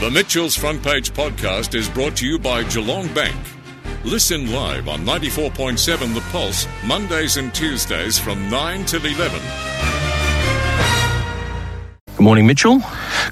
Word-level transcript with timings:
The 0.00 0.10
Mitchell's 0.10 0.56
Front 0.56 0.82
Page 0.82 1.10
podcast 1.12 1.74
is 1.74 1.88
brought 1.88 2.16
to 2.16 2.26
you 2.26 2.38
by 2.38 2.62
Geelong 2.64 3.12
Bank. 3.12 3.36
Listen 4.04 4.50
live 4.50 4.88
on 4.88 5.00
94.7 5.00 6.14
The 6.14 6.20
Pulse, 6.32 6.66
Mondays 6.86 7.36
and 7.36 7.54
Tuesdays 7.54 8.18
from 8.18 8.48
9 8.48 8.84
till 8.86 9.04
11. 9.04 9.40
Good 12.16 12.22
morning, 12.24 12.46
Mitchell. 12.46 12.80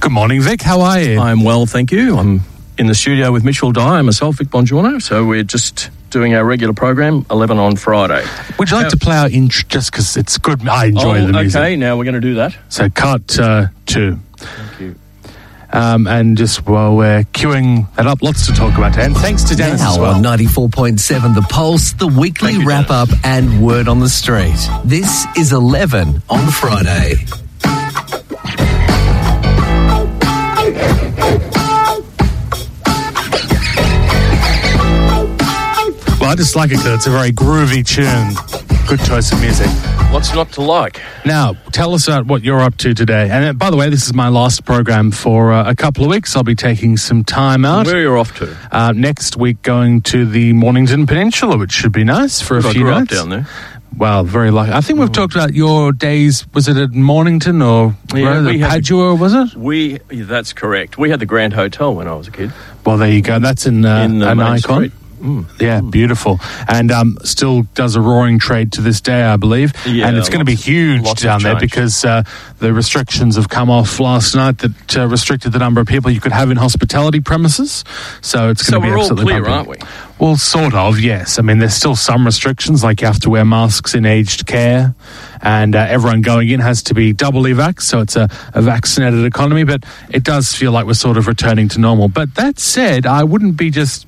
Good 0.00 0.12
morning, 0.12 0.42
Vic. 0.42 0.60
How 0.60 0.80
are 0.82 1.00
you? 1.00 1.18
I'm 1.18 1.42
well, 1.42 1.64
thank 1.64 1.90
you. 1.90 2.18
I'm 2.18 2.42
in 2.76 2.86
the 2.86 2.94
studio 2.94 3.32
with 3.32 3.44
Mitchell 3.44 3.72
Dyer 3.72 3.98
and 3.98 4.06
myself, 4.06 4.36
Vic 4.36 4.48
Bongiorno. 4.48 5.00
So 5.00 5.24
we're 5.24 5.42
just 5.44 5.88
doing 6.10 6.34
our 6.34 6.44
regular 6.44 6.74
program, 6.74 7.24
11 7.30 7.58
on 7.58 7.76
Friday. 7.76 8.26
Would 8.58 8.70
you 8.70 8.76
like 8.76 8.88
to 8.90 8.96
play 8.98 9.16
our 9.16 9.30
intro 9.30 9.66
just 9.68 9.90
because 9.90 10.18
it's 10.18 10.36
good? 10.36 10.66
I 10.68 10.86
enjoy 10.86 11.18
Oh, 11.22 11.26
the 11.28 11.32
music. 11.32 11.58
okay, 11.60 11.76
now 11.76 11.96
we're 11.96 12.04
going 12.04 12.14
to 12.14 12.20
do 12.20 12.34
that. 12.34 12.54
So, 12.68 12.90
cut 12.90 13.38
uh, 13.38 13.68
two. 13.86 14.18
Thank 14.36 14.80
you. 14.80 14.94
Um, 15.70 16.06
and 16.06 16.36
just 16.36 16.66
while 16.66 16.96
we're 16.96 17.24
queuing 17.24 17.92
that 17.96 18.06
up, 18.06 18.22
lots 18.22 18.46
to 18.46 18.52
talk 18.54 18.76
about. 18.78 18.96
And 18.98 19.14
thanks 19.16 19.44
to 19.44 19.54
Dennis 19.56 19.80
Now 19.80 19.92
as 19.92 19.98
well. 19.98 20.14
on 20.14 20.22
94.7 20.22 21.34
The 21.34 21.42
Pulse, 21.42 21.92
the 21.92 22.06
weekly 22.06 22.52
you, 22.54 22.66
wrap 22.66 22.90
up 22.90 23.08
and 23.22 23.62
word 23.62 23.86
on 23.86 24.00
the 24.00 24.08
street. 24.08 24.56
This 24.84 25.26
is 25.36 25.52
11 25.52 26.22
on 26.30 26.50
Friday. 26.50 27.16
Well, 36.20 36.30
I 36.30 36.34
just 36.36 36.56
like 36.56 36.70
it 36.72 36.78
because 36.78 36.94
it's 36.94 37.06
a 37.06 37.10
very 37.10 37.30
groovy 37.30 37.86
tune. 37.86 38.34
Good 38.88 39.00
choice 39.00 39.30
of 39.32 39.40
music. 39.42 39.66
What's 40.10 40.32
not 40.32 40.50
to 40.52 40.62
like? 40.62 41.02
Now, 41.26 41.52
tell 41.72 41.92
us 41.92 42.08
about 42.08 42.24
what 42.24 42.42
you're 42.42 42.60
up 42.60 42.78
to 42.78 42.94
today. 42.94 43.28
And 43.30 43.44
uh, 43.44 43.52
by 43.52 43.68
the 43.70 43.76
way, 43.76 43.90
this 43.90 44.06
is 44.06 44.14
my 44.14 44.28
last 44.28 44.64
program 44.64 45.10
for 45.10 45.52
uh, 45.52 45.68
a 45.68 45.74
couple 45.74 46.04
of 46.04 46.10
weeks. 46.10 46.34
I'll 46.34 46.42
be 46.42 46.54
taking 46.54 46.96
some 46.96 47.22
time 47.22 47.66
out. 47.66 47.84
Where 47.84 47.96
are 47.96 48.00
you're 48.00 48.16
off 48.16 48.34
to? 48.38 48.56
Uh, 48.72 48.92
next 48.92 49.36
week, 49.36 49.60
going 49.60 50.00
to 50.02 50.24
the 50.24 50.54
Mornington 50.54 51.06
Peninsula, 51.06 51.58
which 51.58 51.70
should 51.72 51.92
be 51.92 52.02
nice 52.04 52.40
for 52.40 52.56
a 52.56 52.66
I 52.66 52.72
few 52.72 52.82
grew 52.84 52.92
nights. 52.92 53.14
down 53.14 53.28
there. 53.28 53.46
Well, 53.94 54.24
very 54.24 54.50
lucky. 54.50 54.72
I 54.72 54.80
think 54.80 54.98
we've 55.00 55.12
talked 55.12 55.34
about 55.34 55.52
your 55.52 55.92
days. 55.92 56.46
Was 56.54 56.66
it 56.68 56.78
at 56.78 56.92
Mornington 56.92 57.60
or 57.60 57.94
Yeah, 58.14 58.46
we 58.46 58.58
had- 58.60 58.70
Padua? 58.70 59.14
Was 59.16 59.34
it? 59.34 59.54
We, 59.54 59.98
that's 60.08 60.54
correct. 60.54 60.96
We 60.96 61.10
had 61.10 61.20
the 61.20 61.26
Grand 61.26 61.52
Hotel 61.52 61.94
when 61.94 62.08
I 62.08 62.14
was 62.14 62.28
a 62.28 62.30
kid. 62.30 62.52
Well, 62.86 62.96
there 62.96 63.10
you 63.10 63.20
go. 63.20 63.38
That's 63.38 63.66
in, 63.66 63.84
uh, 63.84 63.98
In, 64.02 64.22
uh, 64.22 64.30
an 64.30 64.38
Main 64.38 64.46
icon. 64.46 64.60
Street. 64.60 64.92
Mm. 65.18 65.60
Yeah, 65.60 65.80
beautiful, 65.80 66.38
and 66.68 66.90
um, 66.90 67.18
still 67.24 67.62
does 67.74 67.96
a 67.96 68.00
roaring 68.00 68.38
trade 68.38 68.72
to 68.72 68.80
this 68.80 69.00
day, 69.00 69.22
I 69.22 69.36
believe. 69.36 69.72
Yeah, 69.86 70.08
and 70.08 70.16
it's 70.16 70.28
going 70.28 70.38
to 70.40 70.44
be 70.44 70.54
huge 70.54 71.12
down 71.20 71.42
there 71.42 71.58
because 71.58 72.04
uh, 72.04 72.22
the 72.58 72.72
restrictions 72.72 73.36
have 73.36 73.48
come 73.48 73.68
off 73.70 73.98
last 74.00 74.34
night 74.34 74.58
that 74.58 74.96
uh, 74.96 75.06
restricted 75.08 75.52
the 75.52 75.58
number 75.58 75.80
of 75.80 75.86
people 75.86 76.10
you 76.10 76.20
could 76.20 76.32
have 76.32 76.50
in 76.50 76.56
hospitality 76.56 77.20
premises. 77.20 77.84
So 78.20 78.50
it's 78.50 78.64
So 78.66 78.72
going 78.72 78.82
to 78.82 78.86
be 78.86 78.90
we're 78.90 78.96
all 78.96 79.02
absolutely 79.02 79.32
clear, 79.32 79.42
bumping. 79.44 79.82
aren't 79.82 79.82
we? 79.82 80.24
Well, 80.24 80.36
sort 80.36 80.74
of, 80.74 80.98
yes. 80.98 81.38
I 81.38 81.42
mean, 81.42 81.58
there's 81.60 81.74
still 81.74 81.94
some 81.94 82.26
restrictions, 82.26 82.82
like 82.82 83.00
you 83.00 83.06
have 83.06 83.20
to 83.20 83.30
wear 83.30 83.44
masks 83.44 83.94
in 83.94 84.04
aged 84.04 84.46
care, 84.46 84.94
and 85.42 85.76
uh, 85.76 85.86
everyone 85.88 86.22
going 86.22 86.48
in 86.48 86.58
has 86.58 86.82
to 86.84 86.94
be 86.94 87.12
doubly 87.12 87.52
vaxxed, 87.52 87.82
so 87.82 88.00
it's 88.00 88.16
a, 88.16 88.28
a 88.52 88.60
vaccinated 88.60 89.24
economy, 89.24 89.62
but 89.62 89.84
it 90.10 90.24
does 90.24 90.52
feel 90.56 90.72
like 90.72 90.86
we're 90.86 90.94
sort 90.94 91.18
of 91.18 91.28
returning 91.28 91.68
to 91.68 91.78
normal. 91.78 92.08
But 92.08 92.34
that 92.34 92.58
said, 92.58 93.06
I 93.06 93.22
wouldn't 93.22 93.56
be 93.56 93.70
just 93.70 94.07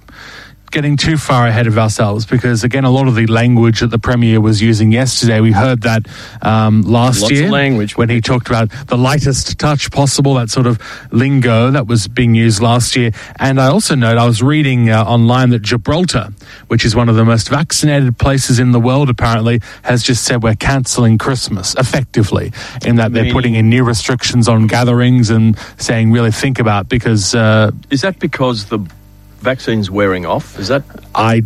getting 0.70 0.96
too 0.96 1.16
far 1.16 1.46
ahead 1.46 1.66
of 1.66 1.76
ourselves 1.78 2.24
because 2.24 2.62
again 2.64 2.84
a 2.84 2.90
lot 2.90 3.08
of 3.08 3.14
the 3.14 3.26
language 3.26 3.80
that 3.80 3.88
the 3.88 3.98
premier 3.98 4.40
was 4.40 4.62
using 4.62 4.92
yesterday 4.92 5.40
we 5.40 5.52
heard 5.52 5.82
that 5.82 6.06
um, 6.42 6.82
last 6.82 7.22
Lots 7.22 7.32
year 7.32 7.50
language. 7.50 7.96
when 7.96 8.08
he 8.08 8.20
talked 8.20 8.46
about 8.48 8.70
the 8.86 8.96
lightest 8.96 9.58
touch 9.58 9.90
possible 9.90 10.34
that 10.34 10.50
sort 10.50 10.66
of 10.66 10.80
lingo 11.12 11.70
that 11.70 11.86
was 11.86 12.08
being 12.08 12.34
used 12.34 12.62
last 12.62 12.94
year 12.96 13.10
and 13.38 13.60
i 13.60 13.66
also 13.66 13.94
note 13.94 14.16
i 14.18 14.26
was 14.26 14.42
reading 14.42 14.90
uh, 14.90 15.02
online 15.04 15.50
that 15.50 15.62
gibraltar 15.62 16.28
which 16.68 16.84
is 16.84 16.94
one 16.94 17.08
of 17.08 17.16
the 17.16 17.24
most 17.24 17.48
vaccinated 17.48 18.16
places 18.18 18.58
in 18.58 18.72
the 18.72 18.80
world 18.80 19.10
apparently 19.10 19.60
has 19.82 20.02
just 20.02 20.24
said 20.24 20.42
we're 20.42 20.54
cancelling 20.54 21.18
christmas 21.18 21.74
effectively 21.76 22.52
in 22.84 22.96
that 22.96 23.12
they're 23.12 23.32
putting 23.32 23.54
in 23.54 23.68
new 23.68 23.82
restrictions 23.84 24.48
on 24.48 24.66
gatherings 24.66 25.30
and 25.30 25.58
saying 25.78 26.12
really 26.12 26.30
think 26.30 26.58
about 26.58 26.88
because 26.88 27.34
uh, 27.34 27.70
Is 27.90 28.02
that 28.02 28.18
because 28.18 28.66
the 28.66 28.78
vaccine's 29.40 29.90
wearing 29.90 30.26
off? 30.26 30.58
Is 30.58 30.68
that 30.68 30.82
I. 31.14 31.42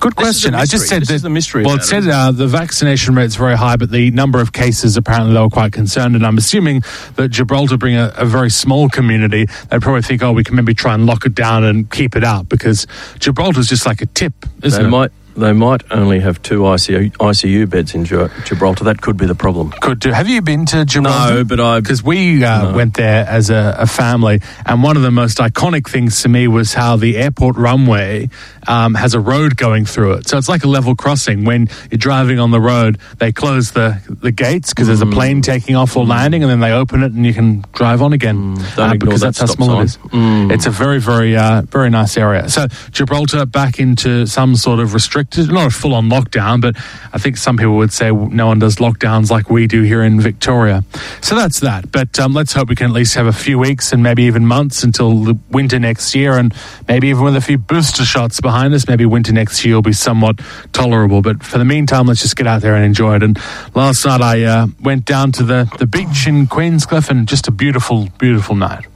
Good 0.00 0.14
is 0.14 0.24
question. 0.24 0.54
I 0.56 0.64
just 0.64 0.88
said 0.88 1.02
This 1.02 1.08
that. 1.08 1.14
is 1.14 1.22
the 1.22 1.30
mystery 1.30 1.64
Well, 1.64 1.76
it 1.76 1.84
said 1.84 2.08
uh, 2.08 2.32
the 2.32 2.48
vaccination 2.48 3.14
rate's 3.14 3.36
very 3.36 3.56
high, 3.56 3.76
but 3.76 3.90
the 3.92 4.10
number 4.10 4.40
of 4.40 4.52
cases 4.52 4.96
apparently 4.96 5.32
they 5.32 5.40
were 5.40 5.48
quite 5.48 5.72
concerned. 5.72 6.16
And 6.16 6.26
I'm 6.26 6.36
assuming 6.38 6.82
that 7.14 7.28
Gibraltar 7.28 7.76
being 7.76 7.94
a, 7.96 8.12
a 8.16 8.24
very 8.24 8.50
small 8.50 8.88
community, 8.88 9.46
they 9.70 9.78
probably 9.78 10.02
think, 10.02 10.20
oh, 10.24 10.32
we 10.32 10.42
can 10.42 10.56
maybe 10.56 10.74
try 10.74 10.94
and 10.94 11.06
lock 11.06 11.24
it 11.24 11.36
down 11.36 11.62
and 11.62 11.88
keep 11.88 12.16
it 12.16 12.24
out 12.24 12.48
because 12.48 12.88
Gibraltar's 13.20 13.68
just 13.68 13.86
like 13.86 14.02
a 14.02 14.06
tip, 14.06 14.34
isn't 14.64 14.82
they 14.82 14.88
it? 14.88 14.90
might 14.90 15.12
they 15.36 15.52
might 15.52 15.82
only 15.90 16.20
have 16.20 16.40
two 16.42 16.60
ICU, 16.60 17.12
ICU 17.12 17.68
beds 17.68 17.94
in 17.94 18.04
Gibraltar. 18.04 18.84
That 18.84 19.00
could 19.00 19.16
be 19.16 19.26
the 19.26 19.34
problem. 19.34 19.70
Could 19.80 20.00
do. 20.00 20.10
Have 20.12 20.28
you 20.28 20.42
been 20.42 20.66
to 20.66 20.84
Gibraltar? 20.84 21.34
No, 21.34 21.44
but 21.44 21.60
I 21.60 21.80
because 21.80 22.02
we 22.02 22.42
uh, 22.44 22.70
No. 22.70 22.76
went 22.76 22.94
there 22.94 23.26
as 23.26 23.50
a, 23.50 23.76
a 23.78 23.86
family, 23.86 24.40
and 24.66 24.82
one 24.82 24.96
of 24.96 25.02
the 25.02 25.10
most 25.10 25.38
iconic 25.38 25.88
things 25.88 26.22
to 26.22 26.28
me 26.28 26.48
was 26.48 26.74
how 26.74 26.96
the 26.96 27.16
airport 27.16 27.56
runway 27.56 28.28
um, 28.66 28.94
has 28.94 29.14
a 29.14 29.20
road 29.20 29.56
going 29.56 29.84
through 29.84 30.12
it. 30.14 30.28
So 30.28 30.38
it's 30.38 30.48
like 30.48 30.64
a 30.64 30.68
level 30.68 30.94
crossing. 30.94 31.44
When 31.44 31.68
you're 31.90 31.98
driving 31.98 32.38
on 32.38 32.50
the 32.50 32.60
road, 32.60 32.98
they 33.18 33.32
close 33.32 33.72
the 33.72 34.00
the 34.22 34.32
gates 34.32 34.70
because 34.72 34.86
there's 34.86 35.00
a 35.02 35.06
Mm. 35.06 35.12
plane 35.14 35.42
taking 35.42 35.76
off 35.76 35.96
or 35.96 36.06
landing, 36.06 36.42
and 36.42 36.50
then 36.50 36.60
they 36.60 36.72
open 36.72 37.02
it 37.02 37.12
and 37.12 37.26
you 37.26 37.34
can 37.34 37.64
drive 37.72 38.00
on 38.02 38.12
again. 38.12 38.56
Mm. 38.56 38.78
Uh, 38.78 38.94
because 38.94 39.20
that 39.20 39.34
that's 39.34 39.40
how 39.40 39.46
small 39.46 39.80
it 39.80 39.84
is. 39.84 39.98
Mm. 40.08 40.52
It's 40.52 40.66
a 40.66 40.70
very, 40.70 41.00
very, 41.00 41.36
uh, 41.36 41.62
very 41.62 41.90
nice 41.90 42.16
area. 42.16 42.48
So 42.48 42.66
Gibraltar 42.92 43.46
back 43.46 43.78
into 43.80 44.26
some 44.26 44.56
sort 44.56 44.78
of 44.80 44.94
not 45.36 45.66
a 45.66 45.70
full 45.70 45.94
on 45.94 46.08
lockdown, 46.08 46.60
but 46.60 46.76
I 47.12 47.18
think 47.18 47.36
some 47.36 47.56
people 47.56 47.76
would 47.76 47.92
say 47.92 48.10
no 48.10 48.46
one 48.46 48.58
does 48.58 48.76
lockdowns 48.76 49.30
like 49.30 49.50
we 49.50 49.66
do 49.66 49.82
here 49.82 50.02
in 50.02 50.20
Victoria. 50.20 50.84
So 51.20 51.34
that's 51.34 51.60
that. 51.60 51.90
But 51.90 52.18
um, 52.18 52.32
let's 52.32 52.52
hope 52.52 52.68
we 52.68 52.76
can 52.76 52.86
at 52.86 52.92
least 52.92 53.14
have 53.14 53.26
a 53.26 53.32
few 53.32 53.58
weeks 53.58 53.92
and 53.92 54.02
maybe 54.02 54.24
even 54.24 54.46
months 54.46 54.82
until 54.82 55.24
the 55.24 55.38
winter 55.50 55.78
next 55.78 56.14
year, 56.14 56.36
and 56.36 56.54
maybe 56.88 57.08
even 57.08 57.24
with 57.24 57.36
a 57.36 57.40
few 57.40 57.58
booster 57.58 58.04
shots 58.04 58.40
behind 58.40 58.74
us, 58.74 58.88
maybe 58.88 59.06
winter 59.06 59.32
next 59.32 59.64
year 59.64 59.74
will 59.74 59.82
be 59.82 59.92
somewhat 59.92 60.40
tolerable. 60.72 61.22
But 61.22 61.42
for 61.42 61.58
the 61.58 61.64
meantime, 61.64 62.06
let's 62.06 62.22
just 62.22 62.36
get 62.36 62.46
out 62.46 62.62
there 62.62 62.74
and 62.74 62.84
enjoy 62.84 63.16
it. 63.16 63.22
And 63.22 63.38
last 63.74 64.04
night 64.04 64.20
I 64.20 64.42
uh, 64.44 64.66
went 64.80 65.04
down 65.04 65.32
to 65.32 65.42
the, 65.42 65.70
the 65.78 65.86
beach 65.86 66.26
in 66.26 66.46
Queenscliff, 66.46 67.10
and 67.10 67.26
just 67.26 67.48
a 67.48 67.50
beautiful, 67.50 68.08
beautiful 68.18 68.54
night. 68.54 68.86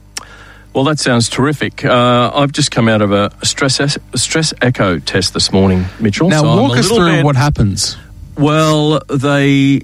Well, 0.77 0.83
that 0.85 0.99
sounds 0.99 1.27
terrific. 1.27 1.83
Uh, 1.83 2.29
I've 2.35 2.51
just 2.51 2.69
come 2.69 2.87
out 2.87 3.01
of 3.01 3.11
a 3.11 3.31
stress 3.43 3.79
es- 3.79 3.97
stress 4.13 4.53
echo 4.61 4.99
test 4.99 5.33
this 5.33 5.51
morning, 5.51 5.85
Mitchell. 5.99 6.29
Now, 6.29 6.41
so 6.41 6.49
I'm 6.49 6.59
walk 6.59 6.77
us 6.77 6.87
through 6.87 7.15
bit- 7.15 7.25
what 7.25 7.35
happens. 7.35 7.97
Well, 8.37 8.99
they 9.09 9.81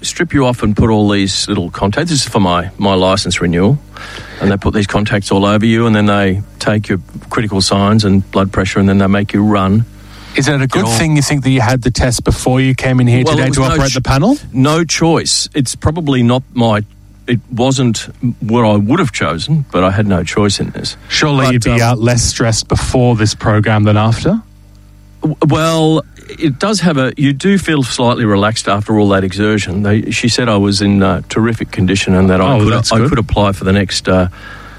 strip 0.00 0.32
you 0.32 0.46
off 0.46 0.62
and 0.62 0.76
put 0.76 0.90
all 0.90 1.08
these 1.08 1.48
little 1.48 1.72
contacts. 1.72 2.10
This 2.12 2.22
is 2.24 2.28
for 2.28 2.38
my, 2.38 2.70
my 2.78 2.94
license 2.94 3.40
renewal. 3.40 3.80
And 4.40 4.52
they 4.52 4.56
put 4.56 4.74
these 4.74 4.86
contacts 4.86 5.32
all 5.32 5.44
over 5.44 5.66
you, 5.66 5.88
and 5.88 5.96
then 5.96 6.06
they 6.06 6.42
take 6.60 6.88
your 6.88 7.00
critical 7.28 7.60
signs 7.60 8.04
and 8.04 8.22
blood 8.30 8.52
pressure, 8.52 8.78
and 8.78 8.88
then 8.88 8.98
they 8.98 9.08
make 9.08 9.32
you 9.32 9.42
run. 9.44 9.84
Is 10.36 10.46
it 10.46 10.62
a 10.62 10.68
good 10.68 10.84
all- 10.84 10.98
thing 10.98 11.16
you 11.16 11.22
think 11.22 11.42
that 11.42 11.50
you 11.50 11.62
had 11.62 11.82
the 11.82 11.90
test 11.90 12.22
before 12.22 12.60
you 12.60 12.76
came 12.76 13.00
in 13.00 13.08
here 13.08 13.24
Well, 13.24 13.36
today 13.36 13.50
to 13.50 13.58
no 13.58 13.66
operate 13.66 13.90
ch- 13.90 13.94
the 13.94 14.02
panel? 14.02 14.36
No 14.52 14.84
choice. 14.84 15.48
It's 15.52 15.74
probably 15.74 16.22
not 16.22 16.44
my. 16.54 16.84
It 17.30 17.40
wasn't 17.52 17.98
what 18.40 18.64
I 18.64 18.76
would 18.76 18.98
have 18.98 19.12
chosen, 19.12 19.64
but 19.72 19.84
I 19.84 19.90
had 19.92 20.06
no 20.06 20.24
choice 20.24 20.58
in 20.60 20.70
this. 20.70 20.96
Surely 21.08 21.44
But, 21.46 21.52
you'd 21.52 21.64
be 21.64 21.80
um, 21.82 21.98
less 22.00 22.22
stressed 22.22 22.66
before 22.68 23.14
this 23.16 23.34
program 23.34 23.84
than 23.84 23.96
after. 23.96 24.42
W- 25.22 25.36
Well, 25.46 26.02
it 26.28 26.58
does 26.58 26.80
have 26.80 26.96
a. 26.96 27.12
You 27.16 27.32
do 27.32 27.56
feel 27.58 27.82
slightly 27.82 28.24
relaxed 28.24 28.68
after 28.68 28.98
all 28.98 29.08
that 29.10 29.22
exertion. 29.24 29.82
They, 29.82 30.10
she 30.10 30.28
said 30.28 30.48
I 30.48 30.56
was 30.56 30.80
in 30.82 31.02
uh, 31.02 31.22
terrific 31.28 31.70
condition 31.70 32.14
and 32.14 32.28
that 32.30 32.40
I, 32.40 32.54
Oh, 32.56 32.64
could, 32.64 32.92
I 32.92 33.08
could 33.08 33.18
apply 33.18 33.52
for 33.52 33.64
the 33.64 33.72
next 33.72 34.08
uh, 34.08 34.28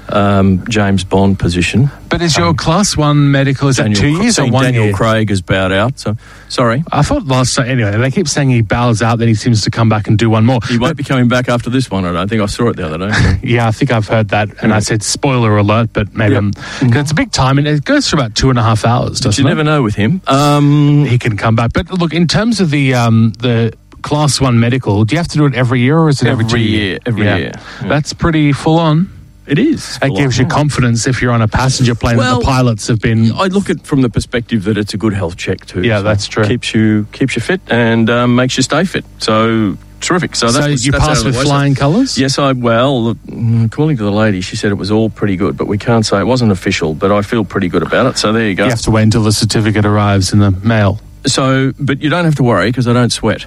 um, 0.08 0.64
James 0.68 1.04
Bond 1.04 1.38
position. 1.38 1.90
But 2.08 2.20
is 2.20 2.36
your 2.36 2.52
class 2.52 2.96
one 2.96 3.30
medical 3.30 3.68
is 3.68 3.76
that 3.78 3.94
two 3.96 4.08
years 4.08 4.38
or 4.38 4.46
one 4.50 4.64
Daniel 4.64 4.84
year? 4.86 4.92
Craig 4.92 5.30
has 5.30 5.40
bowed 5.40 5.72
out. 5.72 5.98
So 5.98 6.16
sorry, 6.48 6.84
I 6.92 7.02
thought 7.02 7.24
last 7.26 7.54
time. 7.54 7.68
Anyway, 7.68 7.96
they 7.96 8.10
keep 8.10 8.28
saying 8.28 8.50
he 8.50 8.60
bows 8.60 9.00
out, 9.00 9.18
then 9.18 9.28
he 9.28 9.34
seems 9.34 9.62
to 9.62 9.70
come 9.70 9.88
back 9.88 10.08
and 10.08 10.18
do 10.18 10.28
one 10.28 10.44
more. 10.44 10.58
he 10.68 10.76
won't 10.78 10.96
be 10.96 11.04
coming 11.04 11.28
back 11.28 11.48
after 11.48 11.70
this 11.70 11.90
one. 11.90 12.04
I 12.04 12.12
don't 12.12 12.28
think 12.28 12.42
I 12.42 12.46
saw 12.46 12.68
it 12.68 12.76
the 12.76 12.86
other 12.86 12.98
day. 12.98 13.38
Yeah, 13.42 13.66
I 13.66 13.70
think 13.72 13.90
I've 13.90 14.06
heard 14.08 14.28
that, 14.28 14.62
and 14.62 14.72
I 14.74 14.80
said 14.80 15.02
spoiler 15.02 15.56
alert, 15.56 15.90
but 15.92 16.14
maybe 16.14 16.32
Yeah. 16.32 16.38
I'm, 16.38 16.52
'cause 16.52 16.96
it's 16.96 17.10
a 17.12 17.14
big 17.14 17.32
time, 17.32 17.58
and 17.58 17.66
it 17.66 17.84
goes 17.84 18.08
for 18.08 18.16
about 18.16 18.34
two 18.34 18.50
and 18.50 18.58
a 18.58 18.62
half 18.62 18.84
hours. 18.84 19.20
Doesn't 19.20 19.42
you 19.42 19.48
it? 19.48 19.50
never 19.54 19.64
know 19.64 19.82
with 19.82 19.94
him. 19.94 20.20
Um, 20.26 21.04
he 21.06 21.18
can 21.18 21.36
come 21.36 21.56
back. 21.56 21.72
But 21.72 21.90
look, 21.90 22.12
in 22.12 22.26
terms 22.26 22.60
of 22.60 22.70
the 22.70 22.94
um, 22.94 23.32
the 23.38 23.72
class 24.02 24.40
one 24.40 24.60
medical, 24.60 25.04
do 25.04 25.14
you 25.14 25.18
have 25.18 25.28
to 25.28 25.38
do 25.38 25.46
it 25.46 25.54
every 25.54 25.80
year 25.80 25.96
or 25.96 26.08
is 26.08 26.20
it 26.22 26.28
every, 26.28 26.44
Every 26.44 26.62
year, 26.62 26.98
every 27.06 27.22
year. 27.22 27.52
Yeah. 27.82 27.88
That's 27.88 28.12
pretty 28.12 28.52
full 28.52 28.78
on. 28.78 29.08
It 29.52 29.58
is. 29.58 29.98
That 29.98 30.14
gives 30.14 30.38
you 30.38 30.46
confidence 30.46 31.06
if 31.06 31.20
you're 31.20 31.30
on 31.32 31.42
a 31.42 31.48
passenger 31.48 31.94
plane 31.94 32.16
that 32.16 32.22
Well, 32.22 32.38
the 32.40 32.44
pilots 32.44 32.88
have 32.88 33.00
been. 33.00 33.32
I 33.32 33.46
look 33.46 33.68
at 33.70 33.76
it 33.76 33.86
from 33.86 34.00
the 34.00 34.08
perspective 34.08 34.64
that 34.64 34.76
it's 34.78 34.94
a 34.94 34.96
good 34.96 35.12
health 35.12 35.36
check 35.36 35.66
too. 35.66 35.82
Yeah, 35.82 36.00
that's 36.00 36.26
true. 36.26 36.44
Keeps 36.44 36.74
you 36.74 37.06
keeps 37.12 37.36
you 37.36 37.42
fit 37.42 37.60
and 37.68 38.08
um, 38.08 38.34
makes 38.34 38.56
you 38.56 38.62
stay 38.62 38.84
fit. 38.84 39.04
So 39.18 39.76
terrific. 40.00 40.34
So, 40.34 40.48
So 40.48 40.66
you 40.66 40.92
passed 40.92 41.24
with. 41.24 41.36
Flying 41.36 41.74
colours? 41.74 42.18
Yes, 42.18 42.38
I 42.38 42.52
well, 42.52 43.14
mm, 43.14 43.66
according 43.66 43.98
to 43.98 44.04
the 44.04 44.12
lady, 44.12 44.40
she 44.40 44.56
said 44.56 44.70
it 44.72 44.80
was 44.80 44.90
all 44.90 45.10
pretty 45.10 45.36
good, 45.36 45.56
but 45.56 45.66
we 45.66 45.78
can't 45.78 46.04
say 46.06 46.18
it 46.18 46.24
wasn't 46.24 46.50
official. 46.50 46.94
But 46.94 47.12
I 47.12 47.22
feel 47.22 47.44
pretty 47.44 47.68
good 47.68 47.82
about 47.82 48.06
it. 48.06 48.18
So 48.18 48.32
there 48.32 48.48
you 48.48 48.54
go. 48.54 48.64
You 48.64 48.70
have 48.70 48.82
to 48.82 48.90
wait 48.90 49.02
until 49.02 49.22
the 49.22 49.32
certificate 49.32 49.84
arrives 49.84 50.32
in 50.32 50.38
the 50.38 50.50
mail. 50.50 50.98
So, 51.26 51.72
but 51.78 52.00
you 52.02 52.10
don't 52.10 52.24
have 52.24 52.34
to 52.36 52.42
worry 52.42 52.70
because 52.70 52.88
I 52.88 52.92
don't 52.92 53.12
sweat. 53.12 53.46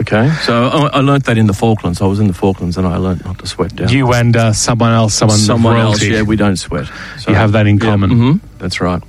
Okay, 0.00 0.28
so 0.42 0.64
I, 0.66 0.86
I 0.98 1.00
learnt 1.00 1.24
that 1.26 1.38
in 1.38 1.46
the 1.46 1.52
Falklands. 1.54 2.02
I 2.02 2.06
was 2.06 2.18
in 2.18 2.26
the 2.26 2.34
Falklands 2.34 2.76
and 2.76 2.86
I 2.86 2.96
learnt 2.96 3.24
not 3.24 3.38
to 3.38 3.46
sweat 3.46 3.76
down. 3.76 3.88
You 3.90 4.12
and 4.12 4.36
uh, 4.36 4.52
someone 4.52 4.90
else, 4.92 5.14
someone, 5.14 5.38
Someone 5.38 5.76
else, 5.76 6.00
royalty. 6.02 6.08
yeah, 6.16 6.22
we 6.22 6.34
don't 6.36 6.56
sweat. 6.56 6.86
So, 7.20 7.30
You 7.30 7.36
have 7.36 7.52
that 7.52 7.66
in 7.68 7.78
common. 7.78 8.10
hmm 8.10 8.32
that's 8.58 8.80
right. 8.80 9.02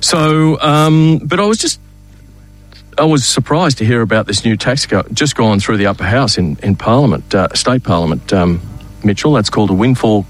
So, 0.00 0.60
um, 0.60 1.18
but 1.24 1.38
I 1.38 1.44
was 1.46 1.58
just, 1.58 1.80
I 2.96 3.04
was 3.04 3.24
surprised 3.24 3.78
to 3.78 3.84
hear 3.84 4.00
about 4.02 4.26
this 4.26 4.44
new 4.44 4.56
tax 4.56 4.86
go, 4.86 5.02
just 5.12 5.36
gone 5.36 5.60
through 5.60 5.76
the 5.76 5.86
upper 5.86 6.04
house 6.04 6.36
in 6.36 6.56
in 6.64 6.74
Parliament, 6.74 7.32
uh, 7.34 7.48
state 7.54 7.84
Parliament, 7.84 8.32
um, 8.32 8.60
Mitchell. 9.04 9.32
That's 9.34 9.50
called 9.50 9.70
a 9.70 9.74
windfall 9.74 10.26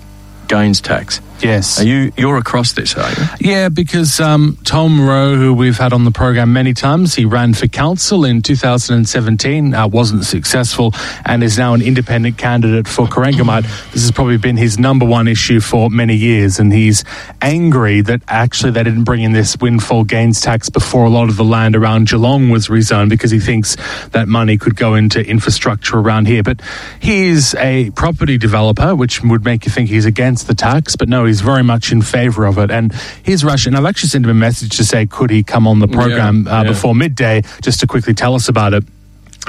gains 0.49 0.81
tax. 0.83 1.21
Yes. 1.41 1.81
Are 1.81 1.85
you 1.85 2.13
you're 2.17 2.37
across 2.37 2.73
this, 2.73 2.97
are 2.97 3.11
you? 3.11 3.27
Yeah, 3.41 3.69
because 3.69 4.19
um, 4.21 4.59
Tom 4.65 5.01
Rowe, 5.01 5.37
who 5.37 5.55
we've 5.55 5.79
had 5.79 5.93
on 5.93 6.05
the 6.05 6.11
program 6.11 6.53
many 6.53 6.75
times, 6.75 7.15
he 7.15 7.25
ran 7.25 7.55
for 7.55 7.69
council 7.69 8.25
in 8.25 8.43
2017, 8.43 9.75
uh, 9.75 9.87
wasn't 9.87 10.25
successful, 10.25 10.93
and 11.25 11.45
is 11.45 11.57
now 11.57 11.75
an 11.75 11.83
independent 11.83 12.39
candidate 12.39 12.89
for 12.89 13.07
Corangamite. 13.07 13.63
This 13.93 14.03
has 14.03 14.11
probably 14.11 14.39
been 14.39 14.57
his 14.57 14.79
number 14.79 15.07
one 15.07 15.29
issue 15.29 15.61
for 15.61 15.91
many 15.91 16.15
years, 16.17 16.59
and 16.59 16.73
he's 16.73 17.05
angry 17.41 18.01
that 18.01 18.23
actually 18.27 18.73
they 18.73 18.83
didn't 18.83 19.05
bring 19.05 19.23
in 19.23 19.33
this 19.33 19.57
windfall 19.61 20.05
gains 20.05 20.41
tax 20.41 20.69
before 20.69 21.05
a 21.05 21.11
lot 21.11 21.29
of 21.29 21.37
the 21.37 21.45
land 21.45 21.77
around 21.77 22.09
Geelong 22.09 22.51
was 22.51 22.69
rezoned 22.69 23.11
because 23.11 23.31
he 23.31 23.39
thinks 23.39 23.77
that 24.09 24.27
money 24.27 24.57
could 24.57 24.75
go 24.75 24.95
into 24.95 25.25
infrastructure 25.25 25.99
around 25.99 26.27
here. 26.27 26.43
But 26.43 26.61
he's 27.01 27.55
a 27.55 27.91
property 27.91 28.39
developer, 28.39 28.95
which 28.97 29.23
would 29.23 29.45
make 29.45 29.65
you 29.65 29.71
think 29.71 29.89
he's 29.89 30.05
against 30.05 30.49
the 30.49 30.55
tax, 30.55 30.97
but 30.97 31.09
no, 31.09 31.28
he's 31.29 31.41
very 31.41 31.63
much 31.63 31.93
in 31.93 32.03
favour 32.03 32.45
of 32.47 32.59
it. 32.59 32.71
And 32.73 32.93
he's 33.23 33.45
Russian. 33.45 33.77
I've 33.77 33.85
actually 33.85 34.09
sent 34.09 34.25
him 34.25 34.31
a 34.31 34.35
message 34.35 34.77
to 34.79 34.85
say, 34.85 35.07
could 35.07 35.31
he 35.31 35.45
come 35.45 35.67
on 35.69 35.79
the 35.79 35.87
program 35.89 36.45
Yeah, 36.47 36.59
uh, 36.59 36.63
yeah. 36.65 36.69
before 36.71 36.95
midday 36.95 37.43
just 37.63 37.79
to 37.81 37.87
quickly 37.87 38.15
tell 38.15 38.35
us 38.35 38.49
about 38.49 38.75
it. 38.75 38.85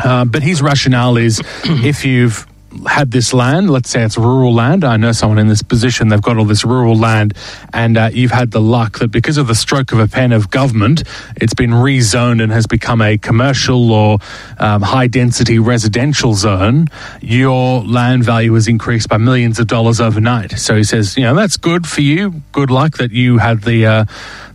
Uh, 0.03 0.25
but 0.25 0.43
his 0.43 0.61
rationale 0.61 1.17
is 1.17 1.41
if 1.63 2.05
you've 2.05 2.45
had 2.87 3.11
this 3.11 3.33
land, 3.33 3.69
let's 3.69 3.89
say 3.89 4.03
it's 4.03 4.17
rural 4.17 4.53
land. 4.53 4.83
I 4.83 4.97
know 4.97 5.11
someone 5.11 5.39
in 5.39 5.47
this 5.47 5.61
position, 5.61 6.09
they've 6.09 6.21
got 6.21 6.37
all 6.37 6.45
this 6.45 6.63
rural 6.63 6.95
land, 6.95 7.33
and 7.73 7.97
uh, 7.97 8.09
you've 8.11 8.31
had 8.31 8.51
the 8.51 8.61
luck 8.61 8.99
that 8.99 9.09
because 9.09 9.37
of 9.37 9.47
the 9.47 9.55
stroke 9.55 9.91
of 9.91 9.99
a 9.99 10.07
pen 10.07 10.31
of 10.31 10.49
government, 10.49 11.03
it's 11.35 11.53
been 11.53 11.71
rezoned 11.71 12.41
and 12.41 12.51
has 12.51 12.67
become 12.67 13.01
a 13.01 13.17
commercial 13.17 13.91
or 13.91 14.19
um, 14.57 14.81
high 14.81 15.07
density 15.07 15.59
residential 15.59 16.33
zone. 16.33 16.87
Your 17.21 17.83
land 17.83 18.23
value 18.23 18.53
has 18.53 18.67
increased 18.67 19.09
by 19.09 19.17
millions 19.17 19.59
of 19.59 19.67
dollars 19.67 19.99
overnight. 19.99 20.59
So 20.59 20.75
he 20.75 20.83
says, 20.83 21.17
you 21.17 21.23
know, 21.23 21.35
that's 21.35 21.57
good 21.57 21.87
for 21.87 22.01
you. 22.01 22.41
Good 22.51 22.71
luck 22.71 22.97
that 22.97 23.11
you 23.11 23.37
had 23.37 23.63
the. 23.63 23.85
Uh, 23.85 24.05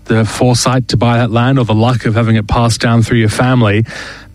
the 0.05 0.25
foresight 0.25 0.89
to 0.89 0.99
buy 0.99 1.17
that 1.17 1.31
land 1.31 1.59
or 1.59 1.65
the 1.65 1.75
luck 1.75 2.05
of 2.05 2.15
having 2.15 2.37
it 2.37 2.47
passed 2.47 2.79
down 2.79 3.03
through 3.03 3.17
your 3.17 3.31
family. 3.31 3.85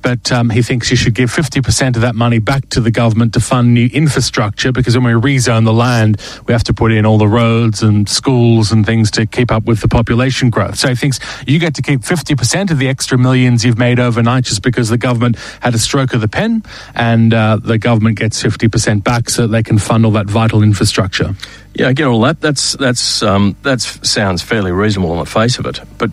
But 0.02 0.32
um, 0.32 0.50
he 0.50 0.62
thinks 0.62 0.90
you 0.90 0.98
should 0.98 1.14
give 1.14 1.30
50% 1.32 1.96
of 1.96 2.02
that 2.02 2.16
money 2.16 2.40
back 2.40 2.70
to 2.70 2.82
the 2.82 2.92
government 2.92 3.34
to 3.34 3.40
fund 3.40 3.74
new 3.74 3.88
infrastructure 3.88 4.72
because 4.72 4.98
when 4.98 5.06
we 5.06 5.12
rezone 5.12 5.66
the 5.66 5.74
land, 5.74 6.22
we 6.48 6.54
have 6.54 6.64
to 6.66 6.74
put 6.74 6.92
in 6.92 7.06
all 7.06 7.18
the 7.18 7.28
roads 7.28 7.84
and 7.84 8.08
schools 8.08 8.72
and 8.72 8.86
things 8.86 9.12
to 9.12 9.26
keep 9.26 9.52
up 9.52 9.66
with 9.66 9.82
the 9.82 9.88
population 9.88 10.50
growth. 10.50 10.78
So 10.78 10.90
he 10.90 10.96
thinks 10.96 11.20
you 11.46 11.60
get 11.60 11.76
to 11.76 11.82
keep 11.82 12.02
50% 12.02 12.72
of 12.72 12.78
the 12.78 12.88
extra 12.88 13.18
millions 13.18 13.66
you've 13.66 13.78
made 13.78 14.00
overnight 14.00 14.46
just 14.46 14.64
because 14.64 14.90
the 14.90 14.98
government 14.98 15.38
had 15.62 15.76
a 15.76 15.80
stroke 15.80 16.14
of 16.14 16.22
the 16.22 16.28
pen 16.28 16.64
and 16.96 17.34
uh, 17.34 17.58
the 17.58 17.78
government 17.78 18.18
gets 18.18 18.42
50% 18.42 19.04
back 19.04 19.30
so 19.30 19.48
they 19.48 19.64
can 19.64 19.78
fund 19.78 20.06
all 20.06 20.12
that 20.12 20.28
vital 20.28 20.64
infrastructure. 20.64 21.36
Yeah, 21.76 21.90
I 21.90 21.94
get 21.94 22.08
all 22.08 22.22
that. 22.22 22.42
That's 22.42 22.74
that's 22.74 23.22
um, 23.22 23.56
that 23.64 23.80
sounds 23.80 24.42
fairly 24.42 24.72
reasonable 24.72 25.12
on 25.12 25.20
the 25.20 25.26
face 25.26 25.60
of 25.60 25.66
it. 25.66 25.80
But 25.98 26.12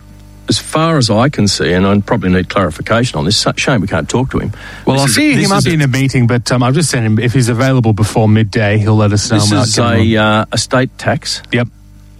as 0.49 0.59
far 0.59 0.97
as 0.97 1.09
I 1.09 1.29
can 1.29 1.47
see, 1.47 1.71
and 1.73 1.85
I 1.85 1.99
probably 2.01 2.29
need 2.29 2.49
clarification 2.49 3.17
on 3.17 3.25
this. 3.25 3.45
Shame 3.57 3.81
we 3.81 3.87
can't 3.87 4.09
talk 4.09 4.31
to 4.31 4.39
him. 4.39 4.51
Well, 4.85 4.99
I'll 4.99 5.07
see. 5.07 5.45
Might 5.47 5.63
be 5.63 5.71
a- 5.71 5.73
in 5.73 5.81
a 5.81 5.87
meeting, 5.87 6.27
but 6.27 6.51
um, 6.51 6.63
I've 6.63 6.73
just 6.75 6.89
sent 6.89 7.05
him. 7.05 7.19
If 7.19 7.33
he's 7.33 7.49
available 7.49 7.93
before 7.93 8.27
midday, 8.29 8.77
he'll 8.77 8.95
let 8.95 9.11
us 9.13 9.29
know. 9.31 9.39
This 9.39 9.51
is 9.51 9.77
a 9.79 10.15
uh, 10.17 10.45
a 10.51 10.57
state 10.57 10.97
tax, 10.97 11.41
Yep. 11.51 11.67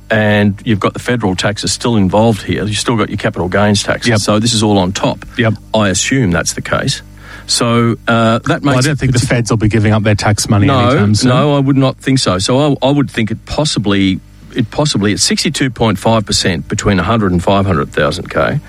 and 0.09 0.62
you've 0.65 0.79
got 0.79 0.94
the 0.94 1.00
federal 1.00 1.35
taxes 1.35 1.71
still 1.71 1.95
involved 1.95 2.41
here. 2.44 2.63
You've 2.65 2.77
still 2.77 2.97
got 2.97 3.09
your 3.09 3.18
capital 3.18 3.50
gains 3.50 3.83
tax. 3.83 4.07
Yep. 4.07 4.19
So 4.19 4.39
this 4.39 4.53
is 4.53 4.63
all 4.63 4.77
on 4.77 4.91
top. 4.94 5.25
Yep. 5.38 5.53
I 5.74 5.89
assume 5.89 6.31
that's 6.31 6.53
the 6.53 6.62
case. 6.62 7.01
So 7.45 7.95
uh, 8.07 8.39
that 8.39 8.62
makes. 8.62 8.65
Well, 8.65 8.77
I 8.77 8.81
don't 8.81 9.00
think 9.00 9.13
the 9.13 9.19
feds 9.19 9.50
will 9.50 9.57
be 9.57 9.69
giving 9.69 9.94
up 9.94 10.03
their 10.03 10.15
tax 10.15 10.50
money 10.50 10.68
No, 10.68 10.79
anytime 10.89 11.15
soon. 11.15 11.29
no, 11.29 11.56
I 11.56 11.59
would 11.59 11.77
not 11.77 11.95
think 11.97 12.19
so. 12.19 12.39
So 12.39 12.75
I, 12.81 12.88
I 12.88 12.91
would 12.91 13.09
think 13.09 13.31
it 13.31 13.45
possibly, 13.45 14.19
it 14.57 14.71
possibly 14.71 15.13
at 15.13 15.19
sixty-two 15.19 15.69
point 15.69 16.00
five 16.00 16.25
percent 16.25 16.68
between 16.68 16.98
100 16.98 17.31
and 17.31 17.44
500,000 17.44 18.30
k, 18.30 18.59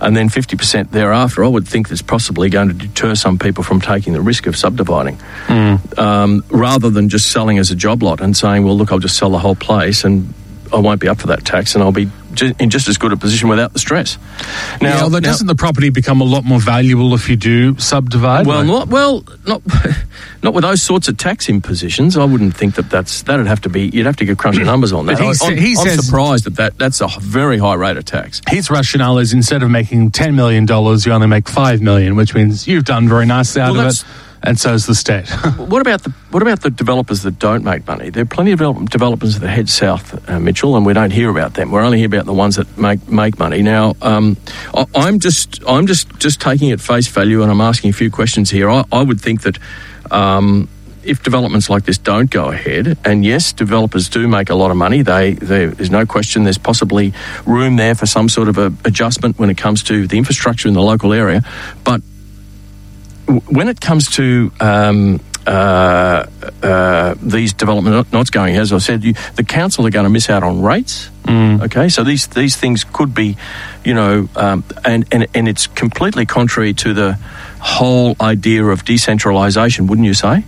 and 0.00 0.16
then 0.16 0.28
fifty 0.28 0.56
percent 0.56 0.90
thereafter. 0.92 1.44
I 1.44 1.48
would 1.48 1.68
think 1.68 1.88
that's 1.88 2.02
possibly 2.02 2.48
going 2.50 2.68
to 2.68 2.74
deter 2.74 3.14
some 3.14 3.38
people 3.38 3.62
from 3.62 3.80
taking 3.80 4.12
the 4.12 4.20
risk 4.20 4.46
of 4.46 4.56
subdividing, 4.56 5.18
um, 5.98 6.44
rather 6.50 6.90
than 6.90 7.08
just 7.08 7.30
selling 7.30 7.58
as 7.58 7.70
a 7.70 7.76
job 7.76 8.02
lot 8.02 8.20
and 8.20 8.36
saying, 8.36 8.64
"Well, 8.64 8.76
look, 8.76 8.90
I'll 8.90 8.98
just 8.98 9.16
sell 9.16 9.30
the 9.30 9.38
whole 9.38 9.56
place 9.56 10.04
and." 10.04 10.32
I 10.74 10.80
won't 10.80 11.00
be 11.00 11.08
up 11.08 11.18
for 11.20 11.28
that 11.28 11.44
tax, 11.44 11.74
and 11.74 11.82
I'll 11.84 11.92
be 11.92 12.08
ju- 12.34 12.52
in 12.58 12.68
just 12.70 12.88
as 12.88 12.98
good 12.98 13.12
a 13.12 13.16
position 13.16 13.48
without 13.48 13.72
the 13.72 13.78
stress. 13.78 14.18
Now, 14.82 15.02
although 15.04 15.18
now- 15.20 15.28
doesn't 15.30 15.46
the 15.46 15.54
property 15.54 15.90
become 15.90 16.20
a 16.20 16.24
lot 16.24 16.44
more 16.44 16.58
valuable 16.60 17.14
if 17.14 17.28
you 17.28 17.36
do 17.36 17.78
subdivide? 17.78 18.46
Well, 18.46 18.64
not 18.64 18.88
well, 18.88 19.24
not 19.46 19.62
not 20.42 20.52
with 20.54 20.62
those 20.64 20.82
sorts 20.82 21.08
of 21.08 21.16
tax 21.16 21.48
impositions. 21.48 22.16
I 22.16 22.24
wouldn't 22.24 22.56
think 22.56 22.74
that 22.74 22.90
that's 22.90 23.22
that'd 23.22 23.46
have 23.46 23.60
to 23.62 23.68
be. 23.68 23.88
You'd 23.88 24.06
have 24.06 24.16
to 24.16 24.24
get 24.24 24.36
crunching 24.38 24.66
numbers 24.66 24.92
on 24.92 25.06
that. 25.06 25.18
But 25.18 25.22
he 25.24 25.28
I, 25.30 25.32
sa- 25.32 25.46
I'm, 25.46 25.56
he 25.56 25.70
I'm 25.70 25.76
says- 25.86 26.06
surprised 26.06 26.44
that, 26.44 26.56
that 26.56 26.78
that's 26.78 27.00
a 27.00 27.08
very 27.20 27.58
high 27.58 27.74
rate 27.74 27.96
of 27.96 28.04
tax. 28.04 28.40
his 28.48 28.70
rationale 28.70 29.18
is 29.18 29.32
instead 29.32 29.62
of 29.62 29.70
making 29.70 30.10
ten 30.10 30.34
million 30.34 30.66
dollars, 30.66 31.06
you 31.06 31.12
only 31.12 31.28
make 31.28 31.48
five 31.48 31.80
million, 31.80 32.16
which 32.16 32.34
means 32.34 32.66
you've 32.66 32.84
done 32.84 33.08
very 33.08 33.26
nicely 33.26 33.62
out 33.62 33.72
Well, 33.76 33.86
of 33.86 33.92
it, 33.92 34.04
and 34.44 34.60
so's 34.60 34.86
the 34.86 34.94
state. 34.94 35.28
What 35.74 35.80
about 35.80 36.02
the 36.02 36.10
what 36.30 36.42
about 36.42 36.60
the 36.60 36.70
developers 36.70 37.22
that 37.22 37.38
don't 37.38 37.64
make 37.64 37.86
money? 37.86 38.10
There 38.10 38.22
are 38.22 38.26
plenty 38.26 38.52
of 38.52 38.58
develop- 38.58 38.90
developers 38.90 39.38
that 39.40 39.48
head 39.48 39.68
south, 39.68 40.28
uh, 40.28 40.38
Mitchell, 40.38 40.76
and 40.76 40.84
we 40.86 40.92
don't 40.92 41.10
hear 41.10 41.30
about 41.30 41.54
them. 41.54 41.70
We're 41.70 41.82
only 41.82 41.98
hear 41.98 42.06
about 42.06 42.26
the 42.26 42.32
ones 42.32 42.56
that 42.56 42.76
make 42.76 43.08
make 43.08 43.38
money. 43.38 43.62
Now, 43.62 43.94
um, 44.02 44.36
I, 44.74 44.84
I'm 44.94 45.18
just 45.18 45.62
I'm 45.66 45.86
just 45.86 46.08
just 46.18 46.40
taking 46.40 46.68
it 46.70 46.80
face 46.80 47.08
value, 47.08 47.42
and 47.42 47.50
I'm 47.50 47.60
asking 47.60 47.90
a 47.90 47.92
few 47.92 48.10
questions 48.10 48.50
here. 48.50 48.70
I, 48.70 48.84
I 48.92 49.02
would 49.02 49.20
think 49.20 49.42
that. 49.42 49.58
Um, 50.10 50.68
if 51.02 51.22
developments 51.22 51.68
like 51.68 51.84
this 51.84 51.98
don't 51.98 52.30
go 52.30 52.50
ahead, 52.50 52.96
and 53.04 53.26
yes, 53.26 53.52
developers 53.52 54.08
do 54.08 54.26
make 54.26 54.48
a 54.48 54.54
lot 54.54 54.70
of 54.70 54.76
money, 54.78 55.02
they, 55.02 55.34
there's 55.34 55.90
no 55.90 56.06
question 56.06 56.44
there's 56.44 56.56
possibly 56.56 57.12
room 57.44 57.76
there 57.76 57.94
for 57.94 58.06
some 58.06 58.26
sort 58.26 58.48
of 58.48 58.56
a 58.56 58.72
adjustment 58.86 59.38
when 59.38 59.50
it 59.50 59.58
comes 59.58 59.82
to 59.82 60.06
the 60.06 60.16
infrastructure 60.16 60.66
in 60.66 60.72
the 60.72 60.80
local 60.80 61.12
area. 61.12 61.42
But 61.84 62.00
when 63.26 63.68
it 63.68 63.80
comes 63.80 64.10
to 64.12 64.50
um, 64.60 65.20
uh, 65.46 66.26
uh, 66.62 67.14
these 67.22 67.52
development 67.52 68.10
not- 68.12 68.30
going, 68.32 68.56
as 68.56 68.72
I 68.72 68.78
said, 68.78 69.04
you, 69.04 69.14
the 69.36 69.44
council 69.44 69.86
are 69.86 69.90
going 69.90 70.04
to 70.04 70.10
miss 70.10 70.28
out 70.30 70.42
on 70.42 70.62
rates. 70.62 71.10
Okay, 71.26 71.88
so 71.88 72.04
these 72.04 72.26
these 72.28 72.56
things 72.56 72.84
could 72.84 73.14
be, 73.14 73.36
you 73.84 73.94
know, 73.94 74.28
um, 74.36 74.62
and, 74.84 75.06
and 75.12 75.26
and 75.34 75.48
it's 75.48 75.66
completely 75.68 76.26
contrary 76.26 76.74
to 76.74 76.92
the 76.92 77.18
whole 77.60 78.14
idea 78.20 78.64
of 78.64 78.84
decentralisation, 78.84 79.88
wouldn't 79.88 80.06
you 80.06 80.14
say? 80.14 80.44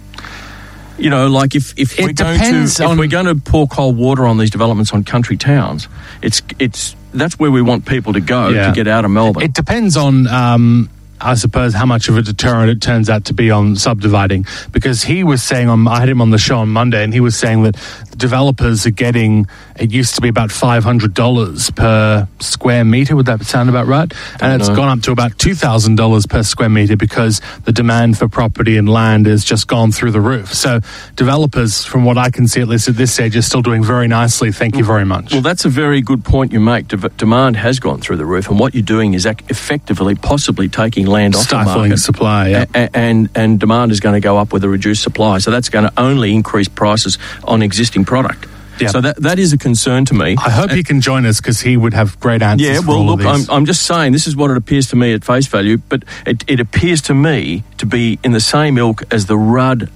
You 0.98 1.10
know, 1.10 1.28
like 1.28 1.54
if, 1.54 1.72
if 1.78 1.98
It 1.98 2.02
we're 2.04 2.12
going 2.12 2.38
to 2.38 2.44
depends 2.44 2.80
if 2.80 2.86
on- 2.86 2.98
we're 2.98 3.06
going 3.08 3.26
to 3.26 3.34
pour 3.36 3.66
cold 3.68 3.96
water 3.96 4.26
on 4.26 4.36
these 4.38 4.50
developments 4.50 4.92
on 4.92 5.04
country 5.04 5.36
towns, 5.36 5.88
it's 6.22 6.42
it's 6.58 6.94
that's 7.14 7.38
where 7.38 7.50
we 7.50 7.62
want 7.62 7.86
people 7.86 8.12
to 8.12 8.20
go 8.20 8.48
Yeah. 8.48 8.66
to 8.68 8.72
get 8.74 8.86
out 8.88 9.04
of 9.04 9.10
Melbourne. 9.10 9.42
It 9.44 9.54
depends 9.54 9.96
on, 9.96 10.26
um, 10.26 10.90
I 11.20 11.34
suppose, 11.34 11.74
how 11.74 11.86
much 11.86 12.08
of 12.08 12.16
a 12.16 12.22
deterrent 12.22 12.70
it 12.70 12.80
turns 12.80 13.08
out 13.08 13.24
to 13.26 13.34
be 13.34 13.50
on 13.50 13.76
subdividing. 13.76 14.46
Because 14.70 15.02
he 15.02 15.24
was 15.24 15.42
saying 15.42 15.68
on, 15.68 15.86
I 15.88 16.00
had 16.00 16.08
him 16.08 16.20
on 16.20 16.30
the 16.30 16.38
show 16.38 16.58
on 16.58 16.68
Monday, 16.68 17.02
and 17.02 17.12
he 17.12 17.20
was 17.20 17.36
saying 17.36 17.62
that 17.62 17.76
developers 18.16 18.86
are 18.86 18.90
getting. 18.90 19.46
It 19.78 19.90
used 19.92 20.14
to 20.16 20.20
be 20.20 20.28
about 20.28 20.50
five 20.50 20.84
hundred 20.84 21.14
dollars 21.14 21.70
per 21.70 22.28
square 22.40 22.84
meter. 22.84 23.14
Would 23.16 23.26
that 23.26 23.44
sound 23.44 23.68
about 23.68 23.86
right? 23.86 24.12
And 24.40 24.60
it's 24.60 24.68
know. 24.68 24.76
gone 24.76 24.98
up 24.98 25.02
to 25.04 25.12
about 25.12 25.38
two 25.38 25.54
thousand 25.54 25.96
dollars 25.96 26.26
per 26.26 26.42
square 26.42 26.68
meter 26.68 26.96
because 26.96 27.40
the 27.64 27.72
demand 27.72 28.18
for 28.18 28.28
property 28.28 28.76
and 28.76 28.88
land 28.88 29.26
has 29.26 29.44
just 29.44 29.66
gone 29.68 29.92
through 29.92 30.12
the 30.12 30.20
roof. 30.20 30.54
So 30.54 30.80
developers, 31.14 31.84
from 31.84 32.04
what 32.04 32.18
I 32.18 32.30
can 32.30 32.48
see 32.48 32.60
at 32.60 32.68
least 32.68 32.88
at 32.88 32.96
this 32.96 33.12
stage, 33.12 33.36
are 33.36 33.42
still 33.42 33.62
doing 33.62 33.82
very 33.84 34.08
nicely. 34.08 34.52
Thank 34.52 34.76
you 34.76 34.84
very 34.84 35.04
much. 35.04 35.32
Well, 35.32 35.42
that's 35.42 35.64
a 35.64 35.68
very 35.68 36.00
good 36.00 36.24
point 36.24 36.52
you 36.52 36.60
make. 36.60 36.88
De- 36.88 36.96
demand 37.10 37.56
has 37.56 37.78
gone 37.80 38.00
through 38.00 38.16
the 38.16 38.26
roof, 38.26 38.48
and 38.48 38.58
what 38.58 38.74
you're 38.74 38.82
doing 38.82 39.14
is 39.14 39.26
ac- 39.26 39.44
effectively, 39.48 40.14
possibly 40.14 40.68
taking 40.68 41.06
land 41.06 41.34
off 41.34 41.42
the 41.42 41.48
Stifling 41.48 41.90
market. 41.90 41.98
supply. 41.98 42.48
Yeah. 42.48 42.64
A- 42.74 42.78
a- 42.84 42.96
and 42.96 43.28
and 43.34 43.60
demand 43.60 43.92
is 43.92 44.00
going 44.00 44.14
to 44.14 44.20
go 44.20 44.38
up 44.38 44.52
with 44.52 44.64
a 44.64 44.68
reduced 44.68 45.02
supply, 45.02 45.38
so 45.38 45.50
that's 45.50 45.68
going 45.68 45.84
to 45.84 45.92
only 46.00 46.34
increase 46.34 46.68
prices 46.68 47.18
on 47.44 47.62
existing 47.62 48.04
product. 48.06 48.46
Yeah. 48.80 48.88
So 48.88 49.00
that 49.00 49.16
that 49.22 49.38
is 49.38 49.52
a 49.52 49.58
concern 49.58 50.04
to 50.06 50.14
me. 50.14 50.36
I 50.38 50.50
hope 50.50 50.70
he 50.70 50.82
can 50.82 51.00
join 51.00 51.24
us 51.24 51.40
because 51.40 51.60
he 51.60 51.76
would 51.76 51.94
have 51.94 52.20
great 52.20 52.42
answers. 52.42 52.68
Yeah, 52.68 52.80
for 52.80 52.88
well, 52.88 53.06
look, 53.06 53.24
I'm. 53.24 53.40
I'm 53.50 53.64
just 53.64 53.82
saying 53.86 54.12
this 54.12 54.26
is 54.26 54.36
what 54.36 54.50
it 54.50 54.56
appears 54.56 54.88
to 54.88 54.96
me 54.96 55.14
at 55.14 55.24
face 55.24 55.46
value, 55.46 55.78
but 55.78 56.04
it, 56.26 56.44
it 56.46 56.60
appears 56.60 57.00
to 57.02 57.14
me 57.14 57.64
to 57.78 57.86
be 57.86 58.18
in 58.22 58.32
the 58.32 58.40
same 58.40 58.76
ilk 58.76 59.02
as 59.10 59.26
the 59.26 59.36
Rudd, 59.38 59.90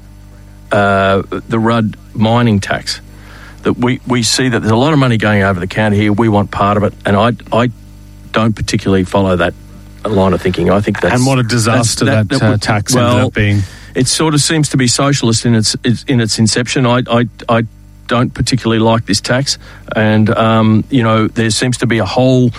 uh, 0.73 1.23
the 1.31 1.59
Rudd 1.59 1.97
mining 2.15 2.61
tax. 2.61 3.01
That 3.65 3.75
we, 3.75 4.01
we 4.07 4.23
see 4.23 4.49
that 4.49 4.61
there's 4.61 4.73
a 4.73 4.77
lot 4.77 4.95
of 4.95 4.99
money 4.99 5.19
going 5.19 5.43
over 5.43 5.61
the 5.61 5.67
counter 5.67 5.97
here. 5.97 6.15
We 6.15 6.31
want 6.31 6.51
part 6.51 6.79
of 6.79 6.83
it, 6.83 6.95
and 7.05 7.15
I 7.17 7.33
I 7.53 7.71
don't 8.33 8.57
particularly 8.57 9.05
follow 9.05 9.37
that 9.37 9.53
line 10.07 10.33
of 10.33 10.41
thinking. 10.41 10.71
I 10.71 10.81
think 10.81 11.01
that's 11.01 11.15
and 11.15 11.27
what 11.27 11.39
a 11.39 11.43
disaster 11.43 12.07
that, 12.07 12.33
uh, 12.33 12.53
would- 12.53 12.63
tax 12.63 12.95
well, 12.95 13.11
ended 13.11 13.27
up 13.27 13.35
being. 13.35 13.61
it 13.95 14.07
sort 14.07 14.33
of 14.33 14.41
seems 14.41 14.71
to 14.71 14.79
be 14.79 14.87
socialist 14.87 15.45
in 15.45 15.55
its, 15.55 15.77
its 15.85 16.05
in 16.05 16.21
its 16.21 16.39
inception. 16.39 16.87
I, 16.87 17.03
I, 17.07 17.29
I 17.51 17.67
don't 18.11 18.35
particularly 18.35 18.81
like 18.81 19.07
this 19.07 19.21
tax, 19.21 19.57
and 19.95 20.29
um, 20.31 20.85
you 20.91 21.03
know 21.03 21.29
there 21.29 21.51
seems 21.51 21.79
to 21.79 21.87
be 21.87 21.99
a 21.99 22.05
whole. 22.05 22.51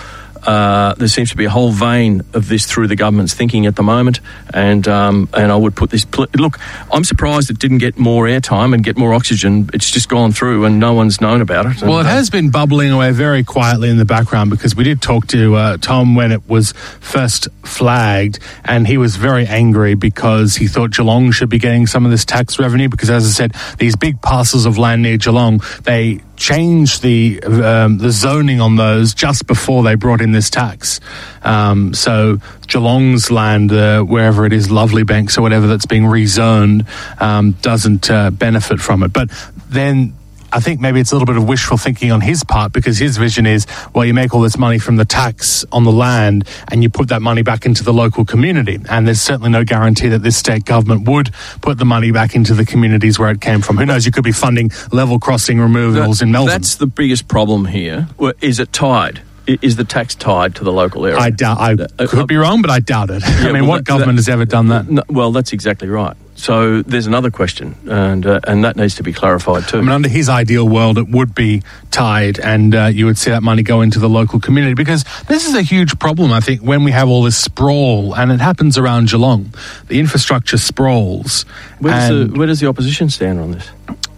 Uh, 0.44 0.94
there 0.94 1.08
seems 1.08 1.30
to 1.30 1.36
be 1.36 1.44
a 1.44 1.50
whole 1.50 1.70
vein 1.70 2.22
of 2.34 2.48
this 2.48 2.66
through 2.66 2.88
the 2.88 2.96
government's 2.96 3.34
thinking 3.34 3.66
at 3.66 3.76
the 3.76 3.82
moment, 3.82 4.20
and 4.52 4.86
um, 4.88 5.28
and 5.34 5.52
I 5.52 5.56
would 5.56 5.76
put 5.76 5.90
this. 5.90 6.04
Pl- 6.04 6.26
look, 6.34 6.58
I'm 6.92 7.04
surprised 7.04 7.50
it 7.50 7.58
didn't 7.58 7.78
get 7.78 7.98
more 7.98 8.26
airtime 8.26 8.74
and 8.74 8.82
get 8.82 8.96
more 8.96 9.14
oxygen. 9.14 9.70
It's 9.72 9.90
just 9.90 10.08
gone 10.08 10.32
through, 10.32 10.64
and 10.64 10.80
no 10.80 10.94
one's 10.94 11.20
known 11.20 11.40
about 11.40 11.66
it. 11.66 11.82
Well, 11.82 12.00
it 12.00 12.06
uh, 12.06 12.10
has 12.10 12.30
been 12.30 12.50
bubbling 12.50 12.90
away 12.90 13.12
very 13.12 13.44
quietly 13.44 13.88
in 13.88 13.98
the 13.98 14.04
background 14.04 14.50
because 14.50 14.74
we 14.74 14.84
did 14.84 15.00
talk 15.00 15.26
to 15.28 15.54
uh, 15.54 15.76
Tom 15.76 16.14
when 16.14 16.32
it 16.32 16.48
was 16.48 16.72
first 17.00 17.48
flagged, 17.64 18.38
and 18.64 18.86
he 18.86 18.98
was 18.98 19.16
very 19.16 19.46
angry 19.46 19.94
because 19.94 20.56
he 20.56 20.66
thought 20.66 20.90
Geelong 20.90 21.30
should 21.30 21.50
be 21.50 21.58
getting 21.58 21.86
some 21.86 22.04
of 22.04 22.10
this 22.10 22.24
tax 22.24 22.58
revenue 22.58 22.88
because, 22.88 23.10
as 23.10 23.26
I 23.26 23.30
said, 23.30 23.54
these 23.78 23.96
big 23.96 24.20
parcels 24.20 24.66
of 24.66 24.78
land 24.78 25.02
near 25.02 25.16
Geelong, 25.16 25.62
they 25.84 26.20
changed 26.36 27.02
the 27.02 27.42
um, 27.42 27.98
the 27.98 28.10
zoning 28.10 28.60
on 28.60 28.76
those 28.76 29.14
just 29.14 29.46
before 29.46 29.82
they 29.82 29.94
brought 29.94 30.20
in 30.20 30.32
this 30.32 30.50
tax. 30.50 31.00
Um, 31.42 31.94
so 31.94 32.38
Geelong's 32.66 33.30
land, 33.30 33.72
uh, 33.72 34.02
wherever 34.02 34.46
it 34.46 34.52
is, 34.52 34.70
Lovely 34.70 35.04
Banks 35.04 35.38
or 35.38 35.42
whatever 35.42 35.66
that's 35.66 35.86
being 35.86 36.04
rezoned, 36.04 36.86
um, 37.20 37.52
doesn't 37.62 38.10
uh, 38.10 38.30
benefit 38.30 38.80
from 38.80 39.02
it. 39.02 39.12
But 39.12 39.30
then 39.68 40.14
I 40.52 40.60
think 40.60 40.80
maybe 40.80 41.00
it's 41.00 41.12
a 41.12 41.14
little 41.14 41.26
bit 41.26 41.36
of 41.36 41.48
wishful 41.48 41.76
thinking 41.78 42.12
on 42.12 42.20
his 42.20 42.44
part 42.44 42.72
because 42.72 42.98
his 42.98 43.16
vision 43.16 43.46
is, 43.46 43.66
well, 43.94 44.04
you 44.04 44.12
make 44.12 44.34
all 44.34 44.42
this 44.42 44.58
money 44.58 44.78
from 44.78 44.96
the 44.96 45.04
tax 45.04 45.64
on 45.72 45.84
the 45.84 45.92
land 45.92 46.46
and 46.70 46.82
you 46.82 46.90
put 46.90 47.08
that 47.08 47.22
money 47.22 47.42
back 47.42 47.64
into 47.64 47.82
the 47.82 47.92
local 47.92 48.24
community. 48.24 48.78
And 48.90 49.06
there's 49.06 49.20
certainly 49.20 49.50
no 49.50 49.64
guarantee 49.64 50.08
that 50.08 50.22
this 50.22 50.36
state 50.36 50.64
government 50.64 51.08
would 51.08 51.30
put 51.62 51.78
the 51.78 51.84
money 51.86 52.10
back 52.12 52.34
into 52.34 52.52
the 52.54 52.66
communities 52.66 53.18
where 53.18 53.30
it 53.30 53.40
came 53.40 53.62
from. 53.62 53.78
Who 53.78 53.86
knows? 53.86 54.04
You 54.04 54.12
could 54.12 54.24
be 54.24 54.32
funding 54.32 54.70
level 54.92 55.18
crossing 55.18 55.58
removals 55.58 56.18
that- 56.18 56.24
in 56.26 56.32
Melbourne. 56.32 56.50
That's 56.52 56.74
the 56.76 56.86
biggest 56.86 57.28
problem 57.28 57.64
here. 57.66 58.08
Is 58.40 58.60
it 58.60 58.72
tied? 58.72 59.22
Is 59.46 59.74
the 59.76 59.84
tax 59.84 60.14
tied 60.14 60.54
to 60.56 60.64
the 60.64 60.72
local 60.72 61.04
area? 61.04 61.18
I 61.18 61.30
doubt. 61.30 61.58
I 61.58 61.72
Uh, 61.72 62.06
could 62.06 62.28
be 62.28 62.36
wrong, 62.36 62.62
but 62.62 62.70
I 62.70 62.78
doubt 62.78 63.10
it. 63.10 63.24
I 63.26 63.46
mean, 63.52 63.62
well, 63.62 63.70
what 63.70 63.76
that- 63.78 63.84
government 63.86 64.16
that- 64.16 64.26
has 64.26 64.28
ever 64.28 64.44
done 64.44 64.68
that? 64.68 64.88
No, 64.88 65.02
well, 65.08 65.32
that's 65.32 65.52
exactly 65.52 65.88
right. 65.88 66.16
So 66.42 66.82
there's 66.82 67.06
another 67.06 67.30
question, 67.30 67.76
and 67.88 68.26
uh, 68.26 68.40
and 68.48 68.64
that 68.64 68.74
needs 68.74 68.96
to 68.96 69.04
be 69.04 69.12
clarified 69.12 69.68
too. 69.68 69.78
I 69.78 69.80
mean, 69.80 69.90
under 69.90 70.08
his 70.08 70.28
ideal 70.28 70.68
world, 70.68 70.98
it 70.98 71.08
would 71.08 71.36
be 71.36 71.62
tied, 71.92 72.40
and 72.40 72.74
uh, 72.74 72.86
you 72.86 73.06
would 73.06 73.16
see 73.16 73.30
that 73.30 73.44
money 73.44 73.62
go 73.62 73.80
into 73.80 74.00
the 74.00 74.08
local 74.08 74.40
community 74.40 74.74
because 74.74 75.04
this 75.28 75.46
is 75.46 75.54
a 75.54 75.62
huge 75.62 76.00
problem. 76.00 76.32
I 76.32 76.40
think 76.40 76.60
when 76.60 76.82
we 76.82 76.90
have 76.90 77.08
all 77.08 77.22
this 77.22 77.38
sprawl, 77.38 78.16
and 78.16 78.32
it 78.32 78.40
happens 78.40 78.76
around 78.76 79.08
Geelong, 79.08 79.54
the 79.86 80.00
infrastructure 80.00 80.58
sprawls. 80.58 81.44
where, 81.78 81.92
does 81.92 82.10
and, 82.10 82.32
the, 82.32 82.36
where 82.36 82.48
does 82.48 82.58
the 82.58 82.66
opposition 82.66 83.08
stand 83.08 83.38
on 83.38 83.52
this? 83.52 83.70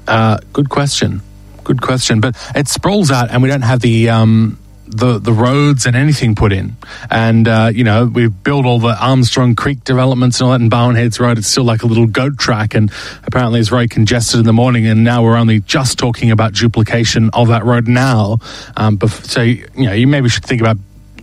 uh, 0.08 0.38
good 0.54 0.70
question, 0.70 1.20
good 1.62 1.82
question. 1.82 2.22
But 2.22 2.36
it 2.56 2.68
sprawls 2.68 3.10
out, 3.10 3.30
and 3.32 3.42
we 3.42 3.50
don't 3.50 3.60
have 3.60 3.80
the. 3.80 4.08
Um, 4.08 4.58
the, 4.86 5.18
the 5.18 5.32
roads 5.32 5.86
and 5.86 5.96
anything 5.96 6.34
put 6.34 6.52
in. 6.52 6.76
And, 7.10 7.48
uh, 7.48 7.70
you 7.74 7.84
know, 7.84 8.06
we've 8.06 8.42
built 8.42 8.66
all 8.66 8.78
the 8.78 8.96
Armstrong 8.98 9.54
Creek 9.54 9.82
developments 9.84 10.40
and 10.40 10.46
all 10.46 10.52
that 10.52 10.60
in 10.60 10.68
Barwon 10.68 10.94
Heads 10.96 11.18
Road. 11.18 11.38
It's 11.38 11.48
still 11.48 11.64
like 11.64 11.82
a 11.82 11.86
little 11.86 12.06
goat 12.06 12.38
track 12.38 12.74
and 12.74 12.92
apparently 13.24 13.60
it's 13.60 13.68
very 13.68 13.88
congested 13.88 14.40
in 14.40 14.46
the 14.46 14.52
morning. 14.52 14.86
And 14.86 15.04
now 15.04 15.22
we're 15.22 15.36
only 15.36 15.60
just 15.60 15.98
talking 15.98 16.30
about 16.30 16.52
duplication 16.54 17.30
of 17.32 17.48
that 17.48 17.64
road 17.64 17.88
now. 17.88 18.38
Um, 18.76 18.98
bef- 18.98 19.24
so, 19.24 19.42
you 19.42 19.66
know, 19.76 19.92
you 19.92 20.06
maybe 20.06 20.28
should 20.28 20.44
think 20.44 20.60
about 20.60 20.76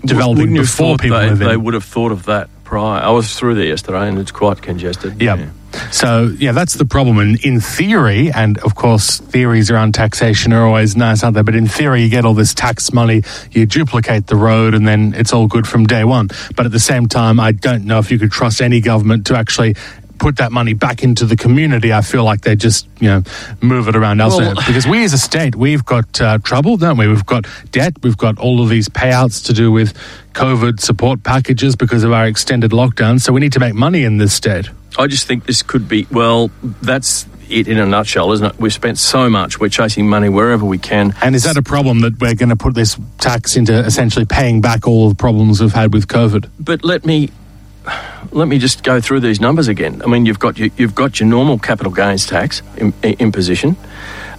developing 0.06 0.52
Wouldn't 0.52 0.60
before 0.60 0.98
people 0.98 1.20
they, 1.20 1.30
move 1.30 1.42
in. 1.42 1.48
they 1.48 1.58
would 1.58 1.74
have 1.74 1.84
thought 1.84 2.12
of 2.12 2.26
that 2.26 2.50
prior. 2.72 3.04
I 3.04 3.10
was 3.10 3.38
through 3.38 3.56
there 3.56 3.66
yesterday, 3.66 4.08
and 4.08 4.18
it's 4.18 4.32
quite 4.32 4.62
congested. 4.62 5.22
Yeah. 5.22 5.50
So 5.92 6.34
yeah, 6.40 6.54
that's 6.54 6.76
the 6.76 6.86
problem. 6.86 7.18
And 7.18 7.38
in 7.44 7.60
theory, 7.60 8.32
and 8.32 8.58
of 8.60 8.76
course, 8.76 9.20
theories 9.20 9.70
around 9.70 9.94
taxation 9.94 10.54
are 10.54 10.66
always 10.66 10.96
nice, 10.96 11.22
aren't 11.22 11.36
they? 11.36 11.42
But 11.42 11.56
in 11.56 11.68
theory, 11.68 12.04
you 12.04 12.10
get 12.10 12.24
all 12.24 12.34
this 12.34 12.54
tax 12.54 12.94
money, 12.94 13.24
you 13.52 13.66
duplicate 13.66 14.28
the 14.28 14.38
road, 14.38 14.74
and 14.74 14.88
then 14.88 15.14
it's 15.18 15.34
all 15.34 15.48
good 15.48 15.68
from 15.68 15.86
day 15.86 16.06
one. 16.06 16.30
But 16.56 16.66
at 16.66 16.72
the 16.72 16.80
same 16.80 17.08
time, 17.08 17.42
I 17.42 17.52
don't 17.52 17.84
know 17.84 18.00
if 18.00 18.10
you 18.10 18.18
could 18.18 18.32
trust 18.32 18.62
any 18.62 18.80
government 18.80 19.28
to 19.28 19.36
actually 19.36 19.76
put 20.22 20.38
that 20.38 20.52
money 20.52 20.74
back 20.74 21.02
into 21.04 21.26
the 21.26 21.36
community. 21.36 21.92
I 21.92 22.02
feel 22.02 22.24
like 22.24 22.42
they 22.42 22.56
just 22.56 22.88
you 23.00 23.10
know 23.10 23.24
move 23.60 23.88
it 23.88 23.96
around 23.96 24.22
elsewhere 24.22 24.54
Well- 24.56 24.64
because 24.68 24.86
we 24.88 25.04
as 25.04 25.14
a 25.14 25.18
state 25.18 25.56
we've 25.56 25.84
got 25.84 26.22
uh, 26.22 26.38
trouble, 26.38 26.78
don't 26.78 26.96
we? 26.98 27.08
We've 27.08 27.26
got 27.26 27.46
debt, 27.72 27.94
we've 28.04 28.18
got 28.18 28.38
all 28.38 28.62
of 28.62 28.70
these 28.70 28.88
payouts 28.88 29.44
to 29.48 29.54
do 29.54 29.72
with 29.72 29.98
COVID 30.34 30.80
support 30.80 31.24
packages 31.24 31.76
because 31.76 32.04
of 32.04 32.14
our 32.14 32.28
extended 32.28 32.72
lockdown. 32.72 33.20
So 33.20 33.34
we 33.34 33.42
need 33.42 33.54
to 33.54 33.60
make 33.60 33.74
money 33.74 34.04
in 34.04 34.18
this 34.18 34.34
state. 34.34 34.70
I 34.98 35.08
just 35.08 35.26
think 35.26 35.46
this 35.46 35.64
could 35.64 35.90
be. 35.90 36.06
Well, 36.12 36.52
that's 36.82 37.26
it 37.50 37.68
in 37.68 37.80
a 37.80 37.86
nutshell, 37.86 38.32
isn't 38.32 38.46
it? 38.46 38.60
We've 38.60 38.72
spent 38.72 38.98
so 39.00 39.30
much. 39.30 39.60
We're 39.60 39.70
chasing 39.70 40.08
money 40.08 40.30
wherever 40.30 40.66
we 40.66 40.78
can. 40.78 41.16
And 41.22 41.36
is 41.36 41.44
that 41.44 41.58
a 41.58 41.64
problem 41.64 42.02
that 42.02 42.20
we're 42.20 42.36
going 42.36 42.50
to 42.50 42.56
put 42.56 42.76
this 42.76 42.98
tax 43.18 43.56
into 43.56 43.74
essentially 43.80 44.26
paying 44.26 44.62
back 44.62 44.88
all 44.88 45.10
the 45.10 45.16
problems 45.16 45.62
we've 45.62 45.74
had 45.74 45.94
with 45.94 46.08
COVID? 46.08 46.50
But 46.60 46.84
let 46.84 47.06
me 47.06 47.30
let 48.32 48.48
me 48.48 48.58
just 48.58 48.84
go 48.84 49.02
through 49.02 49.22
these 49.22 49.42
numbers 49.42 49.68
again. 49.68 50.02
I 50.04 50.08
mean, 50.08 50.26
you've 50.26 50.40
got 50.40 50.58
your, 50.58 50.70
you've 50.78 50.96
got 50.96 51.20
your 51.20 51.28
normal 51.28 51.60
capital 51.60 51.92
gains 51.92 52.26
tax 52.26 52.62
imposition, 53.04 53.76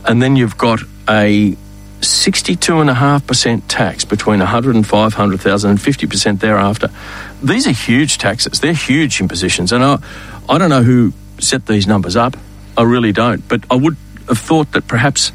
and 0.07 0.23
then 0.23 0.37
you've 0.37 0.57
got 0.57 0.81
a 1.09 1.57
sixty-two 2.01 2.81
and 2.81 2.91
a 2.91 2.95
half 2.95 3.27
percent 3.27 3.69
tax 3.69 4.05
between 4.05 4.41
a 4.41 4.47
hundred 4.47 4.75
and 4.75 4.87
five 4.87 5.15
hundred 5.15 5.41
thousand 5.41 5.71
and 5.71 5.81
fifty 5.81 6.07
percent 6.07 6.41
thereafter. 6.41 6.89
These 7.43 7.67
are 7.67 7.73
huge 7.73 8.19
taxes. 8.19 8.61
They're 8.61 8.73
huge 8.73 9.21
impositions, 9.21 9.73
and 9.73 9.85
I, 9.85 9.99
I 10.49 10.59
don't 10.59 10.71
know 10.71 10.83
who 10.83 11.13
set 11.39 11.67
these 11.67 11.87
numbers 11.87 12.17
up. 12.17 12.37
I 12.77 12.83
really 12.83 13.13
don't. 13.13 13.47
But 13.49 13.65
I 13.71 13.75
would 13.75 13.97
have 14.29 14.39
thought 14.39 14.73
that 14.73 14.87
perhaps 14.87 15.33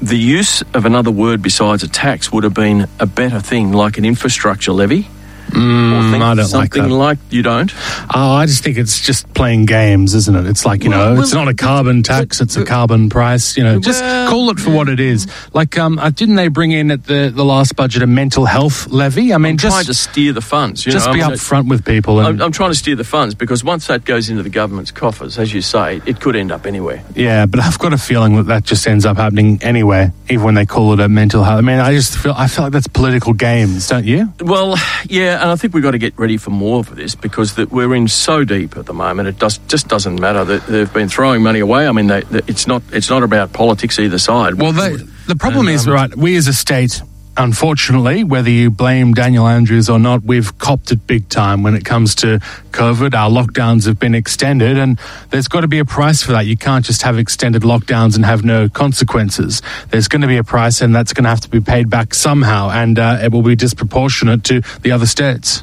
the 0.00 0.16
use 0.16 0.62
of 0.74 0.86
another 0.86 1.10
word 1.10 1.42
besides 1.42 1.82
a 1.82 1.88
tax 1.88 2.30
would 2.30 2.44
have 2.44 2.54
been 2.54 2.88
a 3.00 3.06
better 3.06 3.40
thing, 3.40 3.72
like 3.72 3.98
an 3.98 4.04
infrastructure 4.04 4.72
levy. 4.72 5.08
Or 5.48 5.52
think 5.52 5.62
Mm, 5.62 6.22
I 6.22 6.34
don't 6.34 6.36
like 6.38 6.46
something 6.74 6.88
that. 6.90 6.94
like 6.94 7.18
you 7.30 7.42
don't. 7.42 7.72
Oh, 8.14 8.32
I 8.32 8.46
just 8.46 8.62
think 8.64 8.76
it's 8.78 9.00
just 9.00 9.32
playing 9.34 9.66
games, 9.66 10.14
isn't 10.14 10.34
it? 10.34 10.46
It's 10.46 10.64
like, 10.66 10.84
you 10.84 10.90
Well, 10.90 10.98
know, 11.08 11.12
well, 11.14 11.22
it's 11.22 11.32
not 11.32 11.48
a 11.48 11.54
carbon 11.54 12.02
tax, 12.02 12.40
it's 12.40 12.56
a 12.56 12.64
carbon 12.64 13.08
price. 13.08 13.56
You 13.56 13.64
know, 13.64 13.80
just 13.80 14.02
call 14.28 14.50
it 14.50 14.58
for 14.58 14.70
what 14.70 14.88
it 14.88 15.00
is. 15.00 15.26
Like, 15.54 15.78
um, 15.78 15.98
uh, 15.98 16.10
didn't 16.10 16.34
they 16.36 16.48
bring 16.48 16.72
in 16.72 16.90
at 16.90 17.04
the, 17.04 17.32
the 17.34 17.44
last 17.44 17.76
budget 17.76 18.02
a 18.02 18.06
mental 18.06 18.44
health 18.44 18.88
levy? 18.88 19.32
I 19.32 19.38
mean, 19.38 19.52
I'm 19.52 19.56
just, 19.58 19.74
trying 19.74 19.86
to 19.86 19.94
steer 19.94 20.32
the 20.32 20.40
funds. 20.40 20.84
You 20.84 20.92
just 20.92 21.06
know, 21.06 21.14
be 21.14 21.22
I 21.22 21.28
mean, 21.28 21.36
upfront 21.36 21.68
with 21.68 21.84
people. 21.84 22.18
And, 22.18 22.28
I'm, 22.28 22.42
I'm 22.46 22.52
trying 22.52 22.70
to 22.70 22.76
steer 22.76 22.96
the 22.96 23.04
funds 23.04 23.34
because 23.34 23.62
once 23.64 23.86
that 23.86 24.04
goes 24.04 24.28
into 24.30 24.42
the 24.42 24.50
government's 24.50 24.90
coffers, 24.90 25.38
as 25.38 25.52
you 25.54 25.62
say, 25.62 26.00
it 26.06 26.20
could 26.20 26.36
end 26.36 26.52
up 26.52 26.66
anywhere. 26.66 27.02
yeah, 27.14 27.46
but 27.46 27.60
I've 27.60 27.78
got 27.78 27.92
a 27.92 27.98
feeling 27.98 28.36
that 28.36 28.44
that 28.44 28.64
just 28.64 28.86
ends 28.86 29.06
up 29.06 29.16
happening 29.16 29.58
anyway, 29.62 30.10
even 30.28 30.44
when 30.44 30.54
they 30.54 30.66
call 30.66 30.92
it 30.92 31.00
a 31.00 31.08
mental 31.08 31.42
health. 31.44 31.58
I 31.58 31.60
mean, 31.62 31.78
I 31.78 31.92
just 31.92 32.16
feel, 32.18 32.34
I 32.36 32.48
feel 32.48 32.64
like 32.64 32.72
that's 32.72 32.88
political 32.88 33.32
games, 33.32 33.88
don't 33.88 34.04
you? 34.04 34.32
Well, 34.40 34.76
yeah, 35.08 35.35
and 35.36 35.50
I 35.50 35.56
think 35.56 35.74
we've 35.74 35.82
got 35.82 35.92
to 35.92 35.98
get 35.98 36.18
ready 36.18 36.36
for 36.36 36.50
more 36.50 36.80
of 36.80 36.94
this 36.96 37.14
because 37.14 37.54
that 37.56 37.70
we're 37.70 37.94
in 37.94 38.08
so 38.08 38.44
deep 38.44 38.76
at 38.76 38.86
the 38.86 38.94
moment. 38.94 39.28
It 39.28 39.38
does, 39.38 39.58
just 39.68 39.88
doesn't 39.88 40.20
matter 40.20 40.44
that 40.44 40.66
they've 40.66 40.92
been 40.92 41.08
throwing 41.08 41.42
money 41.42 41.60
away. 41.60 41.86
I 41.86 41.92
mean, 41.92 42.06
they, 42.08 42.22
they, 42.22 42.40
it's 42.46 42.66
not 42.66 42.82
it's 42.92 43.10
not 43.10 43.22
about 43.22 43.52
politics 43.52 43.98
either 43.98 44.18
side. 44.18 44.54
Well, 44.54 44.72
the, 44.72 45.08
the 45.26 45.36
problem 45.36 45.68
And, 45.68 45.74
is, 45.76 45.86
um, 45.86 45.94
right, 45.94 46.16
we 46.16 46.36
as 46.36 46.48
a 46.48 46.52
state, 46.52 47.02
unfortunately, 47.36 48.24
whether 48.24 48.50
you 48.50 48.70
blame 48.70 49.12
Daniel 49.12 49.46
Andrews 49.46 49.88
or 49.88 49.98
not, 49.98 50.22
we've 50.22 50.56
copped 50.58 50.90
it 50.90 51.06
big 51.06 51.28
time 51.28 51.62
when 51.62 51.74
it 51.74 51.84
comes 51.84 52.14
to 52.16 52.38
COVID. 52.70 53.14
Our 53.14 53.30
lockdowns 53.30 53.86
have 53.86 53.98
been 53.98 54.14
extended, 54.14 54.78
and 54.78 54.98
there's 55.30 55.48
got 55.48 55.60
to 55.60 55.68
be 55.68 55.78
a 55.78 55.84
price 55.84 56.22
for 56.22 56.32
that. 56.32 56.46
You 56.46 56.56
can't 56.56 56.84
just 56.84 57.02
have 57.02 57.18
extended 57.18 57.62
lockdowns 57.62 58.16
and 58.16 58.24
have 58.24 58.44
no 58.44 58.68
consequences. 58.68 59.62
There's 59.90 60.08
going 60.08 60.22
to 60.22 60.28
be 60.28 60.36
a 60.36 60.44
price, 60.44 60.80
and 60.80 60.94
that's 60.94 61.12
going 61.12 61.24
to 61.24 61.30
have 61.30 61.40
to 61.40 61.50
be 61.50 61.60
paid 61.60 61.90
back 61.90 62.14
somehow, 62.14 62.70
and 62.70 62.98
uh, 62.98 63.18
it 63.22 63.32
will 63.32 63.42
be 63.42 63.56
disproportionate 63.56 64.44
to 64.44 64.62
the 64.82 64.92
other 64.92 65.06
states. 65.06 65.62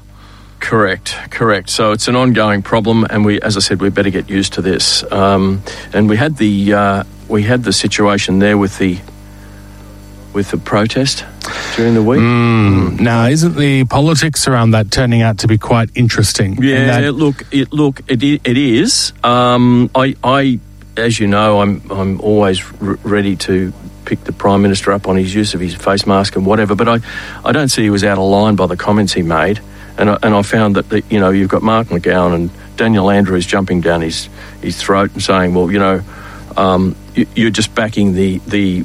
Correct, 0.60 1.18
correct. 1.30 1.70
So 1.70 1.92
it's 1.92 2.08
an 2.08 2.16
ongoing 2.16 2.62
problem, 2.62 3.06
and 3.10 3.26
we, 3.26 3.42
as 3.42 3.58
I 3.58 3.60
said, 3.60 3.82
we 3.82 3.90
better 3.90 4.10
get 4.10 4.30
used 4.30 4.54
to 4.54 4.62
this. 4.62 5.04
Um, 5.12 5.62
and 5.94 6.08
we 6.08 6.16
had 6.16 6.38
the 6.38 6.74
uh, 6.74 7.04
we 7.28 7.44
had 7.44 7.64
the 7.64 7.74
situation 7.74 8.40
there 8.40 8.58
with 8.58 8.78
the 8.78 9.00
with 10.34 10.52
the 10.52 10.58
protest 10.58 11.26
during 11.76 11.94
the 11.94 12.04
week. 12.04 12.20
Now, 12.20 13.26
isn't 13.28 13.56
the 13.56 13.86
politics 13.86 14.48
around 14.48 14.72
that 14.72 14.92
turning 14.92 15.22
out 15.22 15.40
to 15.40 15.48
be 15.48 15.58
quite 15.58 15.90
interesting? 15.96 16.58
In 16.58 16.64
Yeah, 16.64 17.02
that- 17.02 17.14
look, 17.14 17.44
it 17.52 17.72
look 17.74 18.02
it, 18.08 18.24
it 18.24 18.58
is. 18.58 19.14
Um, 19.24 19.90
I, 19.96 20.16
I, 20.24 20.60
as 20.98 21.20
you 21.20 21.28
know, 21.28 21.62
I'm 21.62 21.82
I'm 21.92 22.20
always 22.22 22.62
r- 22.82 22.98
ready 23.04 23.36
to 23.38 23.72
pick 24.06 24.24
the 24.26 24.34
Prime 24.34 24.62
Minister 24.62 24.92
up 24.92 25.08
on 25.08 25.16
his 25.16 25.34
use 25.34 25.54
of 25.54 25.62
his 25.62 25.74
face 25.76 26.06
mask 26.06 26.36
and 26.36 26.46
whatever, 26.46 26.76
but 26.76 26.90
I, 26.90 27.00
I 27.46 27.52
don't 27.54 27.70
see 27.70 27.84
he 27.84 27.90
was 27.90 28.04
out 28.04 28.18
of 28.18 28.26
line 28.26 28.56
by 28.56 28.68
the 28.68 28.76
comments 28.78 29.14
he 29.14 29.22
made. 29.22 29.62
And 29.98 30.10
I, 30.10 30.18
and 30.24 30.34
I 30.36 30.42
found 30.42 30.76
that, 30.76 30.90
the, 30.90 31.04
you 31.10 31.20
know, 31.20 31.30
you've 31.30 31.50
got 31.52 31.62
Mark 31.62 31.88
McGowan 31.90 32.34
and 32.34 32.50
Daniel 32.78 33.12
Andrews 33.12 33.46
jumping 33.46 33.80
down 33.80 34.02
his, 34.02 34.28
his 34.62 34.76
throat 34.82 35.12
and 35.14 35.22
saying, 35.22 35.54
well, 35.54 35.72
you 35.72 35.78
know, 35.78 36.02
um, 36.58 36.96
you, 37.14 37.28
you're 37.36 37.52
just 37.52 37.76
backing 37.76 38.14
the, 38.14 38.40
the, 38.40 38.82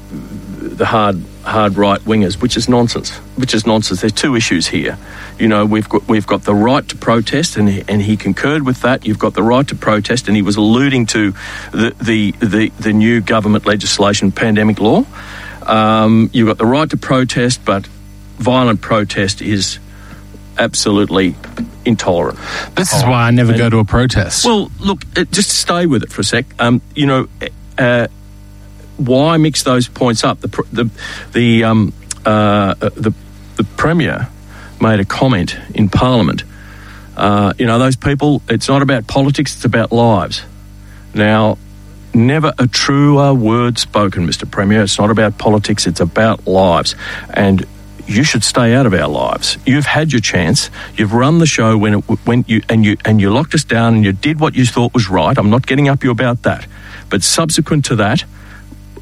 the 0.58 0.84
hard 0.84 1.16
hard 1.48 1.76
right 1.76 2.00
wingers, 2.02 2.40
which 2.40 2.56
is 2.56 2.68
nonsense. 2.68 3.10
Which 3.36 3.54
is 3.54 3.66
nonsense. 3.66 4.00
There's 4.00 4.12
two 4.12 4.36
issues 4.36 4.66
here. 4.68 4.98
You 5.38 5.48
know, 5.48 5.64
we've 5.66 5.88
got 5.88 6.06
we've 6.08 6.26
got 6.26 6.42
the 6.42 6.54
right 6.54 6.86
to 6.88 6.96
protest, 6.96 7.56
and 7.56 7.68
he, 7.68 7.84
and 7.88 8.02
he 8.02 8.16
concurred 8.16 8.64
with 8.64 8.82
that. 8.82 9.06
You've 9.06 9.18
got 9.18 9.34
the 9.34 9.42
right 9.42 9.66
to 9.68 9.74
protest, 9.74 10.28
and 10.28 10.36
he 10.36 10.42
was 10.42 10.56
alluding 10.56 11.06
to 11.06 11.32
the 11.72 11.94
the 12.00 12.32
the, 12.44 12.68
the 12.78 12.92
new 12.92 13.20
government 13.20 13.66
legislation, 13.66 14.32
pandemic 14.32 14.80
law. 14.80 15.04
Um, 15.66 16.30
you've 16.32 16.48
got 16.48 16.58
the 16.58 16.66
right 16.66 16.88
to 16.90 16.96
protest, 16.96 17.64
but 17.64 17.86
violent 18.38 18.80
protest 18.80 19.42
is 19.42 19.78
absolutely 20.56 21.34
intolerant. 21.84 22.38
This 22.74 22.92
is 22.92 23.02
why 23.02 23.28
I 23.28 23.30
never 23.30 23.56
go 23.56 23.70
to 23.70 23.78
a 23.78 23.84
protest. 23.84 24.44
Well, 24.44 24.70
look, 24.80 25.02
uh, 25.16 25.24
just 25.24 25.50
stay 25.50 25.86
with 25.86 26.02
it 26.02 26.10
for 26.10 26.22
a 26.22 26.24
sec. 26.24 26.46
Um, 26.58 26.80
you 26.94 27.06
know, 27.06 27.28
uh, 27.78 28.08
why 28.98 29.36
mix 29.36 29.62
those 29.62 29.88
points 29.88 30.24
up? 30.24 30.40
The 30.40 30.48
the 30.72 30.90
the 31.32 31.64
um, 31.64 31.92
uh, 32.24 32.74
the, 32.74 33.14
the 33.56 33.64
premier 33.76 34.28
made 34.80 35.00
a 35.00 35.04
comment 35.04 35.56
in 35.74 35.88
Parliament. 35.88 36.44
Uh, 37.16 37.52
you 37.58 37.66
know, 37.66 37.78
those 37.78 37.96
people. 37.96 38.42
It's 38.48 38.68
not 38.68 38.82
about 38.82 39.06
politics; 39.06 39.54
it's 39.56 39.64
about 39.64 39.92
lives. 39.92 40.42
Now, 41.14 41.58
never 42.14 42.52
a 42.58 42.66
truer 42.66 43.34
word 43.34 43.78
spoken, 43.78 44.26
Mr. 44.26 44.48
Premier. 44.48 44.82
It's 44.82 44.98
not 44.98 45.10
about 45.10 45.38
politics; 45.38 45.86
it's 45.86 46.00
about 46.00 46.46
lives, 46.46 46.94
and 47.32 47.66
you 48.08 48.24
should 48.24 48.42
stay 48.42 48.74
out 48.74 48.86
of 48.86 48.94
our 48.94 49.08
lives. 49.08 49.58
You've 49.66 49.86
had 49.86 50.12
your 50.12 50.20
chance. 50.20 50.70
You've 50.96 51.12
run 51.12 51.38
the 51.38 51.46
show 51.46 51.76
when 51.76 51.94
it 51.94 52.00
when 52.26 52.44
you 52.48 52.62
and 52.68 52.84
you 52.84 52.96
and 53.04 53.20
you 53.20 53.30
locked 53.30 53.54
us 53.54 53.64
down 53.64 53.94
and 53.96 54.04
you 54.04 54.12
did 54.12 54.40
what 54.40 54.54
you 54.54 54.64
thought 54.64 54.94
was 54.94 55.08
right. 55.08 55.36
I'm 55.36 55.50
not 55.50 55.66
getting 55.66 55.88
up 55.88 56.02
you 56.02 56.10
about 56.10 56.42
that. 56.42 56.66
But 57.10 57.22
subsequent 57.22 57.84
to 57.86 57.96
that, 57.96 58.24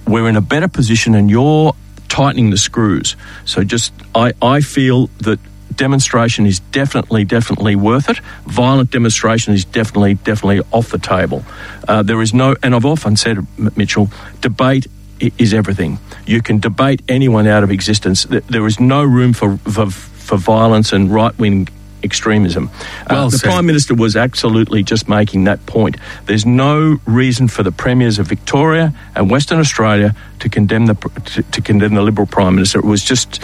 we're 0.06 0.28
in 0.28 0.36
a 0.36 0.40
better 0.40 0.68
position 0.68 1.14
and 1.14 1.30
you're 1.30 1.74
tightening 2.08 2.50
the 2.50 2.56
screws. 2.56 3.16
So 3.44 3.64
just 3.64 3.92
I, 4.14 4.32
I 4.40 4.60
feel 4.60 5.08
that 5.18 5.38
demonstration 5.74 6.46
is 6.46 6.60
definitely, 6.60 7.24
definitely 7.24 7.76
worth 7.76 8.08
it. 8.08 8.18
Violent 8.46 8.90
demonstration 8.90 9.52
is 9.52 9.64
definitely, 9.64 10.14
definitely 10.14 10.62
off 10.72 10.90
the 10.90 10.98
table. 10.98 11.44
Uh, 11.86 12.02
there 12.02 12.22
is 12.22 12.32
no, 12.32 12.56
and 12.62 12.74
I've 12.74 12.86
often 12.86 13.16
said, 13.16 13.46
Mitchell, 13.76 14.08
debate 14.40 14.86
is 15.20 15.52
everything. 15.54 15.98
You 16.26 16.42
can 16.42 16.58
debate 16.58 17.02
anyone 17.08 17.46
out 17.46 17.62
of 17.62 17.70
existence. 17.70 18.24
There 18.24 18.66
is 18.66 18.80
no 18.80 19.02
room 19.04 19.32
for, 19.32 19.56
for, 19.58 19.90
for 19.90 20.36
violence 20.38 20.92
and 20.92 21.12
right 21.12 21.36
wing 21.38 21.68
extremism. 22.06 22.70
Well 23.10 23.26
uh, 23.26 23.28
the. 23.28 23.38
Prime 23.38 23.66
Minister 23.66 23.94
was 23.94 24.16
absolutely 24.16 24.82
just 24.82 25.08
making 25.08 25.44
that 25.44 25.66
point. 25.66 25.96
There's 26.24 26.46
no 26.46 26.98
reason 27.04 27.48
for 27.48 27.62
the 27.62 27.72
premiers 27.72 28.18
of 28.18 28.26
Victoria 28.28 28.94
and 29.14 29.30
Western 29.30 29.58
Australia 29.58 30.14
to 30.38 30.48
condemn 30.48 30.86
the 30.86 30.94
to, 30.94 31.42
to 31.42 31.60
condemn 31.60 31.94
the 31.94 32.02
Liberal 32.02 32.26
Prime 32.26 32.54
Minister. 32.54 32.78
It 32.78 32.84
was 32.84 33.04
just 33.04 33.42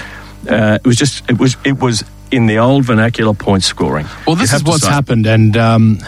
uh, 0.48 0.78
it 0.82 0.86
was 0.86 0.96
just 0.96 1.28
it 1.30 1.38
was 1.38 1.56
it 1.64 1.78
was 1.78 2.04
in 2.30 2.46
the 2.46 2.58
old 2.58 2.84
vernacular 2.84 3.34
point 3.34 3.62
scoring. 3.62 4.06
Well, 4.26 4.36
this 4.36 4.52
is 4.52 4.64
what's 4.64 4.84
say. 4.84 4.90
happened, 4.90 5.26
and 5.26 5.56
um, 5.56 5.98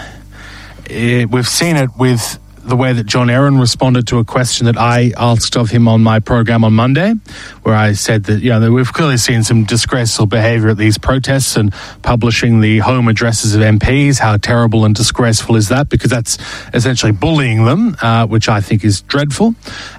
eh, 0.88 1.26
we've 1.26 1.48
seen 1.48 1.76
it 1.76 1.90
with 1.98 2.38
the 2.64 2.76
way 2.76 2.92
that 2.92 3.04
John 3.04 3.28
Eren 3.28 3.60
responded 3.60 4.06
to 4.08 4.18
a 4.18 4.24
question 4.24 4.66
that 4.66 4.76
I 4.76 5.12
asked 5.16 5.56
of 5.56 5.70
him 5.70 5.86
on 5.86 6.02
my 6.02 6.18
program 6.18 6.64
on 6.64 6.72
Monday, 6.72 7.14
where 7.62 7.74
I 7.74 7.92
said 7.92 8.24
that 8.24 8.40
you 8.40 8.50
know 8.50 8.60
that 8.60 8.72
we've 8.72 8.92
clearly 8.92 9.16
seen 9.18 9.42
some 9.42 9.64
disgraceful 9.64 10.26
behaviour 10.26 10.70
at 10.70 10.78
these 10.78 10.98
protests 10.98 11.56
and 11.56 11.72
publishing 12.02 12.60
the 12.60 12.78
home 12.78 13.08
addresses 13.08 13.54
of 13.54 13.60
MPs. 13.60 14.18
How 14.18 14.36
terrible 14.36 14.84
and 14.84 14.94
disgraceful 14.94 15.56
is 15.56 15.68
that? 15.68 15.88
Because 15.88 16.10
that's 16.10 16.38
essentially 16.72 17.12
bullying 17.12 17.64
them, 17.64 17.96
uh, 18.00 18.26
which 18.26 18.48
I 18.48 18.60
think 18.60 18.84
is 18.84 19.02
dreadful. 19.02 19.54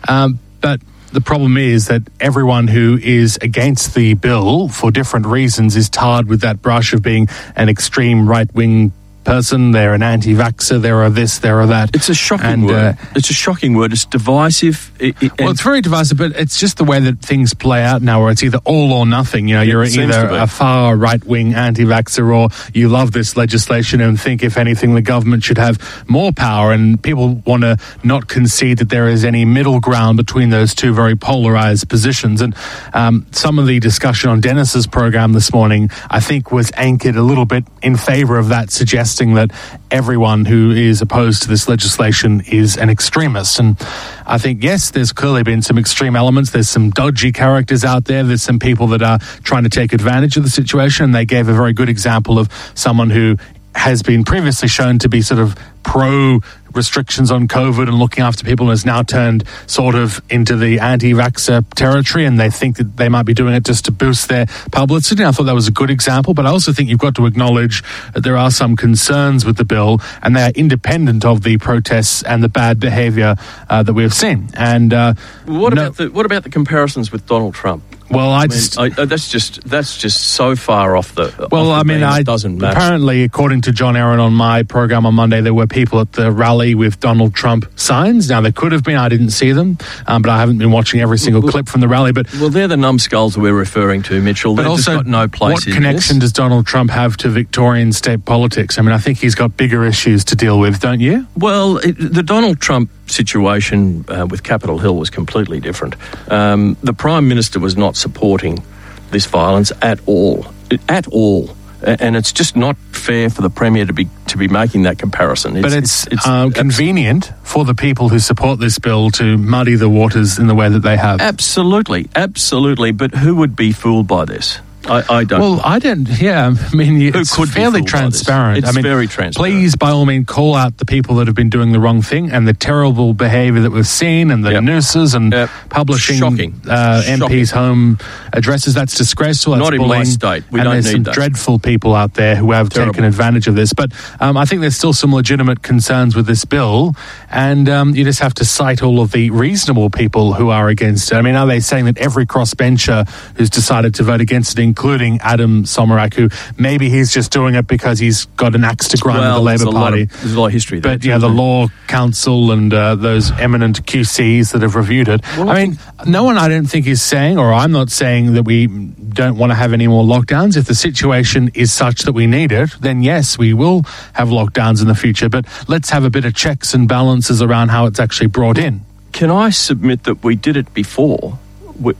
Um, 0.07 0.39
but 0.61 0.81
the 1.11 1.21
problem 1.21 1.57
is 1.57 1.87
that 1.87 2.01
everyone 2.19 2.67
who 2.67 2.99
is 3.01 3.37
against 3.41 3.95
the 3.95 4.15
bill 4.15 4.67
for 4.67 4.91
different 4.91 5.27
reasons 5.27 5.75
is 5.75 5.89
tarred 5.89 6.27
with 6.27 6.41
that 6.41 6.61
brush 6.61 6.93
of 6.93 7.01
being 7.01 7.27
an 7.55 7.69
extreme 7.69 8.27
right 8.27 8.53
wing 8.53 8.91
person. 9.25 9.71
They're 9.71 9.93
an 9.93 10.03
anti 10.03 10.33
vaxxer, 10.33 10.81
they're 10.81 11.03
a 11.03 11.09
this, 11.09 11.39
they're 11.39 11.65
that. 11.65 11.95
It's 11.95 12.09
a 12.09 12.13
shocking 12.13 12.45
And, 12.45 12.65
word. 12.65 12.75
uh, 12.75 12.93
it's 13.15 13.29
a 13.29 13.33
shocking 13.33 13.73
word. 13.73 13.91
It's 13.91 14.05
divisive. 14.05 14.91
It, 14.99 15.21
it, 15.21 15.39
well, 15.39 15.49
it's 15.51 15.61
very 15.61 15.81
divisive, 15.81 16.17
but 16.17 16.31
it's 16.33 16.59
just 16.59 16.77
the 16.77 16.83
way 16.83 16.99
that 16.99 17.19
things 17.19 17.53
play 17.53 17.83
out 17.83 18.01
now, 18.01 18.21
where 18.21 18.31
it's 18.31 18.43
either 18.43 18.59
all 18.63 18.93
or 18.93 19.05
nothing. 19.05 19.47
You 19.47 19.55
know, 19.55 19.61
you're 19.61 19.83
either 19.83 20.27
a 20.29 20.47
far 20.47 20.95
right 20.95 21.23
wing 21.25 21.53
anti 21.53 21.83
vaxxer 21.83 22.33
or 22.33 22.49
you 22.73 22.87
love 22.89 23.11
this 23.11 23.35
legislation 23.35 24.01
and 24.01 24.19
think, 24.19 24.43
if 24.43 24.57
anything, 24.57 24.93
the 24.95 25.01
government 25.01 25.43
should 25.43 25.57
have 25.57 26.05
more 26.07 26.31
power. 26.31 26.71
And 26.71 27.01
people 27.01 27.41
want 27.45 27.63
to 27.63 27.77
not 28.03 28.27
concede 28.27 28.77
that 28.77 28.89
there 28.89 29.07
is 29.07 29.25
any 29.25 29.43
middle 29.45 29.79
ground 29.79 30.17
between 30.17 30.49
those 30.49 30.75
two 30.75 30.93
very 30.93 31.15
polarized 31.15 31.89
positions. 31.89 32.41
And 32.41 32.55
um, 32.93 33.25
some 33.31 33.57
of 33.59 33.65
the 33.67 33.79
discussion 33.79 34.29
on 34.29 34.39
Dennis's 34.41 34.87
program 34.87 35.33
this 35.33 35.51
morning, 35.51 35.89
I 36.09 36.19
think, 36.19 36.51
was 36.51 36.71
anchored 36.75 37.15
a 37.15 37.23
little 37.23 37.45
bit 37.45 37.63
in 37.81 37.95
favor 37.97 38.37
of 38.37 38.49
that, 38.49 38.71
suggesting 39.15 39.35
that 39.35 39.51
everyone 39.91 40.43
who 40.43 40.71
is 40.71 41.01
opposed 41.01 41.43
to 41.43 41.47
this 41.47 41.69
legislation 41.69 42.41
is 42.51 42.77
an 42.77 42.89
extremist. 42.89 43.59
And 43.59 43.77
I 44.25 44.37
think, 44.37 44.61
yes, 44.61 44.91
there's 44.91 45.13
clearly 45.13 45.43
been 45.43 45.61
some 45.61 45.77
extreme 45.77 46.15
elements. 46.17 46.51
There's 46.51 46.67
some 46.67 46.89
dodgy 46.89 47.31
characters 47.31 47.85
out 47.85 48.05
there. 48.05 48.23
There's 48.23 48.43
some 48.43 48.59
people 48.59 48.87
that 48.87 49.01
are 49.01 49.19
trying 49.43 49.63
to 49.63 49.69
take 49.69 49.93
advantage 49.93 50.35
of 50.35 50.43
the 50.43 50.49
situation. 50.49 51.05
And 51.05 51.15
they 51.15 51.25
gave 51.25 51.47
a 51.47 51.53
very 51.53 51.71
good 51.71 51.87
example 51.87 52.37
of 52.37 52.49
someone 52.75 53.09
who 53.09 53.37
has 53.73 54.03
been 54.03 54.25
previously 54.25 54.67
shown 54.67 54.99
to 54.99 55.07
be 55.07 55.21
sort 55.21 55.39
of 55.39 55.55
pro 55.83 56.41
restrictions 56.75 57.31
on 57.31 57.47
COVID 57.47 57.87
and 57.87 57.97
looking 57.97 58.23
after 58.23 58.43
people 58.43 58.69
has 58.69 58.85
now 58.85 59.01
turned 59.01 59.43
sort 59.67 59.95
of 59.95 60.21
into 60.29 60.55
the 60.55 60.79
anti 60.79 61.13
vaxxer 61.13 61.63
territory 61.75 62.25
and 62.25 62.39
they 62.39 62.49
think 62.49 62.77
that 62.77 62.97
they 62.97 63.09
might 63.09 63.23
be 63.23 63.33
doing 63.33 63.53
it 63.53 63.63
just 63.63 63.85
to 63.85 63.91
boost 63.91 64.29
their 64.29 64.45
publicity. 64.71 65.23
I 65.23 65.31
thought 65.31 65.43
that 65.43 65.55
was 65.55 65.67
a 65.67 65.71
good 65.71 65.89
example, 65.89 66.33
but 66.33 66.45
I 66.45 66.49
also 66.49 66.73
think 66.73 66.89
you've 66.89 66.99
got 66.99 67.15
to 67.15 67.25
acknowledge 67.25 67.83
that 68.13 68.23
there 68.23 68.37
are 68.37 68.51
some 68.51 68.75
concerns 68.75 69.45
with 69.45 69.57
the 69.57 69.65
bill 69.65 70.01
and 70.21 70.35
they 70.35 70.43
are 70.43 70.51
independent 70.55 71.25
of 71.25 71.43
the 71.43 71.57
protests 71.57 72.23
and 72.23 72.43
the 72.43 72.49
bad 72.49 72.79
behaviour 72.79 73.35
uh, 73.69 73.83
that 73.83 73.93
we 73.93 74.03
have 74.03 74.13
seen. 74.13 74.49
And 74.53 74.93
uh, 74.93 75.13
what 75.45 75.73
no- 75.73 75.83
about 75.83 75.97
the 75.97 76.09
what 76.09 76.25
about 76.25 76.43
the 76.43 76.49
comparisons 76.49 77.11
with 77.11 77.25
Donald 77.25 77.53
Trump? 77.53 77.83
Well, 78.09 78.31
I 78.31 78.39
I 78.39 78.41
mean, 78.43 78.49
just. 78.51 78.79
I, 78.79 78.89
that's 78.89 79.29
just 79.31 79.63
that's 79.63 79.97
just 79.97 80.21
so 80.21 80.55
far 80.55 80.95
off 80.95 81.15
the. 81.15 81.47
Well, 81.51 81.71
off 81.71 81.81
I 81.81 81.83
mean, 81.83 82.03
I 82.03 82.19
it 82.19 82.25
doesn't 82.25 82.57
matter. 82.57 82.77
apparently, 82.77 83.23
according 83.23 83.61
to 83.61 83.71
John 83.71 83.95
Eren 83.95 84.19
on 84.19 84.33
my 84.33 84.63
program 84.63 85.05
on 85.05 85.15
Monday, 85.15 85.41
there 85.41 85.53
were 85.53 85.67
people 85.67 85.99
at 85.99 86.13
the 86.13 86.31
rally 86.31 86.75
with 86.75 86.99
Donald 86.99 87.33
Trump 87.33 87.65
signs. 87.79 88.29
Now, 88.29 88.41
there 88.41 88.51
could 88.51 88.71
have 88.71 88.83
been. 88.83 88.97
I 88.97 89.09
didn't 89.09 89.31
see 89.31 89.51
them, 89.51 89.77
um, 90.07 90.21
but 90.21 90.29
I 90.31 90.37
haven't 90.39 90.57
been 90.59 90.71
watching 90.71 90.99
every 91.01 91.17
single 91.17 91.41
clip 91.41 91.67
from 91.67 91.81
the 91.81 91.87
rally. 91.87 92.11
But 92.11 92.31
Well, 92.33 92.49
they're 92.49 92.67
the 92.67 92.77
numbskulls 92.77 93.37
we're 93.37 93.53
referring 93.53 94.03
to, 94.03 94.21
Mitchell. 94.21 94.55
but 94.55 94.63
They've 94.63 94.71
also, 94.71 94.93
just 94.93 95.05
got 95.05 95.07
no 95.07 95.27
place 95.27 95.65
what 95.65 95.73
connection 95.75 96.17
this. 96.19 96.31
does 96.31 96.33
Donald 96.33 96.67
Trump 96.67 96.91
have 96.91 97.17
to 97.17 97.29
Victorian 97.29 97.91
state 97.91 98.25
politics? 98.25 98.77
I 98.77 98.81
mean, 98.81 98.91
I 98.91 98.97
think 98.99 99.17
he's 99.19 99.35
got 99.35 99.57
bigger 99.57 99.83
issues 99.85 100.23
to 100.25 100.35
deal 100.35 100.59
with, 100.59 100.79
don't 100.79 100.99
you? 100.99 101.25
Well, 101.35 101.77
it, 101.77 101.93
the 101.97 102.23
Donald 102.23 102.59
Trump 102.59 102.89
situation 103.07 104.03
uh, 104.07 104.25
with 104.29 104.43
Capitol 104.43 104.79
Hill 104.79 104.95
was 104.97 105.09
completely 105.09 105.59
different. 105.59 105.95
Um, 106.31 106.75
the 106.83 106.93
Prime 106.93 107.27
Minister 107.27 107.59
was 107.59 107.77
not 107.77 107.94
supporting 107.95 108.63
this 109.11 109.25
violence 109.25 109.71
at 109.81 109.99
all, 110.05 110.45
at 110.89 111.07
all, 111.07 111.49
and 111.81 112.15
it's 112.15 112.31
just 112.31 112.55
not 112.55 112.75
fair 112.91 113.29
for 113.29 113.41
the 113.41 113.49
Premier 113.49 113.85
to 113.85 113.93
be 113.93 114.07
to 114.27 114.37
be 114.37 114.47
making 114.47 114.83
that 114.83 114.97
comparison. 114.97 115.61
But 115.61 115.71
it's, 115.73 116.07
uh, 116.07 116.47
abs- 116.47 116.55
convenient 116.55 117.31
for 117.43 117.63
the 117.63 117.75
people 117.75 118.09
who 118.09 118.19
support 118.19 118.59
this 118.59 118.79
bill 118.79 119.11
to 119.11 119.37
muddy 119.37 119.75
the 119.75 119.89
waters 119.89 120.39
in 120.39 120.47
the 120.47 120.55
way 120.55 120.67
that 120.69 120.79
they 120.79 120.97
have. 120.97 121.21
absolutely, 121.21 122.09
absolutely. 122.15 122.91
But 122.91 123.13
who 123.15 123.35
would 123.35 123.55
be 123.55 123.71
fooled 123.71 124.07
by 124.07 124.25
this? 124.25 124.59
I, 124.87 125.03
I 125.19 125.23
don't. 125.23 125.39
Well, 125.39 125.61
I 125.63 125.79
don't. 125.79 126.07
Yeah, 126.21 126.53
I 126.71 126.75
mean, 126.75 127.01
it's 127.01 127.35
fairly 127.35 127.47
fooled 127.49 127.73
by 127.73 127.79
this? 127.79 127.89
transparent. 127.89 128.57
It's 128.59 128.67
I 128.67 128.71
mean, 128.71 128.83
very 128.83 129.07
transparent. 129.07 129.35
Please, 129.35 129.75
by 129.75 129.89
all 129.91 130.05
means, 130.05 130.27
call 130.27 130.55
out 130.55 130.77
the 130.77 130.85
people 130.85 131.15
that 131.15 131.27
have 131.27 131.35
been 131.35 131.49
doing 131.49 131.71
the 131.71 131.79
wrong 131.79 132.01
thing 132.01 132.31
and 132.31 132.47
the 132.47 132.53
terrible 132.53 133.13
behaviour 133.13 133.61
that 133.61 133.71
we've 133.71 133.87
seen, 133.87 134.29
and 134.31 134.43
the 134.45 134.51
Yep. 134.51 134.63
nooses 134.63 135.13
and 135.15 135.33
Yep. 135.33 135.49
publishing 135.69 136.17
Shocking. 136.19 136.61
Uh, 136.69 137.01
Shocking. 137.01 137.19
MPs' 137.29 137.51
home 137.51 137.97
addresses. 138.31 138.73
That's 138.75 138.95
disgraceful. 138.95 139.53
That's 139.53 139.63
Not 139.63 139.73
in 139.73 139.81
my 139.81 139.87
bullying. 139.87 140.05
state. 140.05 140.43
We 140.51 140.59
and 140.59 140.65
don't 140.65 140.73
there's 140.75 140.85
need 140.85 140.91
some 140.91 141.03
that. 141.03 141.13
dreadful 141.15 141.59
people 141.59 141.95
out 141.95 142.13
there 142.13 142.35
who 142.35 142.51
have 142.51 142.69
Terrible. 142.69 142.93
taken 142.93 143.05
advantage 143.05 143.47
of 143.47 143.55
this. 143.55 143.73
But 143.73 143.91
um, 144.19 144.37
I 144.37 144.45
think 144.45 144.61
there's 144.61 144.75
still 144.75 144.93
some 144.93 145.13
legitimate 145.13 145.63
concerns 145.63 146.15
with 146.15 146.27
this 146.27 146.45
bill, 146.45 146.93
and 147.31 147.67
um, 147.69 147.95
you 147.95 148.03
just 148.03 148.19
have 148.19 148.33
to 148.35 148.45
cite 148.45 148.83
all 148.83 149.01
of 149.01 149.11
the 149.11 149.29
reasonable 149.31 149.89
people 149.89 150.33
who 150.33 150.49
are 150.51 150.69
against 150.69 151.11
it. 151.11 151.15
I 151.15 151.21
mean, 151.21 151.35
are 151.35 151.47
they 151.47 151.59
saying 151.59 151.85
that 151.85 151.97
every 151.97 152.25
crossbencher 152.25 153.09
who's 153.35 153.49
decided 153.49 153.95
to 153.95 154.03
vote 154.03 154.21
against 154.21 154.57
it, 154.59 154.74
including 154.75 155.19
Adem 155.19 155.61
Somyurek, 155.61 156.13
who 156.15 156.27
maybe 156.61 156.89
he's 156.89 157.09
just 157.09 157.31
doing 157.31 157.55
it 157.55 157.65
because 157.65 157.97
he's 157.97 158.25
got 158.35 158.55
an 158.55 158.65
axe 158.65 158.89
to 158.89 158.97
grind 158.97 159.21
well, 159.21 159.41
with 159.41 159.59
the 159.59 159.65
Labor 159.65 159.77
Party. 159.77 160.01
of, 160.01 160.11
there's 160.21 160.33
a 160.33 160.39
lot 160.39 160.47
of 160.47 160.51
history 160.51 160.81
there. 160.81 160.97
But 160.97 161.05
yeah, 161.05 161.17
the 161.17 161.29
law 161.29 161.67
council 161.87 162.51
and 162.51 162.73
uh, 162.73 162.95
those 162.95 163.31
eminent 163.39 163.85
QCs 163.85 164.51
that 164.51 164.61
have 164.63 164.75
reviewed 164.75 165.07
it. 165.07 165.21
Well, 165.37 165.49
I 165.49 165.53
I 165.53 165.65
mean, 165.65 165.79
no 166.05 166.25
one 166.25 166.37
I 166.37 166.49
don't 166.49 166.65
think 166.65 166.87
is 166.87 167.01
saying, 167.01 167.39
or 167.39 167.53
I'm 167.53 167.71
not 167.71 167.89
saying 167.89 168.33
that 168.33 168.43
we 168.43 168.67
don't 168.67 169.37
want 169.37 169.51
to 169.51 169.55
have 169.55 169.71
any 169.71 169.87
more 169.87 170.03
lockdowns. 170.03 170.57
If 170.57 170.65
the 170.65 170.75
situation 170.75 171.51
is 171.53 171.71
such 171.71 172.01
that 172.01 172.11
we 172.11 172.27
need 172.27 172.51
it, 172.51 172.71
then 172.81 173.01
yes, 173.01 173.37
we 173.37 173.53
will 173.53 173.83
have 174.11 174.27
lockdowns 174.27 174.81
in 174.81 174.89
the 174.89 174.95
future. 174.95 175.29
But 175.29 175.45
let's 175.69 175.89
have 175.91 176.03
a 176.03 176.09
bit 176.09 176.25
of 176.25 176.35
checks 176.35 176.73
and 176.73 176.85
balances 176.85 177.41
around 177.41 177.69
how 177.69 177.85
it's 177.85 178.01
actually 178.01 178.27
brought 178.27 178.57
in. 178.57 178.81
Can 179.13 179.31
I 179.31 179.51
submit 179.51 180.03
that 180.03 180.21
we 180.21 180.35
did 180.35 180.57
it 180.57 180.73
before? 180.73 181.39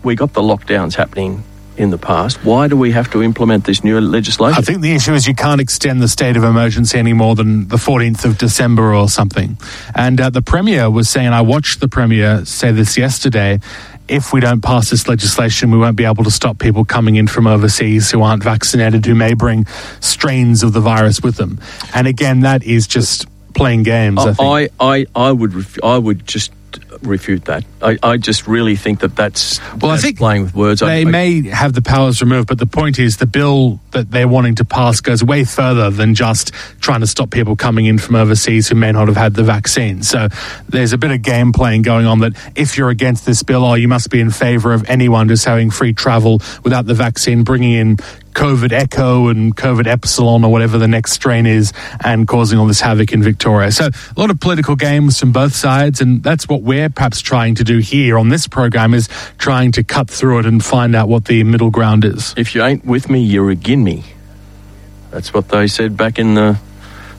We 0.03 0.15
got 0.15 0.33
the 0.33 0.41
lockdowns 0.41 0.95
happening 0.95 1.43
in 1.77 1.89
the 1.89 1.97
past. 1.97 2.43
Why 2.43 2.67
do 2.67 2.77
we 2.77 2.91
have 2.91 3.11
to 3.11 3.21
implement 3.21 3.65
this 3.65 3.83
new 3.83 3.99
legislation? 3.99 4.57
I 4.57 4.61
think 4.61 4.81
the 4.81 4.93
issue 4.93 5.13
is 5.13 5.27
you 5.27 5.35
can't 5.35 5.61
extend 5.61 6.01
the 6.01 6.07
state 6.07 6.37
of 6.37 6.43
emergency 6.43 6.97
any 6.97 7.13
more 7.13 7.35
than 7.35 7.67
the 7.67 7.77
14th 7.77 8.25
of 8.25 8.37
December 8.37 8.93
or 8.93 9.09
something. 9.09 9.57
And 9.93 10.19
uh, 10.19 10.29
the 10.29 10.41
Premier 10.41 10.89
was 10.89 11.09
saying, 11.09 11.29
I 11.29 11.41
watched 11.41 11.79
the 11.79 11.87
Premier 11.87 12.45
say 12.45 12.71
this 12.71 12.97
yesterday. 12.97 13.59
If 14.07 14.33
we 14.33 14.39
don't 14.39 14.61
pass 14.61 14.91
this 14.91 15.07
legislation, 15.07 15.71
we 15.71 15.77
won't 15.77 15.97
be 15.97 16.05
able 16.05 16.23
to 16.25 16.31
stop 16.31 16.59
people 16.59 16.85
coming 16.85 17.15
in 17.15 17.27
from 17.27 17.47
overseas 17.47 18.11
who 18.11 18.21
aren't 18.21 18.43
vaccinated, 18.43 19.05
who 19.05 19.15
may 19.15 19.33
bring 19.33 19.65
strains 19.99 20.61
of 20.61 20.73
the 20.73 20.81
virus 20.81 21.21
with 21.21 21.37
them. 21.37 21.59
And 21.93 22.05
again, 22.07 22.41
that 22.41 22.63
is 22.63 22.85
just 22.85 23.27
playing 23.55 23.83
games. 23.83 24.19
I. 24.19 24.35
I, 24.39 24.69
I, 24.79 25.05
I 25.15 25.31
would 25.31 25.53
ref- 25.55 25.83
I 25.83 25.97
would 25.97 26.27
just 26.27 26.51
refute 27.03 27.45
that. 27.45 27.63
I, 27.81 27.97
I 28.03 28.17
just 28.17 28.47
really 28.47 28.75
think 28.75 28.99
that 29.01 29.15
that's 29.15 29.59
Well, 29.81 29.91
I 29.91 29.95
that's 29.95 30.03
think 30.03 30.17
playing 30.17 30.43
with 30.43 30.55
words. 30.55 30.81
I- 30.81 30.87
They 30.87 31.01
I- 31.01 31.05
may 31.11 31.47
have 31.49 31.73
the 31.73 31.81
powers 31.81 32.21
removed, 32.21 32.47
but 32.47 32.57
the 32.59 32.65
point 32.65 32.99
is 32.99 33.17
the 33.17 33.25
bill 33.27 33.79
that 33.91 34.11
they're 34.11 34.27
wanting 34.27 34.55
to 34.55 34.65
pass 34.65 34.99
goes 35.01 35.23
way 35.23 35.43
further 35.43 35.89
than 35.89 36.15
just 36.15 36.51
trying 36.81 36.99
to 37.01 37.07
stop 37.07 37.29
people 37.31 37.55
coming 37.55 37.85
in 37.85 37.97
from 37.97 38.15
overseas 38.15 38.67
who 38.67 38.75
may 38.75 38.91
not 38.91 39.07
have 39.07 39.17
had 39.17 39.33
the 39.35 39.43
vaccine. 39.43 40.03
So 40.03 40.27
there's 40.69 40.93
a 40.93 40.97
bit 40.97 41.11
of 41.11 41.21
game 41.21 41.51
playing 41.53 41.83
going 41.83 42.05
on 42.05 42.19
that 42.19 42.33
if 42.55 42.77
you're 42.77 42.89
against 42.89 43.25
this 43.25 43.43
bill, 43.43 43.63
oh, 43.63 43.73
you 43.75 43.87
must 43.87 44.09
be 44.09 44.19
in 44.19 44.31
favour 44.31 44.73
of 44.73 44.89
anyone 44.89 45.27
just 45.27 45.45
having 45.45 45.71
free 45.71 45.93
travel 45.93 46.41
without 46.63 46.85
the 46.85 46.93
vaccine, 46.93 47.43
bringing 47.43 47.73
in 47.73 47.97
COVID 48.35 48.71
Echo 48.71 49.29
and 49.29 49.55
COVID 49.55 49.87
Epsilon 49.87 50.43
or 50.43 50.51
whatever 50.51 50.77
the 50.77 50.87
next 50.87 51.13
strain 51.13 51.45
is, 51.45 51.73
and 52.03 52.27
causing 52.27 52.59
all 52.59 52.67
this 52.67 52.81
havoc 52.81 53.11
in 53.13 53.23
Victoria. 53.23 53.71
So 53.71 53.85
a 53.87 54.19
lot 54.19 54.29
of 54.29 54.39
political 54.39 54.75
games 54.75 55.19
from 55.19 55.31
both 55.31 55.55
sides, 55.55 56.01
and 56.01 56.21
that's 56.21 56.47
what 56.47 56.61
we're 56.61 56.89
perhaps 56.89 57.21
trying 57.21 57.55
to 57.55 57.63
do 57.63 57.79
here 57.79 58.17
on 58.17 58.29
this 58.29 58.47
program 58.47 58.93
is 58.93 59.07
trying 59.37 59.71
to 59.71 59.83
cut 59.83 60.09
through 60.09 60.39
it 60.39 60.45
and 60.45 60.63
find 60.63 60.95
out 60.95 61.07
what 61.09 61.25
the 61.25 61.43
middle 61.43 61.71
ground 61.71 62.05
is. 62.05 62.33
if 62.37 62.53
you 62.53 62.61
ain't 62.63 62.85
with 62.85 63.09
me, 63.09 63.19
you're 63.23 63.49
agin 63.49 63.83
me. 63.83 64.03
That's 65.11 65.33
what 65.33 65.47
they 65.49 65.67
said 65.67 65.95
back 65.95 66.19
in 66.19 66.33
the 66.35 66.59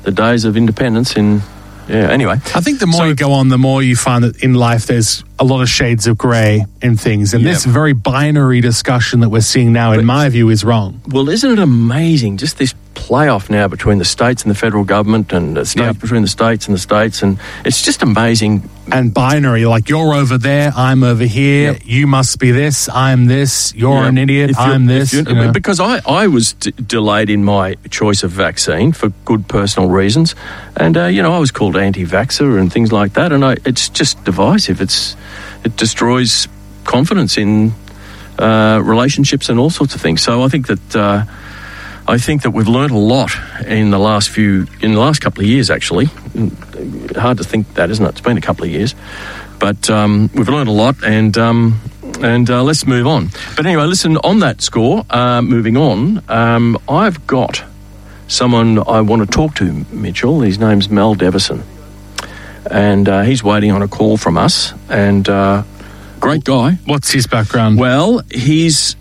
the 0.03 0.13
days 0.13 0.45
of 0.45 0.57
independence. 0.57 1.17
In 1.17 1.41
yeah. 1.89 2.11
Anyway, 2.11 2.35
I 2.55 2.61
think 2.61 2.79
the 2.79 2.87
more 2.87 3.01
So- 3.01 3.07
you 3.09 3.15
go 3.15 3.33
on, 3.33 3.49
the 3.49 3.59
more 3.59 3.83
you 3.83 3.97
find 3.97 4.23
that 4.23 4.43
in 4.43 4.55
life 4.55 4.87
there's 4.87 5.25
a 5.39 5.45
lot 5.45 5.61
of 5.61 5.69
shades 5.69 6.07
of 6.07 6.17
grey 6.17 6.65
in 6.81 6.97
things, 6.97 7.35
and 7.35 7.43
Yeah. 7.45 7.53
this 7.53 7.65
very 7.65 7.93
binary 7.93 8.61
discussion 8.61 9.21
that 9.21 9.29
we're 9.29 9.41
seeing 9.43 9.73
now, 9.73 9.93
in 9.93 10.05
my 10.05 10.29
view, 10.29 10.49
is 10.49 10.65
wrong. 10.65 11.01
Well, 11.09 11.29
isn't 11.29 11.51
it 11.51 11.59
amazing? 11.59 12.39
Just 12.39 12.57
this 12.59 12.75
playoff 12.95 13.51
now 13.51 13.69
between 13.69 13.99
the 13.99 14.05
states 14.07 14.43
and 14.43 14.51
the 14.51 14.55
federal 14.55 14.83
government, 14.83 15.31
and 15.33 15.55
the 15.57 15.67
states 15.67 15.85
Yep. 15.87 16.01
between 16.01 16.23
the 16.23 16.29
states 16.29 16.67
and 16.67 16.75
the 16.75 16.79
states, 16.81 17.23
and 17.23 17.37
it's 17.65 17.83
just 17.83 18.03
amazing. 18.03 18.63
And 18.91 19.13
binary, 19.13 19.67
like 19.67 19.89
you're 19.91 20.15
over 20.15 20.39
there, 20.39 20.73
I'm 20.75 21.03
over 21.03 21.25
here. 21.25 21.73
Yep. 21.73 21.83
You 21.85 22.07
must 22.07 22.39
be 22.39 22.51
this. 22.53 22.89
I'm 22.89 23.27
this. 23.27 23.75
You're 23.77 24.03
Yeah. 24.03 24.09
an 24.09 24.17
idiot. 24.19 24.51
You're- 24.59 24.73
I'm 24.73 24.87
this. 24.87 25.13
you 25.13 25.23
know. 25.23 25.53
Because 25.53 25.79
I, 25.81 26.01
I 26.09 26.27
was 26.29 26.55
d- 26.55 26.73
delayed 26.87 27.29
in 27.29 27.45
my 27.45 27.75
choice 27.91 28.23
of 28.23 28.31
vaccine 28.31 28.93
for 28.93 29.11
good 29.27 29.47
personal 29.49 29.91
reasons, 29.91 30.35
and 30.77 30.97
uh, 30.97 31.05
you 31.07 31.21
know 31.21 31.35
I 31.35 31.39
was 31.39 31.51
called 31.51 31.77
anti-vaxxer 31.77 32.59
and 32.59 32.73
things 32.73 32.91
like 32.93 33.13
that, 33.15 33.33
and 33.33 33.45
I, 33.45 33.57
it's 33.67 33.89
just 33.91 34.25
divisive. 34.25 34.81
It's 34.81 35.15
it 35.65 35.77
destroys 35.77 36.49
confidence 36.85 37.37
in 37.37 37.73
uh, 38.39 38.81
relationships 38.85 39.49
and 39.49 39.59
all 39.59 39.71
sorts 39.71 39.95
of 39.95 40.01
things. 40.01 40.23
So 40.23 40.43
I 40.43 40.49
think 40.49 40.67
that. 40.67 40.97
Uh, 40.97 41.25
I 42.09 42.19
think 42.19 42.43
that 42.43 42.53
we've 42.53 42.69
learnt 42.69 42.93
a 42.93 42.99
lot 42.99 43.33
in 43.67 43.91
the 43.91 43.99
last 43.99 44.31
few, 44.31 44.69
in 44.81 44.93
the 44.93 45.01
last 45.01 45.21
couple 45.21 45.43
of 45.43 45.49
years, 45.49 45.71
actually. 45.71 46.05
Hard 47.17 47.39
to 47.39 47.45
think 47.45 47.75
that, 47.75 47.91
isn't 47.91 48.05
it? 48.05 48.11
It's 48.11 48.21
been 48.21 48.39
a 48.39 48.41
couple 48.41 48.65
of 48.65 48.71
years, 48.71 48.95
but 49.59 49.91
um, 49.91 50.31
we've 50.33 50.49
learned 50.49 50.69
a 50.69 50.73
lot, 50.73 51.03
and 51.03 51.37
um, 51.37 51.81
and 52.23 52.49
uh, 52.49 52.63
let's 52.63 52.87
move 52.87 53.09
on. 53.09 53.31
But 53.57 53.67
anyway, 53.67 53.87
listen. 53.87 54.19
On 54.19 54.39
that 54.39 54.63
score, 54.63 55.05
uh, 55.11 55.43
moving 55.43 55.77
on, 55.77 56.23
um, 56.29 56.79
I've 56.89 57.27
got 57.27 57.65
someone 58.29 58.79
I 58.87 59.01
want 59.01 59.23
to 59.23 59.27
talk 59.27 59.57
to, 59.57 59.85
Mitchell. 59.91 60.43
His 60.43 60.61
name's 60.61 60.89
Mel 60.89 61.17
Devison, 61.17 61.65
and 62.71 63.09
uh, 63.09 63.23
he's 63.23 63.43
waiting 63.43 63.71
on 63.73 63.83
a 63.83 63.89
call 63.89 64.17
from 64.17 64.37
us. 64.39 64.73
And 64.89 65.29
uh, 65.29 65.63
great 66.21 66.45
guy. 66.45 66.73
What's 66.87 67.11
his 67.11 67.27
background? 67.27 67.79
Well, 67.79 68.23
he's 68.31 68.97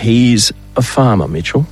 he's 0.00 0.52
a 0.76 0.82
farmer, 0.82 1.28
Mitchell. 1.28 1.66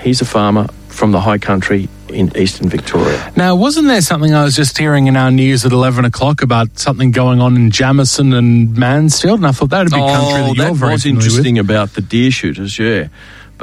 He's 0.00 0.20
a 0.20 0.24
farmer 0.24 0.68
from 0.88 1.12
the 1.12 1.20
high 1.20 1.38
country 1.38 1.88
in 2.08 2.34
eastern 2.36 2.68
Victoria. 2.68 3.32
Now, 3.36 3.56
wasn't 3.56 3.88
there 3.88 4.00
something 4.00 4.32
I 4.34 4.44
was 4.44 4.54
just 4.54 4.78
hearing 4.78 5.08
in 5.08 5.16
our 5.16 5.30
news 5.32 5.64
at 5.64 5.72
11 5.72 6.04
o'clock 6.04 6.42
about 6.42 6.78
something 6.78 7.10
going 7.10 7.40
on 7.40 7.56
in 7.56 7.70
Jamieson 7.70 8.32
and 8.32 8.76
Mansfield? 8.76 9.40
And 9.40 9.46
I 9.46 9.52
thought 9.52 9.70
that 9.70 9.84
would 9.84 9.92
be 9.92 9.98
country 9.98 10.42
that 10.42 10.56
you're 10.56 10.74
very 10.74 10.90
Oh, 10.90 10.92
was 10.94 11.02
familiar 11.02 11.16
with. 11.16 11.24
interesting 11.26 11.58
about 11.58 11.94
the 11.94 12.00
deer 12.02 12.30
shooters. 12.30 12.78
Yeah, 12.78 13.08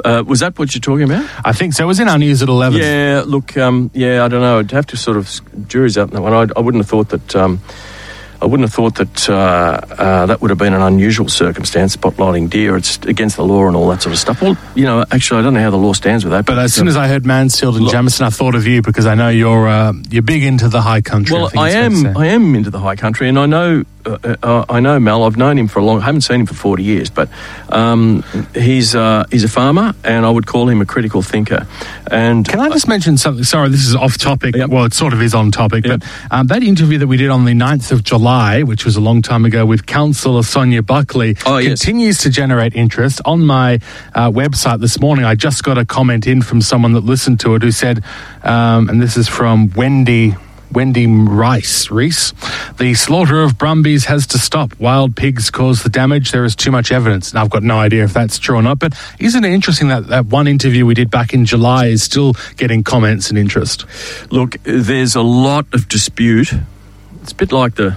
uh, 0.04 0.22
was 0.26 0.40
that 0.40 0.58
what 0.58 0.74
you're 0.74 0.80
talking 0.80 1.04
about? 1.04 1.28
I 1.44 1.52
think 1.52 1.72
so. 1.74 1.84
It 1.84 1.86
was 1.86 2.00
in 2.00 2.08
our 2.08 2.18
news 2.18 2.42
at 2.42 2.48
11. 2.48 2.78
Yeah, 2.80 3.22
look, 3.26 3.56
um, 3.56 3.90
yeah, 3.94 4.24
I 4.24 4.28
don't 4.28 4.40
know. 4.40 4.58
I'd 4.60 4.70
have 4.72 4.86
to 4.88 4.96
sort 4.96 5.16
of 5.16 5.28
jury's 5.68 5.96
out 5.98 6.08
on 6.08 6.14
that 6.14 6.22
one. 6.22 6.32
I, 6.32 6.52
I 6.56 6.60
wouldn't 6.60 6.82
have 6.82 6.88
thought 6.90 7.08
that. 7.10 7.36
Um, 7.36 7.60
I 8.40 8.44
wouldn't 8.46 8.68
have 8.68 8.74
thought 8.74 8.96
that 8.96 9.30
uh, 9.30 9.80
uh, 9.92 10.26
that 10.26 10.40
would 10.40 10.50
have 10.50 10.58
been 10.58 10.74
an 10.74 10.82
unusual 10.82 11.28
circumstance, 11.28 11.94
spotlighting 11.96 12.50
deer. 12.50 12.76
It's 12.76 12.96
against 13.06 13.36
the 13.36 13.44
law 13.44 13.68
and 13.68 13.76
all 13.76 13.88
that 13.90 14.02
sort 14.02 14.12
of 14.14 14.18
stuff. 14.18 14.42
Well, 14.42 14.58
you 14.74 14.84
know, 14.84 15.04
actually, 15.12 15.38
I 15.38 15.42
don't 15.44 15.54
know 15.54 15.60
how 15.62 15.70
the 15.70 15.76
law 15.76 15.92
stands 15.92 16.24
with 16.24 16.32
that. 16.32 16.44
But 16.44 16.58
as 16.58 16.74
soon 16.74 16.82
um, 16.82 16.88
as 16.88 16.96
I 16.96 17.06
heard 17.06 17.24
Mansfield 17.24 17.76
and 17.76 17.84
Look- 17.84 17.92
Jamieson, 17.92 18.26
I 18.26 18.30
thought 18.30 18.56
of 18.56 18.66
you 18.66 18.82
because 18.82 19.06
I 19.06 19.14
know 19.14 19.28
you're 19.28 19.68
uh, 19.68 19.92
you're 20.10 20.22
big 20.24 20.42
into 20.42 20.68
the 20.68 20.80
high 20.82 21.02
country. 21.02 21.36
Well, 21.36 21.52
I 21.56 21.70
to 21.70 21.76
am. 21.76 22.16
I 22.16 22.26
am 22.28 22.56
into 22.56 22.70
the 22.70 22.80
high 22.80 22.96
country, 22.96 23.28
and 23.28 23.38
I 23.38 23.46
know. 23.46 23.84
Uh, 24.04 24.36
uh, 24.42 24.64
I 24.68 24.80
know 24.80 24.98
Mel. 24.98 25.24
I've 25.24 25.36
known 25.36 25.58
him 25.58 25.68
for 25.68 25.78
a 25.78 25.84
long. 25.84 26.00
I 26.00 26.04
haven't 26.04 26.22
seen 26.22 26.40
him 26.40 26.46
for 26.46 26.54
forty 26.54 26.82
years, 26.82 27.08
but 27.10 27.28
um, 27.68 28.22
he's 28.54 28.94
uh, 28.94 29.24
he's 29.30 29.44
a 29.44 29.48
farmer, 29.48 29.94
and 30.04 30.26
I 30.26 30.30
would 30.30 30.46
call 30.46 30.68
him 30.68 30.80
a 30.80 30.86
critical 30.86 31.22
thinker. 31.22 31.66
And 32.10 32.46
Can 32.46 32.60
I 32.60 32.68
just 32.68 32.88
mention 32.88 33.16
something? 33.16 33.44
Sorry, 33.44 33.68
this 33.68 33.86
is 33.86 33.94
off 33.94 34.18
topic. 34.18 34.56
Yep. 34.56 34.70
Well, 34.70 34.84
it 34.84 34.92
sort 34.94 35.12
of 35.12 35.22
is 35.22 35.34
on 35.34 35.50
topic, 35.50 35.86
Yep. 35.86 36.00
but 36.00 36.08
um, 36.30 36.46
that 36.48 36.62
interview 36.62 36.98
that 36.98 37.06
we 37.06 37.16
did 37.16 37.30
on 37.30 37.44
the 37.46 37.52
9th 37.52 37.90
of 37.92 38.04
July, 38.04 38.62
which 38.62 38.84
was 38.84 38.96
a 38.96 39.00
long 39.00 39.22
time 39.22 39.44
ago, 39.44 39.64
with 39.64 39.86
Councillor 39.86 40.42
Sonia 40.42 40.82
Buckley, 40.82 41.36
Oh, 41.46 41.56
yes. 41.58 41.80
continues 41.82 42.18
to 42.18 42.30
generate 42.30 42.74
interest. 42.74 43.20
On 43.24 43.46
my 43.46 43.74
uh, 44.14 44.30
website 44.30 44.80
this 44.80 45.00
morning, 45.00 45.24
I 45.24 45.34
just 45.36 45.62
got 45.64 45.78
a 45.78 45.84
comment 45.86 46.26
in 46.26 46.42
from 46.42 46.60
someone 46.60 46.92
that 46.92 47.04
listened 47.04 47.40
to 47.40 47.54
it 47.54 47.62
who 47.62 47.70
said, 47.70 48.02
um, 48.42 48.88
and 48.90 49.00
this 49.00 49.16
is 49.16 49.28
from 49.28 49.70
Wendy. 49.74 50.34
Wendy 50.72 51.06
Rice, 51.06 51.90
Reese. 51.90 52.32
The 52.78 52.94
slaughter 52.94 53.42
of 53.42 53.58
Brumbies 53.58 54.06
has 54.06 54.26
to 54.28 54.38
stop. 54.38 54.78
Wild 54.80 55.14
pigs 55.16 55.50
cause 55.50 55.82
the 55.82 55.88
damage. 55.88 56.32
There 56.32 56.44
is 56.44 56.56
too 56.56 56.70
much 56.70 56.90
evidence. 56.90 57.34
Now, 57.34 57.42
I've 57.42 57.50
got 57.50 57.62
no 57.62 57.78
idea 57.78 58.04
if 58.04 58.12
that's 58.12 58.38
true 58.38 58.56
or 58.56 58.62
not, 58.62 58.78
but 58.78 58.94
isn't 59.18 59.44
it 59.44 59.52
interesting 59.52 59.88
that 59.88 60.08
that 60.08 60.26
one 60.26 60.46
interview 60.46 60.86
we 60.86 60.94
did 60.94 61.10
back 61.10 61.32
in 61.34 61.44
July 61.44 61.86
is 61.86 62.02
still 62.02 62.34
getting 62.56 62.82
comments 62.82 63.28
and 63.28 63.38
interest? 63.38 63.84
look, 64.30 64.56
there's 64.64 65.14
a 65.14 65.22
lot 65.22 65.66
of 65.72 65.88
dispute. 65.88 66.52
It's 67.22 67.32
a 67.32 67.34
bit 67.34 67.52
like 67.52 67.74
the 67.74 67.96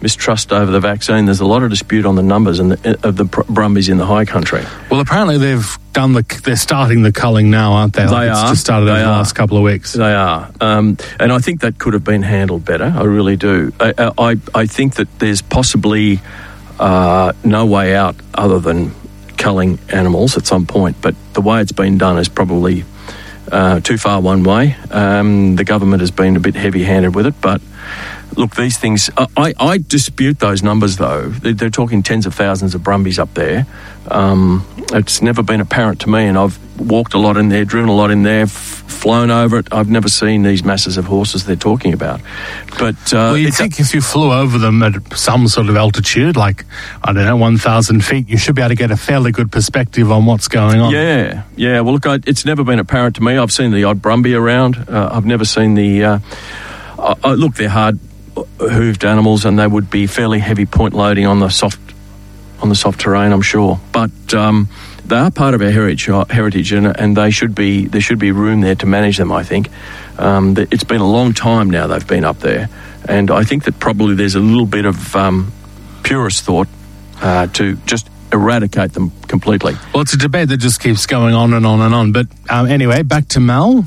mistrust 0.00 0.52
over 0.52 0.70
the 0.70 0.80
vaccine. 0.80 1.24
There's 1.24 1.40
a 1.40 1.46
lot 1.46 1.62
of 1.62 1.70
dispute 1.70 2.06
on 2.06 2.16
the 2.16 2.22
numbers 2.22 2.58
and 2.58 2.72
the, 2.72 3.08
of 3.08 3.16
the 3.16 3.24
Br- 3.24 3.42
Brumbies 3.48 3.88
in 3.88 3.98
the 3.98 4.06
high 4.06 4.24
country. 4.24 4.62
Well, 4.90 5.00
apparently 5.00 5.38
they've 5.38 5.78
done 5.92 6.12
the, 6.12 6.40
they're 6.44 6.56
starting 6.56 7.02
the 7.02 7.12
culling 7.12 7.50
now, 7.50 7.72
aren't 7.72 7.94
they? 7.94 8.06
They 8.06 8.28
it's 8.28 8.38
are. 8.38 8.48
just 8.50 8.60
started 8.60 8.88
over 8.88 8.98
the 8.98 9.06
last 9.06 9.34
couple 9.34 9.56
of 9.56 9.62
weeks. 9.62 9.92
They 9.92 10.14
are, 10.14 10.50
um, 10.60 10.96
and 11.18 11.32
I 11.32 11.38
think 11.38 11.60
that 11.62 11.78
could 11.78 11.94
have 11.94 12.04
been 12.04 12.22
handled 12.22 12.64
better. 12.64 12.92
I 12.96 13.02
really 13.04 13.36
do. 13.36 13.72
I, 13.80 14.12
I, 14.18 14.36
I 14.54 14.66
think 14.66 14.94
that 14.96 15.08
there's 15.18 15.42
possibly 15.42 16.20
uh, 16.78 17.32
no 17.42 17.66
way 17.66 17.96
out 17.96 18.14
other 18.34 18.60
than 18.60 18.92
culling 19.36 19.78
animals 19.88 20.36
at 20.36 20.46
some 20.46 20.66
point. 20.66 20.96
But 21.00 21.14
the 21.32 21.40
way 21.40 21.60
it's 21.60 21.72
been 21.72 21.98
done 21.98 22.18
is 22.18 22.28
probably 22.28 22.84
uh, 23.50 23.80
too 23.80 23.98
far 23.98 24.20
one 24.20 24.42
way. 24.42 24.76
Um, 24.90 25.56
the 25.56 25.64
government 25.64 26.00
has 26.00 26.10
been 26.10 26.36
a 26.36 26.40
bit 26.40 26.54
heavy-handed 26.54 27.14
with 27.14 27.26
it, 27.26 27.34
but 27.40 27.60
look, 28.36 28.54
these 28.56 28.78
things. 28.78 29.10
I, 29.36 29.54
I, 29.58 29.78
dispute 29.78 30.38
those 30.38 30.62
numbers, 30.62 30.96
though. 30.96 31.28
They're, 31.28 31.52
they're 31.54 31.70
talking 31.70 32.02
tens 32.02 32.26
of 32.26 32.34
thousands 32.34 32.74
of 32.74 32.82
brumbies 32.82 33.18
up 33.18 33.32
there. 33.34 33.66
Um, 34.10 34.66
it's 34.92 35.20
never 35.22 35.42
been 35.42 35.60
apparent 35.60 36.00
to 36.02 36.08
me, 36.10 36.24
and 36.26 36.38
I've 36.38 36.58
walked 36.80 37.14
a 37.14 37.18
lot 37.18 37.36
in 37.36 37.48
there, 37.48 37.64
driven 37.64 37.88
a 37.90 37.94
lot 37.94 38.10
in 38.10 38.22
there, 38.22 38.42
f- 38.42 38.50
flown 38.50 39.30
over 39.30 39.58
it. 39.58 39.68
I've 39.72 39.88
never 39.90 40.08
seen 40.08 40.42
these 40.42 40.64
masses 40.64 40.96
of 40.96 41.04
horses 41.04 41.44
they're 41.44 41.56
talking 41.56 41.92
about. 41.92 42.20
But 42.78 42.94
uh, 43.12 43.32
Well, 43.32 43.36
you'd 43.36 43.48
it's 43.48 43.56
a- 43.60 43.62
think 43.64 43.80
if 43.80 43.92
you 43.94 44.00
flew 44.00 44.32
over 44.32 44.56
them 44.58 44.82
at 44.82 44.94
some 45.16 45.46
sort 45.48 45.68
of 45.68 45.76
altitude, 45.76 46.36
like, 46.36 46.64
I 47.04 47.12
don't 47.12 47.24
know, 47.24 47.36
1,000 47.36 48.02
feet, 48.04 48.28
you 48.28 48.38
should 48.38 48.54
be 48.54 48.62
able 48.62 48.70
to 48.70 48.74
get 48.76 48.90
a 48.90 48.96
fairly 48.96 49.30
good 49.32 49.52
perspective 49.52 50.10
on 50.10 50.24
what's 50.26 50.48
going 50.48 50.80
on. 50.80 50.92
Yeah, 50.92 51.42
yeah. 51.56 51.80
Well, 51.80 51.94
look, 51.94 52.06
I, 52.06 52.18
it's 52.26 52.44
never 52.46 52.64
been 52.64 52.78
apparent 52.78 53.16
to 53.16 53.22
me. 53.22 53.36
I've 53.36 53.52
seen 53.52 53.72
the 53.72 53.84
odd 53.84 54.00
Brumby 54.00 54.38
around. 54.38 54.88
Uh, 54.88 55.10
I've 55.12 55.26
never 55.26 55.44
seen 55.44 55.74
the. 55.74 56.04
Uh, 56.04 56.18
look, 57.24 57.54
they're 57.56 57.68
hard 57.68 57.98
hooved 58.58 59.04
animals, 59.04 59.44
and 59.44 59.58
they 59.58 59.66
would 59.66 59.90
be 59.90 60.06
fairly 60.06 60.38
heavy 60.38 60.66
point 60.66 60.94
loading 60.94 61.26
on 61.26 61.40
the 61.40 61.48
soft 61.48 61.80
on 62.60 62.68
the 62.68 62.74
soft 62.74 63.00
terrain. 63.00 63.32
I'm 63.32 63.42
sure, 63.42 63.80
but. 63.92 64.34
Um, 64.34 64.68
they 65.08 65.16
are 65.16 65.30
part 65.30 65.54
of 65.54 65.62
our 65.62 65.70
heritage, 65.70 66.06
uh, 66.10 66.26
heritage, 66.28 66.70
and, 66.72 66.86
and 66.86 67.16
they 67.16 67.30
should 67.30 67.54
be. 67.54 67.86
There 67.86 68.00
should 68.00 68.18
be 68.18 68.30
room 68.30 68.60
there 68.60 68.74
to 68.74 68.86
manage 68.86 69.16
them. 69.16 69.32
I 69.32 69.42
think 69.42 69.70
um, 70.18 70.54
it's 70.70 70.84
been 70.84 71.00
a 71.00 71.10
long 71.10 71.32
time 71.32 71.70
now 71.70 71.86
they've 71.86 72.06
been 72.06 72.24
up 72.24 72.40
there, 72.40 72.68
and 73.08 73.30
I 73.30 73.42
think 73.42 73.64
that 73.64 73.80
probably 73.80 74.14
there's 74.14 74.34
a 74.34 74.40
little 74.40 74.66
bit 74.66 74.84
of 74.84 75.16
um, 75.16 75.50
purist 76.02 76.44
thought 76.44 76.68
uh, 77.22 77.46
to 77.48 77.76
just 77.86 78.08
eradicate 78.32 78.92
them 78.92 79.10
completely. 79.28 79.74
Well, 79.94 80.02
it's 80.02 80.12
a 80.12 80.18
debate 80.18 80.50
that 80.50 80.58
just 80.58 80.80
keeps 80.80 81.06
going 81.06 81.34
on 81.34 81.54
and 81.54 81.64
on 81.64 81.80
and 81.80 81.94
on. 81.94 82.12
But 82.12 82.26
um, 82.50 82.66
anyway, 82.66 83.02
back 83.02 83.28
to 83.28 83.40
Mal. 83.40 83.86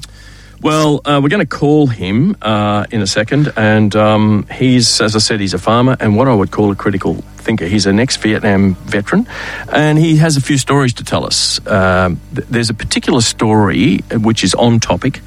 Well, 0.62 1.02
uh, 1.06 1.20
we're 1.24 1.30
going 1.30 1.46
to 1.48 1.58
call 1.58 1.88
him 1.88 2.36
uh, 2.42 2.86
in 2.92 3.02
a 3.02 3.08
second, 3.08 3.52
and 3.58 3.96
um, 3.96 4.46
he's, 4.52 5.02
as 5.02 5.16
I 5.16 5.20
said, 5.20 5.40
he's 5.40 5.56
a 5.56 5.60
farmer 5.60 5.98
and 6.00 6.16
what 6.16 6.28
I 6.28 6.36
would 6.36 6.52
call 6.52 6.72
a 6.72 6.76
critical 6.76 7.16
thinker. 7.38 7.66
He's 7.66 7.88
an 7.88 8.00
ex-Vietnam 8.00 8.76
veteran, 8.86 9.28
and 9.74 9.98
he 9.98 10.18
has 10.18 10.38
a 10.38 10.42
few 10.42 10.60
stories 10.60 10.94
to 10.96 11.04
tell 11.04 11.26
us. 11.26 11.60
Um, 11.66 12.20
th- 12.36 12.48
there's 12.48 12.70
a 12.70 12.76
particular 12.76 13.22
story 13.22 14.02
uh, 14.12 14.20
which 14.20 14.44
is 14.44 14.54
on 14.54 14.80
topic 14.80 15.22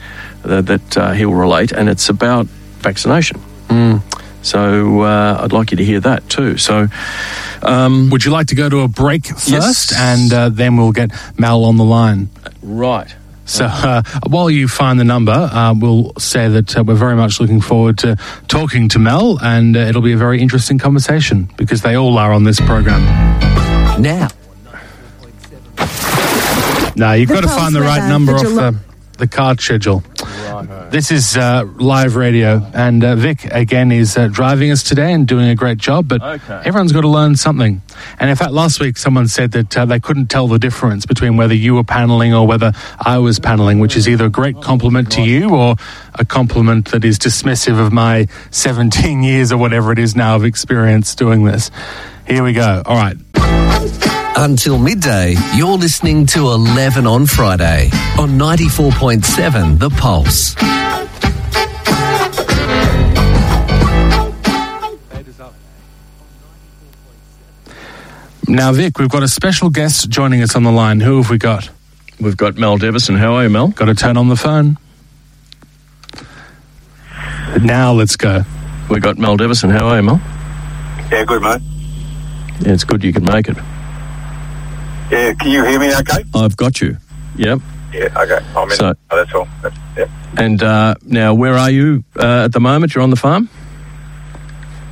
uh, 0.45 0.61
that 0.63 0.97
uh, 0.97 1.13
he'll 1.13 1.35
relate, 1.35 1.73
and 1.73 1.89
it's 1.89 2.09
about 2.09 2.47
vaccination. 2.79 3.41
So 4.43 5.01
uh, 5.01 5.39
I'd 5.43 5.53
like 5.53 5.71
you 5.71 5.79
to 5.79 5.85
hear 5.85 6.01
that 6.01 6.29
too. 6.29 6.59
So. 6.59 6.89
Um, 7.63 8.11
Would 8.11 8.27
you 8.27 8.31
like 8.31 8.49
to 8.49 8.55
go 8.55 8.69
to 8.69 8.81
a 8.81 8.89
break 8.89 9.27
first? 9.27 9.49
Yes. 9.49 9.93
And 9.97 10.33
uh, 10.33 10.49
then 10.51 10.77
we'll 10.77 10.93
get 10.93 11.11
Mal 11.39 11.65
on 11.65 11.79
the 11.79 11.85
line. 11.85 12.29
right. 12.63 13.13
So 13.47 13.67
uh, 13.67 14.03
while 14.27 14.49
you 14.51 14.69
find 14.69 14.99
the 14.99 15.05
number, 15.05 15.33
uh, 15.33 15.75
we'll 15.75 16.13
say 16.19 16.49
that 16.49 16.77
uh, 16.79 16.83
we're 16.85 16.95
very 16.95 17.15
much 17.17 17.41
looking 17.41 17.61
forward 17.61 17.99
to 17.99 18.17
talking 18.49 18.89
to 18.91 18.99
Mel, 18.99 19.39
and 19.43 19.77
uh, 19.77 19.81
it'll 19.81 20.03
be 20.03 20.13
a 20.13 20.17
very 20.17 20.41
interesting 20.41 20.79
conversation 20.79 21.51
because 21.57 21.83
they 21.83 21.95
all 21.95 22.17
are 22.19 22.33
on 22.33 22.45
this 22.45 22.59
program. 22.61 23.03
Now, 24.01 24.29
Now 26.97 27.13
you've 27.13 27.29
The 27.29 27.35
got 27.35 27.41
to 27.43 27.49
find 27.49 27.75
the 27.75 27.81
right 27.83 28.09
number 28.09 28.33
the 28.33 28.39
off 28.39 28.45
July- 28.45 28.71
the, 28.71 28.79
the 29.19 29.27
card 29.27 29.61
schedule. 29.61 30.03
This 30.95 31.11
is 31.11 31.37
uh, 31.37 31.65
live 31.81 32.15
radio, 32.15 32.63
and 32.73 33.03
uh, 33.03 33.17
Vic 33.17 33.47
again 33.47 33.91
is 33.91 34.17
uh, 34.17 34.29
driving 34.29 34.71
us 34.71 34.85
today 34.85 35.13
and 35.13 35.27
doing 35.27 35.49
a 35.49 35.57
great 35.57 35.77
job. 35.79 36.07
But 36.07 36.23
Okay. 36.23 36.63
everyone's 36.65 36.93
got 36.93 37.01
to 37.01 37.09
learn 37.09 37.35
something. 37.35 37.83
And 38.21 38.31
in 38.31 38.37
fact, 38.37 38.53
last 38.53 38.79
week 38.79 38.97
someone 38.97 39.27
said 39.27 39.51
that 39.53 39.77
uh, 39.77 39.87
they 39.87 39.99
couldn't 39.99 40.29
tell 40.29 40.47
the 40.47 40.61
difference 40.61 41.05
between 41.05 41.37
whether 41.37 41.53
you 41.53 41.75
were 41.75 41.83
paneling 41.83 42.33
or 42.33 42.47
whether 42.47 42.71
I 43.01 43.19
was 43.19 43.41
paneling, 43.41 43.81
which 43.81 43.97
is 43.97 44.09
either 44.09 44.27
a 44.27 44.31
great 44.31 44.63
compliment 44.63 45.11
to 45.13 45.23
you 45.23 45.51
or 45.51 45.75
a 46.15 46.25
compliment 46.25 46.93
that 46.93 47.05
is 47.05 47.19
dismissive 47.19 47.85
of 47.85 47.93
my 47.93 48.29
17 48.53 49.25
years 49.25 49.51
or 49.51 49.59
whatever 49.59 49.91
it 49.91 49.99
is 49.99 50.15
now 50.15 50.37
of 50.37 50.45
experience 50.45 51.17
doing 51.17 51.43
this. 51.43 51.73
Here 52.29 52.45
we 52.45 52.53
go. 52.53 52.85
All 52.87 52.97
right. 52.97 53.17
Until 54.37 54.79
midday, 54.79 55.35
you're 55.55 55.77
listening 55.77 56.27
to 56.27 56.49
11 56.49 57.07
on 57.07 57.27
Friday 57.27 57.91
on 58.19 58.31
94.7 58.31 59.79
The 59.79 59.91
Pulse. 59.91 60.55
Now, 68.47 68.73
Vic, 68.73 68.99
we've 68.99 69.09
got 69.09 69.23
a 69.23 69.29
special 69.29 69.71
guest 69.71 70.11
joining 70.11 70.43
us 70.43 70.55
on 70.55 70.63
the 70.63 70.71
line. 70.71 71.01
Who 71.01 71.17
have 71.17 71.31
we 71.31 71.39
got? 71.39 71.71
We've 72.21 72.37
got 72.37 72.57
Mel 72.57 72.79
Devison. 72.79 73.17
How 73.17 73.35
are 73.35 73.45
you, 73.45 73.51
Mel? 73.51 73.69
Got 73.69 73.87
to 73.87 73.95
turn 73.95 74.17
on 74.17 74.29
the 74.29 74.37
phone. 74.37 74.79
Now 77.61 77.93
let's 77.93 78.17
go. 78.17 78.43
We've 78.91 79.03
got 79.03 79.19
Mel 79.19 79.37
Devison. 79.37 79.73
How 79.73 79.87
are 79.89 79.97
you, 79.97 80.03
Mel? 80.03 80.21
Yeah, 81.11 81.25
good, 81.25 81.43
mate. 81.43 81.63
Yeah, 82.61 82.73
it's 82.73 82.85
good 82.85 83.03
you 83.03 83.13
can 83.13 83.25
make 83.25 83.49
it. 83.49 83.57
Yeah, 85.15 85.33
can 85.35 85.51
you 85.51 85.65
hear 85.65 85.79
me 85.79 85.95
okay? 85.97 86.25
I've 86.35 86.57
got 86.57 86.81
you. 86.81 86.97
Yep. 87.37 87.61
Yeah, 87.93 88.23
okay. 88.23 88.45
I'm 88.57 88.69
in. 88.71 88.77
So- 88.77 88.95
oh, 89.11 89.17
that's 89.17 89.33
all. 89.35 89.49
That's, 89.63 89.77
yeah. 89.97 90.07
And 90.37 90.61
uh, 90.63 90.95
now, 91.05 91.33
where 91.35 91.55
are 91.55 91.71
you 91.71 92.03
uh, 92.19 92.45
at 92.47 92.53
the 92.53 92.59
moment? 92.61 92.95
You're 92.95 93.05
on 93.05 93.11
the 93.11 93.17
farm? 93.17 93.49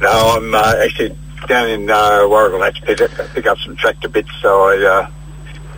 No, 0.01 0.11
I'm 0.37 0.55
uh, 0.55 0.75
actually 0.85 1.17
down 1.49 1.69
in 1.69 1.91
uh, 1.91 2.27
Warrigal 2.29 2.61
Hatch 2.63 2.81
pick, 2.83 2.99
pick 3.35 3.47
up 3.47 3.59
some 3.59 3.75
tractor 3.77 4.09
bits, 4.09 4.31
so 4.41 4.49
I, 4.69 4.77
uh, 4.85 5.11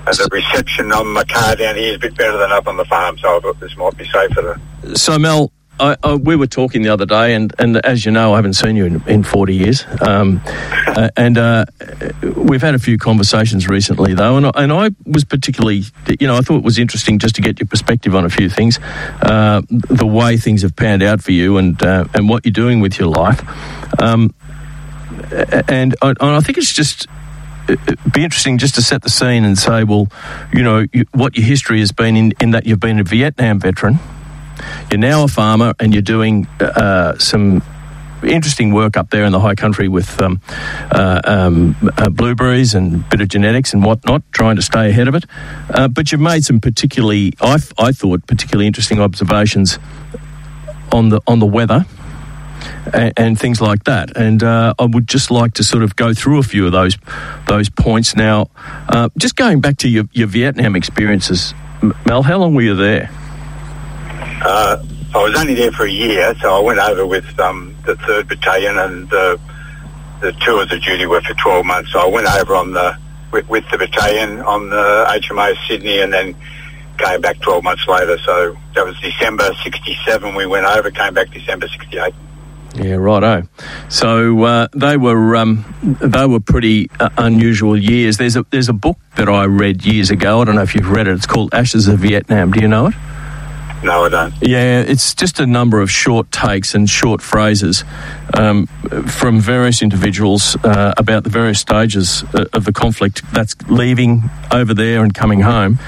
and 0.06 0.16
the 0.16 0.28
reception 0.30 0.92
on 0.92 1.06
my 1.08 1.24
car 1.24 1.56
down 1.56 1.76
here 1.76 1.90
is 1.90 1.96
a 1.96 1.98
bit 1.98 2.14
better 2.16 2.36
than 2.36 2.52
up 2.52 2.66
on 2.66 2.76
the 2.76 2.84
farm, 2.84 3.16
so 3.18 3.36
I 3.36 3.40
thought 3.40 3.58
this 3.60 3.74
might 3.78 3.96
be 3.96 4.04
safer. 4.04 4.60
To, 4.82 4.96
So, 4.98 5.18
Mel, 5.18 5.50
I, 5.80 5.96
I, 6.02 6.14
we 6.14 6.36
were 6.36 6.46
talking 6.46 6.82
the 6.82 6.90
other 6.90 7.06
day, 7.06 7.34
and, 7.34 7.52
and 7.58 7.76
as 7.78 8.04
you 8.04 8.12
know, 8.12 8.32
I 8.32 8.36
haven't 8.36 8.54
seen 8.54 8.76
you 8.76 8.84
in, 8.84 9.02
in 9.08 9.22
40 9.24 9.54
years. 9.54 9.84
Um, 10.00 10.40
uh, 10.46 11.08
and 11.16 11.36
uh, 11.36 11.64
we've 12.36 12.62
had 12.62 12.74
a 12.74 12.78
few 12.78 12.96
conversations 12.96 13.68
recently, 13.68 14.14
though, 14.14 14.36
and 14.36 14.46
I, 14.46 14.50
and 14.54 14.72
I 14.72 14.90
was 15.04 15.24
particularly, 15.24 15.82
you 16.20 16.26
know, 16.26 16.36
I 16.36 16.40
thought 16.40 16.58
it 16.58 16.64
was 16.64 16.78
interesting 16.78 17.18
just 17.18 17.34
to 17.36 17.42
get 17.42 17.58
your 17.58 17.66
perspective 17.66 18.14
on 18.14 18.24
a 18.24 18.30
few 18.30 18.48
things, 18.48 18.78
uh, 19.22 19.62
the 19.68 20.06
way 20.06 20.36
things 20.36 20.62
have 20.62 20.76
panned 20.76 21.02
out 21.02 21.22
for 21.22 21.32
you, 21.32 21.58
and 21.58 21.82
uh, 21.82 22.04
and 22.14 22.28
what 22.28 22.44
you're 22.44 22.52
doing 22.52 22.80
with 22.80 22.98
your 22.98 23.08
life. 23.08 23.42
Um, 24.00 24.32
and, 25.68 25.94
I, 26.02 26.08
and 26.08 26.16
I 26.20 26.40
think 26.40 26.58
it's 26.58 26.72
just 26.72 27.08
it'd 27.68 28.12
be 28.12 28.24
interesting 28.24 28.58
just 28.58 28.74
to 28.74 28.82
set 28.82 29.02
the 29.02 29.08
scene 29.08 29.44
and 29.44 29.58
say, 29.58 29.84
well, 29.84 30.08
you 30.52 30.62
know, 30.62 30.86
you, 30.92 31.04
what 31.12 31.36
your 31.36 31.46
history 31.46 31.80
has 31.80 31.92
been 31.92 32.16
in, 32.16 32.32
in 32.40 32.50
that 32.50 32.66
you've 32.66 32.80
been 32.80 33.00
a 33.00 33.04
Vietnam 33.04 33.58
veteran, 33.58 33.98
you're 34.90 34.98
now 34.98 35.24
a 35.24 35.28
farmer, 35.28 35.74
and 35.80 35.92
you're 35.92 36.02
doing 36.02 36.46
uh, 36.60 37.18
some 37.18 37.62
interesting 38.22 38.72
work 38.72 38.96
up 38.96 39.10
there 39.10 39.24
in 39.24 39.32
the 39.32 39.40
high 39.40 39.54
country 39.54 39.88
with 39.88 40.20
um, 40.20 40.40
uh, 40.90 41.20
um, 41.24 41.76
uh, 41.98 42.08
blueberries 42.08 42.74
and 42.74 42.94
a 42.94 42.98
bit 43.10 43.20
of 43.20 43.28
genetics 43.28 43.72
and 43.74 43.84
whatnot, 43.84 44.22
trying 44.32 44.56
to 44.56 44.62
stay 44.62 44.88
ahead 44.88 45.08
of 45.08 45.14
it. 45.14 45.24
Uh, 45.70 45.88
but 45.88 46.10
you've 46.10 46.20
made 46.20 46.44
some 46.44 46.60
particularly, 46.60 47.32
I, 47.40 47.58
I 47.78 47.92
thought, 47.92 48.26
particularly 48.26 48.66
interesting 48.66 49.00
observations 49.00 49.78
on 50.92 51.08
the 51.08 51.20
on 51.26 51.40
the 51.40 51.46
weather 51.46 51.84
and, 52.92 53.12
and 53.16 53.38
things 53.38 53.60
like 53.60 53.84
that. 53.84 54.16
And 54.16 54.42
uh, 54.42 54.74
I 54.78 54.84
would 54.84 55.08
just 55.08 55.30
like 55.30 55.54
to 55.54 55.64
sort 55.64 55.82
of 55.82 55.96
go 55.96 56.14
through 56.14 56.38
a 56.38 56.42
few 56.42 56.66
of 56.66 56.72
those 56.72 56.96
those 57.46 57.68
points 57.68 58.16
now. 58.16 58.50
Uh, 58.88 59.08
just 59.18 59.36
going 59.36 59.60
back 59.60 59.76
to 59.78 59.88
your, 59.88 60.04
your 60.12 60.28
Vietnam 60.28 60.76
experiences, 60.76 61.54
Mel, 62.06 62.22
how 62.22 62.38
long 62.38 62.54
were 62.54 62.62
you 62.62 62.74
there? 62.74 63.10
Uh, 64.44 64.84
I 65.14 65.22
was 65.22 65.38
only 65.38 65.54
there 65.54 65.72
for 65.72 65.84
a 65.84 65.90
year, 65.90 66.34
so 66.40 66.54
I 66.54 66.60
went 66.60 66.78
over 66.78 67.06
with 67.06 67.38
um, 67.40 67.74
the 67.86 67.94
3rd 67.94 68.28
Battalion 68.28 68.78
and 68.78 69.12
uh, 69.12 69.36
the 70.20 70.32
tours 70.32 70.72
of 70.72 70.82
duty 70.82 71.06
were 71.06 71.20
for 71.22 71.34
12 71.34 71.64
months. 71.64 71.92
So 71.92 72.00
I 72.00 72.06
went 72.06 72.26
over 72.26 72.54
on 72.54 72.72
the 72.72 72.98
with, 73.34 73.48
with 73.48 73.64
the 73.70 73.78
battalion 73.78 74.40
on 74.42 74.70
the 74.70 75.06
HMAS 75.08 75.56
Sydney 75.66 76.00
and 76.00 76.12
then 76.12 76.36
came 76.98 77.20
back 77.20 77.40
12 77.40 77.64
months 77.64 77.86
later. 77.88 78.16
So 78.18 78.56
that 78.74 78.86
was 78.86 78.98
December 79.00 79.50
67 79.62 80.34
we 80.34 80.46
went 80.46 80.66
over, 80.66 80.90
came 80.90 81.14
back 81.14 81.30
December 81.30 81.68
68. 81.68 82.14
Yeah, 82.76 82.94
righto. 82.94 83.42
So 83.88 84.42
uh, 84.42 84.68
they 84.72 84.96
were 84.96 85.36
um, 85.36 85.64
they 85.82 86.26
were 86.26 86.40
pretty 86.40 86.90
uh, 86.98 87.08
unusual 87.18 87.76
years. 87.76 88.16
There's 88.16 88.34
a 88.34 88.44
there's 88.50 88.68
a 88.68 88.72
book 88.72 88.98
that 89.16 89.28
I 89.28 89.44
read 89.44 89.84
years 89.84 90.10
ago. 90.10 90.40
I 90.40 90.44
don't 90.44 90.56
know 90.56 90.62
if 90.62 90.74
you've 90.74 90.90
read 90.90 91.06
it. 91.06 91.12
It's 91.12 91.26
called 91.26 91.54
Ashes 91.54 91.86
of 91.86 92.00
Vietnam. 92.00 92.50
Do 92.50 92.60
you 92.60 92.66
know 92.66 92.88
it? 92.88 92.94
No, 93.84 94.04
I 94.06 94.08
don't. 94.08 94.34
Yeah, 94.40 94.80
it's 94.80 95.14
just 95.14 95.38
a 95.40 95.46
number 95.46 95.80
of 95.82 95.90
short 95.90 96.32
takes 96.32 96.74
and 96.74 96.88
short 96.88 97.20
phrases 97.20 97.84
um, 98.32 98.66
from 99.06 99.40
various 99.40 99.82
individuals 99.82 100.56
uh, 100.64 100.94
about 100.96 101.24
the 101.24 101.30
various 101.30 101.60
stages 101.60 102.24
uh, 102.34 102.46
of 102.54 102.64
the 102.64 102.72
conflict 102.72 103.22
that's 103.32 103.54
leaving 103.68 104.22
over 104.50 104.72
there 104.72 105.02
and 105.04 105.12
coming 105.12 105.40
home. 105.40 105.78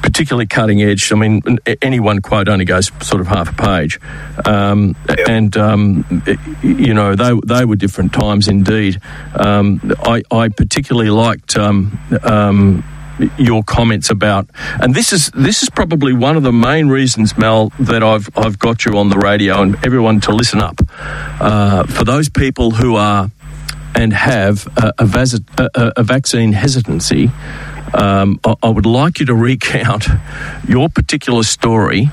Particularly 0.00 0.46
cutting 0.46 0.82
edge. 0.82 1.12
I 1.12 1.16
mean, 1.16 1.42
any 1.82 1.98
one 1.98 2.20
quote 2.20 2.48
only 2.48 2.64
goes 2.66 2.90
sort 3.00 3.20
of 3.20 3.26
half 3.26 3.50
a 3.50 3.54
page, 3.54 3.98
um, 4.44 4.94
Yeah. 5.08 5.24
and 5.30 5.56
um, 5.56 6.22
you 6.62 6.92
know 6.92 7.14
they 7.14 7.32
they 7.46 7.64
were 7.64 7.74
different 7.76 8.12
times 8.12 8.46
indeed. 8.46 9.00
Um, 9.34 9.80
I, 10.02 10.22
I 10.30 10.48
particularly 10.50 11.08
liked 11.10 11.56
um, 11.56 11.98
um, 12.22 12.84
your 13.38 13.62
comments 13.62 14.10
about, 14.10 14.48
and 14.80 14.94
this 14.94 15.12
is 15.12 15.30
this 15.30 15.62
is 15.62 15.70
probably 15.70 16.12
one 16.12 16.36
of 16.36 16.42
the 16.42 16.52
main 16.52 16.88
reasons, 16.88 17.36
Mel, 17.36 17.72
that 17.78 18.02
I've 18.02 18.28
I've 18.36 18.58
got 18.58 18.84
you 18.84 18.98
on 18.98 19.08
the 19.08 19.18
radio 19.18 19.62
and 19.62 19.76
everyone 19.84 20.20
to 20.22 20.32
listen 20.32 20.60
up. 20.60 20.80
Uh, 21.40 21.84
for 21.84 22.04
those 22.04 22.28
people 22.28 22.72
who 22.72 22.96
are 22.96 23.30
and 23.94 24.12
have 24.12 24.66
a, 24.76 24.92
a, 24.98 25.06
vas- 25.06 25.40
a, 25.58 25.68
a 25.96 26.02
vaccine 26.02 26.52
hesitancy, 26.52 27.30
um, 27.94 28.40
I, 28.44 28.54
I 28.62 28.68
would 28.68 28.86
like 28.86 29.20
you 29.20 29.26
to 29.26 29.34
recount 29.50 30.06
your 30.68 30.88
particular 30.88 31.42
story 31.44 32.10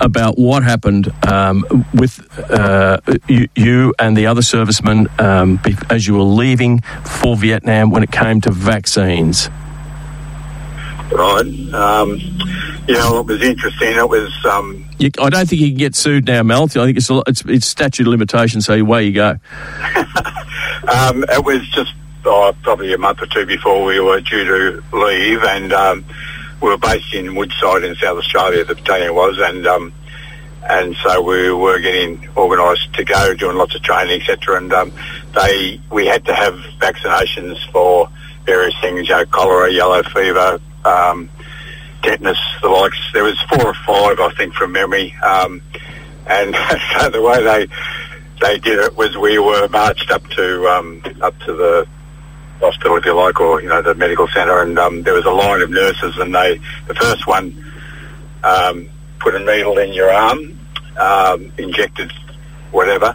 about 0.00 0.36
what 0.36 0.64
happened 0.64 1.12
um, 1.26 1.64
with 1.94 2.26
uh, 2.50 3.00
you, 3.28 3.48
you, 3.54 3.94
and 3.98 4.16
the 4.16 4.26
other 4.26 4.42
servicemen 4.42 5.06
um, 5.18 5.60
as 5.90 6.06
you 6.06 6.14
were 6.14 6.22
leaving 6.22 6.80
for 7.20 7.36
Vietnam 7.36 7.90
when 7.90 8.02
it 8.02 8.10
came 8.10 8.40
to 8.40 8.50
vaccines. 8.50 9.48
Right. 11.14 11.74
Um, 11.74 12.18
you 12.88 12.94
know, 12.94 13.20
it 13.20 13.26
was 13.26 13.42
interesting. 13.42 13.92
It 13.92 14.08
was. 14.08 14.32
Um, 14.44 14.88
You, 14.98 15.10
I 15.20 15.30
don't 15.30 15.48
think 15.48 15.60
you 15.60 15.68
can 15.68 15.78
get 15.78 15.94
sued 15.94 16.26
now, 16.26 16.42
Mel. 16.42 16.64
I 16.64 16.66
think 16.66 16.96
it's, 16.96 17.10
a- 17.10 17.22
it's, 17.26 17.42
it's 17.46 17.66
statute 17.66 18.06
of 18.06 18.10
limitations, 18.10 18.66
so 18.66 18.74
away 18.74 19.04
you 19.04 19.12
go. 19.12 19.30
um, 20.88 21.24
it 21.28 21.44
was 21.44 21.66
just 21.70 21.94
oh, 22.24 22.52
probably 22.62 22.92
a 22.92 22.98
month 22.98 23.22
or 23.22 23.26
two 23.26 23.46
before 23.46 23.84
we 23.84 24.00
were 24.00 24.20
due 24.20 24.44
to 24.44 24.82
leave, 24.96 25.42
and 25.44 25.72
um, 25.72 26.04
we 26.60 26.68
were 26.68 26.78
based 26.78 27.14
in 27.14 27.34
Woodside 27.34 27.84
in 27.84 27.94
South 27.96 28.18
Australia. 28.18 28.64
The 28.64 28.74
battalion 28.74 29.14
was, 29.14 29.38
and 29.38 29.66
um, 29.66 29.92
and 30.68 30.96
so 31.02 31.20
we 31.22 31.52
were 31.52 31.78
getting 31.80 32.28
organised 32.36 32.92
to 32.94 33.04
go, 33.04 33.34
doing 33.34 33.56
lots 33.56 33.74
of 33.74 33.82
training, 33.82 34.20
etc. 34.20 34.56
And 34.56 34.72
um, 34.72 34.92
they 35.34 35.80
we 35.90 36.06
had 36.06 36.24
to 36.26 36.34
have 36.34 36.54
vaccinations 36.78 37.58
for 37.70 38.08
various 38.44 38.74
things, 38.80 39.08
you 39.08 39.14
know, 39.14 39.24
cholera, 39.26 39.72
yellow 39.72 40.02
fever. 40.02 40.60
Um, 40.84 41.30
tetanus, 42.02 42.38
the 42.60 42.68
likes. 42.68 42.98
There 43.12 43.24
was 43.24 43.40
four 43.42 43.66
or 43.66 43.74
five, 43.86 44.18
I 44.18 44.32
think, 44.36 44.54
from 44.54 44.72
memory. 44.72 45.14
Um, 45.22 45.62
and 46.26 46.54
so 47.00 47.10
the 47.10 47.22
way 47.22 47.42
they 47.42 47.68
they 48.40 48.58
did 48.58 48.78
it 48.78 48.96
was 48.96 49.16
we 49.16 49.38
were 49.38 49.68
marched 49.68 50.10
up 50.10 50.26
to 50.30 50.68
um, 50.68 51.02
up 51.22 51.38
to 51.40 51.52
the 51.52 51.86
hospital, 52.60 52.96
if 52.96 53.04
you 53.04 53.14
like, 53.14 53.40
or 53.40 53.62
you 53.62 53.68
know 53.68 53.82
the 53.82 53.94
medical 53.94 54.28
centre, 54.28 54.62
and 54.62 54.78
um, 54.78 55.02
there 55.02 55.14
was 55.14 55.24
a 55.24 55.30
line 55.30 55.62
of 55.62 55.70
nurses, 55.70 56.16
and 56.18 56.34
they 56.34 56.60
the 56.88 56.94
first 56.94 57.26
one 57.26 57.72
um, 58.44 58.88
put 59.20 59.34
a 59.34 59.38
needle 59.38 59.78
in 59.78 59.92
your 59.92 60.10
arm, 60.10 60.58
um, 60.98 61.52
injected 61.58 62.12
whatever, 62.72 63.14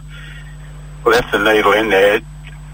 left 1.04 1.32
the 1.32 1.38
needle 1.38 1.72
in 1.72 1.90
there, 1.90 2.20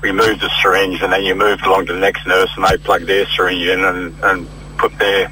removed 0.01 0.41
the 0.41 0.51
syringe, 0.63 1.03
and 1.03 1.13
then 1.13 1.25
you 1.25 1.35
moved 1.35 1.65
along 1.65 1.87
to 1.87 1.93
the 1.93 1.99
next 1.99 2.27
nurse, 2.27 2.51
and 2.57 2.65
they 2.67 2.77
plugged 2.77 3.07
their 3.07 3.27
syringe 3.27 3.67
in 3.67 3.85
and, 3.85 4.15
and 4.23 4.49
put 4.89 4.99
their 4.99 5.31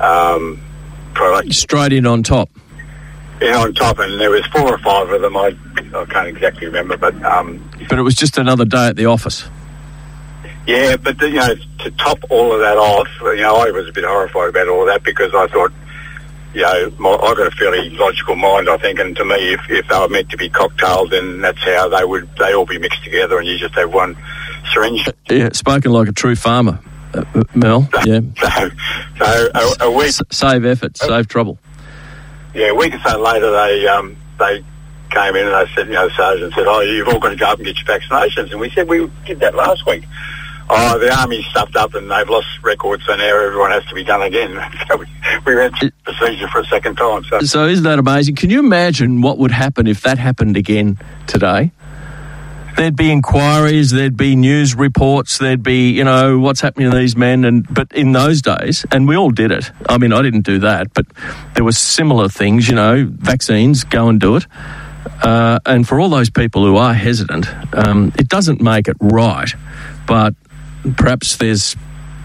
um, 0.00 0.60
product 1.14 1.52
Straight 1.54 1.92
in 1.92 2.06
on 2.06 2.22
top. 2.22 2.48
in 3.40 3.52
on 3.52 3.74
top, 3.74 3.98
and 3.98 4.20
there 4.20 4.30
was 4.30 4.44
four 4.46 4.72
or 4.72 4.78
five 4.78 5.10
of 5.10 5.20
them. 5.20 5.36
I, 5.36 5.54
I 5.94 6.04
can't 6.06 6.28
exactly 6.28 6.66
remember, 6.66 6.96
but 6.96 7.14
um, 7.24 7.68
But 7.88 7.98
it 7.98 8.02
was 8.02 8.14
just 8.14 8.38
another 8.38 8.64
day 8.64 8.88
at 8.88 8.96
the 8.96 9.06
office. 9.06 9.48
yeah. 10.66 10.96
But 10.96 11.20
you 11.20 11.30
know, 11.34 11.54
to 11.80 11.90
top 11.92 12.18
all 12.30 12.52
of 12.52 12.60
that 12.60 12.76
off, 12.78 13.08
you 13.22 13.36
know, 13.42 13.56
I 13.56 13.70
was 13.70 13.88
a 13.88 13.92
bit 13.92 14.04
horrified 14.04 14.50
about 14.50 14.68
all 14.68 14.82
of 14.82 14.86
that 14.88 15.02
because 15.02 15.34
I 15.34 15.46
thought, 15.48 15.72
you 16.54 16.62
know, 16.62 16.92
my, 16.98 17.10
I've 17.10 17.36
got 17.36 17.46
a 17.46 17.50
fairly 17.52 17.90
logical 17.90 18.36
mind, 18.36 18.68
I 18.68 18.76
think, 18.78 18.98
and 18.98 19.14
to 19.16 19.24
me, 19.24 19.52
if, 19.54 19.60
if 19.68 19.86
they 19.88 19.98
were 19.98 20.08
meant 20.08 20.30
to 20.30 20.36
be 20.36 20.48
cocktailed, 20.48 21.10
then 21.10 21.40
that's 21.40 21.62
how 21.62 21.88
they 21.88 22.04
would 22.04 22.28
they 22.38 22.54
all 22.54 22.66
be 22.66 22.78
mixed 22.78 23.04
together, 23.04 23.38
and 23.38 23.46
you 23.46 23.58
just 23.58 23.74
have 23.74 23.92
one 23.92 24.16
syringe. 24.72 25.06
Yeah, 25.28 25.50
spoken 25.52 25.92
like 25.92 26.08
a 26.08 26.12
true 26.12 26.36
farmer, 26.36 26.78
uh, 27.14 27.24
uh, 27.34 27.42
Mel. 27.54 27.88
Yeah. 28.04 28.20
So, 28.42 28.68
so 29.18 29.48
a, 29.54 29.84
a 29.86 29.90
week 29.90 30.08
S- 30.08 30.22
save 30.30 30.64
effort, 30.64 30.96
save 30.96 31.28
trouble. 31.28 31.58
Yeah, 32.54 32.70
a 32.70 32.74
week 32.74 32.94
or 32.94 32.98
so 33.00 33.20
later, 33.20 33.50
they 33.50 33.86
um, 33.86 34.16
they 34.38 34.64
came 35.10 35.36
in 35.36 35.46
and 35.46 35.54
they 35.54 35.72
said, 35.74 35.86
you 35.88 35.94
know, 35.94 36.08
the 36.08 36.14
sergeant 36.14 36.54
said, 36.54 36.66
"Oh, 36.66 36.80
you've 36.80 37.08
all 37.08 37.18
got 37.20 37.30
to 37.30 37.36
go 37.36 37.46
up 37.46 37.58
and 37.58 37.66
get 37.66 37.76
your 37.76 37.86
vaccinations." 37.98 38.50
And 38.50 38.60
we 38.60 38.70
said, 38.70 38.88
"We 38.88 39.10
did 39.26 39.40
that 39.40 39.54
last 39.54 39.86
week." 39.86 40.04
Oh, 40.72 41.00
the 41.00 41.12
army's 41.12 41.44
stuffed 41.46 41.74
up 41.74 41.94
and 41.94 42.08
they've 42.08 42.28
lost 42.28 42.46
records, 42.62 43.04
so 43.04 43.16
now 43.16 43.24
everyone 43.24 43.72
has 43.72 43.84
to 43.86 43.94
be 43.94 44.04
done 44.04 44.22
again. 44.22 44.52
So 44.88 44.96
we, 44.98 45.06
we 45.46 45.54
went 45.56 45.76
through 45.78 45.90
the 46.06 46.12
procedure 46.12 46.46
for 46.48 46.60
a 46.60 46.64
second 46.66 46.96
time. 46.96 47.24
So 47.24 47.40
So 47.40 47.66
isn't 47.66 47.84
that 47.84 47.98
amazing? 47.98 48.36
Can 48.36 48.50
you 48.50 48.60
imagine 48.60 49.20
what 49.20 49.38
would 49.38 49.50
happen 49.50 49.86
if 49.88 50.02
that 50.02 50.18
happened 50.18 50.56
again 50.56 50.96
today? 51.26 51.70
There'd 52.76 52.96
be 52.96 53.10
inquiries, 53.10 53.90
there'd 53.90 54.16
be 54.16 54.36
news 54.36 54.74
reports, 54.74 55.38
there'd 55.38 55.62
be, 55.62 55.90
you 55.90 56.04
know, 56.04 56.38
what's 56.38 56.60
happening 56.60 56.90
to 56.90 56.96
these 56.96 57.16
men. 57.16 57.44
And 57.44 57.66
but 57.72 57.92
in 57.92 58.12
those 58.12 58.42
days, 58.42 58.86
and 58.90 59.06
we 59.06 59.16
all 59.16 59.30
did 59.30 59.50
it. 59.50 59.70
I 59.88 59.98
mean, 59.98 60.12
I 60.12 60.22
didn't 60.22 60.44
do 60.44 60.58
that, 60.60 60.94
but 60.94 61.06
there 61.54 61.64
were 61.64 61.72
similar 61.72 62.28
things. 62.28 62.68
You 62.68 62.74
know, 62.76 63.06
vaccines, 63.10 63.84
go 63.84 64.08
and 64.08 64.20
do 64.20 64.36
it. 64.36 64.46
Uh, 65.22 65.58
and 65.66 65.86
for 65.86 66.00
all 66.00 66.08
those 66.08 66.30
people 66.30 66.64
who 66.64 66.76
are 66.76 66.94
hesitant, 66.94 67.46
um, 67.74 68.12
it 68.18 68.28
doesn't 68.28 68.60
make 68.60 68.88
it 68.88 68.96
right, 69.00 69.50
but 70.06 70.34
perhaps 70.96 71.36
there's 71.36 71.76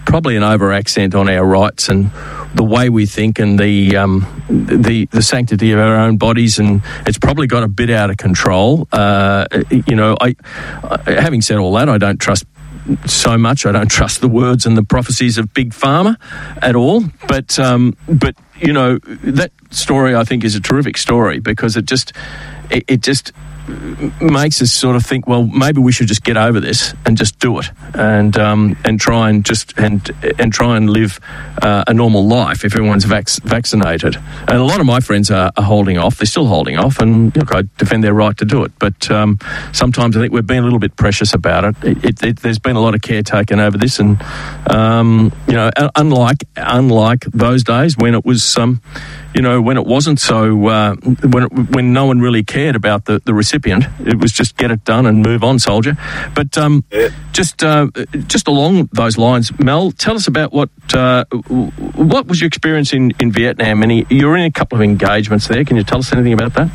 probably 0.06 0.36
an 0.36 0.42
over 0.42 0.72
accent 0.72 1.14
on 1.14 1.28
our 1.28 1.44
rights 1.44 1.88
and 1.88 2.10
the 2.56 2.64
way 2.64 2.88
we 2.88 3.06
think 3.06 3.38
and 3.38 3.58
the 3.58 3.96
um, 3.96 4.26
the 4.48 5.06
the 5.12 5.22
sanctity 5.22 5.72
of 5.72 5.78
our 5.78 5.96
own 5.96 6.16
bodies, 6.16 6.58
and 6.58 6.82
it's 7.06 7.18
probably 7.18 7.46
got 7.46 7.62
a 7.62 7.68
bit 7.68 7.90
out 7.90 8.10
of 8.10 8.16
control. 8.16 8.88
Uh, 8.90 9.46
you 9.70 9.94
know, 9.94 10.16
I, 10.20 10.34
I 10.82 11.12
having 11.20 11.42
said 11.42 11.58
all 11.58 11.72
that, 11.74 11.88
I 11.88 11.98
don't 11.98 12.18
trust 12.18 12.44
so 13.04 13.36
much. 13.36 13.66
I 13.66 13.72
don't 13.72 13.90
trust 13.90 14.20
the 14.20 14.28
words 14.28 14.64
and 14.64 14.76
the 14.76 14.82
prophecies 14.82 15.38
of 15.38 15.52
big 15.52 15.72
pharma 15.72 16.16
at 16.62 16.74
all. 16.74 17.04
But 17.28 17.58
um, 17.58 17.94
but 18.08 18.36
you 18.58 18.72
know 18.72 18.98
that 19.22 19.52
story 19.70 20.14
I 20.14 20.24
think 20.24 20.44
is 20.44 20.54
a 20.54 20.60
terrific 20.60 20.96
story 20.96 21.38
because 21.40 21.76
it 21.76 21.84
just 21.84 22.12
it, 22.70 22.84
it 22.88 23.00
just 23.02 23.32
makes 24.20 24.62
us 24.62 24.72
sort 24.72 24.96
of 24.96 25.04
think, 25.04 25.26
well, 25.26 25.44
maybe 25.46 25.80
we 25.80 25.92
should 25.92 26.06
just 26.06 26.22
get 26.24 26.36
over 26.36 26.60
this 26.60 26.94
and 27.04 27.16
just 27.16 27.38
do 27.38 27.58
it, 27.58 27.70
and 27.94 28.36
um, 28.36 28.76
and 28.84 29.00
try 29.00 29.30
and 29.30 29.44
just 29.44 29.76
and 29.78 30.10
and 30.38 30.52
try 30.52 30.76
and 30.76 30.90
live 30.90 31.20
uh, 31.62 31.84
a 31.86 31.94
normal 31.94 32.26
life 32.26 32.64
if 32.64 32.74
everyone's 32.74 33.04
vac- 33.04 33.42
vaccinated. 33.42 34.16
And 34.48 34.58
a 34.58 34.64
lot 34.64 34.80
of 34.80 34.86
my 34.86 35.00
friends 35.00 35.30
are, 35.30 35.50
are 35.56 35.64
holding 35.64 35.98
off; 35.98 36.18
they're 36.18 36.26
still 36.26 36.46
holding 36.46 36.78
off, 36.78 37.00
and 37.00 37.34
look, 37.36 37.54
I 37.54 37.64
defend 37.78 38.04
their 38.04 38.14
right 38.14 38.36
to 38.38 38.44
do 38.44 38.64
it. 38.64 38.72
But 38.78 39.10
um, 39.10 39.38
sometimes 39.72 40.16
I 40.16 40.20
think 40.20 40.32
we've 40.32 40.46
been 40.46 40.62
a 40.62 40.64
little 40.64 40.78
bit 40.78 40.96
precious 40.96 41.34
about 41.34 41.64
it. 41.64 41.76
It, 41.84 42.04
it, 42.04 42.22
it. 42.22 42.36
There's 42.40 42.58
been 42.58 42.76
a 42.76 42.80
lot 42.80 42.94
of 42.94 43.02
care 43.02 43.22
taken 43.22 43.60
over 43.60 43.78
this, 43.78 43.98
and 43.98 44.20
um, 44.70 45.32
you 45.48 45.54
know, 45.54 45.70
unlike 45.96 46.44
unlike 46.56 47.24
those 47.32 47.64
days 47.64 47.96
when 47.96 48.14
it 48.14 48.24
was. 48.24 48.56
Um, 48.56 48.80
you 49.36 49.42
know, 49.42 49.60
when 49.60 49.76
it 49.76 49.84
wasn't 49.84 50.18
so, 50.18 50.66
uh, 50.66 50.94
when 50.96 51.42
it, 51.44 51.52
when 51.74 51.92
no 51.92 52.06
one 52.06 52.20
really 52.20 52.42
cared 52.42 52.74
about 52.74 53.04
the, 53.04 53.20
the 53.26 53.34
recipient, 53.34 53.84
it 54.00 54.18
was 54.18 54.32
just 54.32 54.56
get 54.56 54.70
it 54.70 54.82
done 54.84 55.04
and 55.04 55.22
move 55.22 55.44
on, 55.44 55.58
soldier. 55.58 55.94
But 56.34 56.56
um, 56.56 56.84
Yeah. 56.90 57.10
just 57.32 57.62
uh, 57.62 57.88
just 58.28 58.48
along 58.48 58.88
those 58.92 59.18
lines, 59.18 59.52
Mel, 59.58 59.92
tell 59.92 60.14
us 60.16 60.26
about 60.26 60.54
what 60.54 60.70
uh, 60.94 61.24
what 61.96 62.26
was 62.26 62.40
your 62.40 62.48
experience 62.48 62.94
in, 62.94 63.12
in 63.20 63.30
Vietnam? 63.30 63.82
And 63.82 64.10
you 64.10 64.26
were 64.26 64.38
in 64.38 64.44
a 64.44 64.50
couple 64.50 64.76
of 64.78 64.82
engagements 64.82 65.48
there. 65.48 65.64
Can 65.64 65.76
you 65.76 65.84
tell 65.84 65.98
us 65.98 66.10
anything 66.14 66.32
about 66.32 66.54
that? 66.54 66.70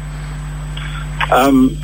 Um, 1.31 1.75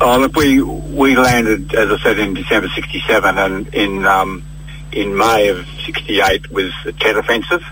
oh, 0.00 0.18
look, 0.20 0.36
we 0.36 0.62
we 0.62 1.16
landed, 1.16 1.74
as 1.74 1.90
I 1.90 1.98
said, 2.02 2.18
in 2.20 2.34
December 2.34 2.68
'67, 2.68 3.38
and 3.38 3.74
in 3.74 4.06
um, 4.06 4.44
in 4.92 5.16
May 5.16 5.48
of 5.48 5.66
'68 5.84 6.50
was 6.52 6.72
the 6.84 6.92
Tet 6.92 7.16
Offensive, 7.16 7.62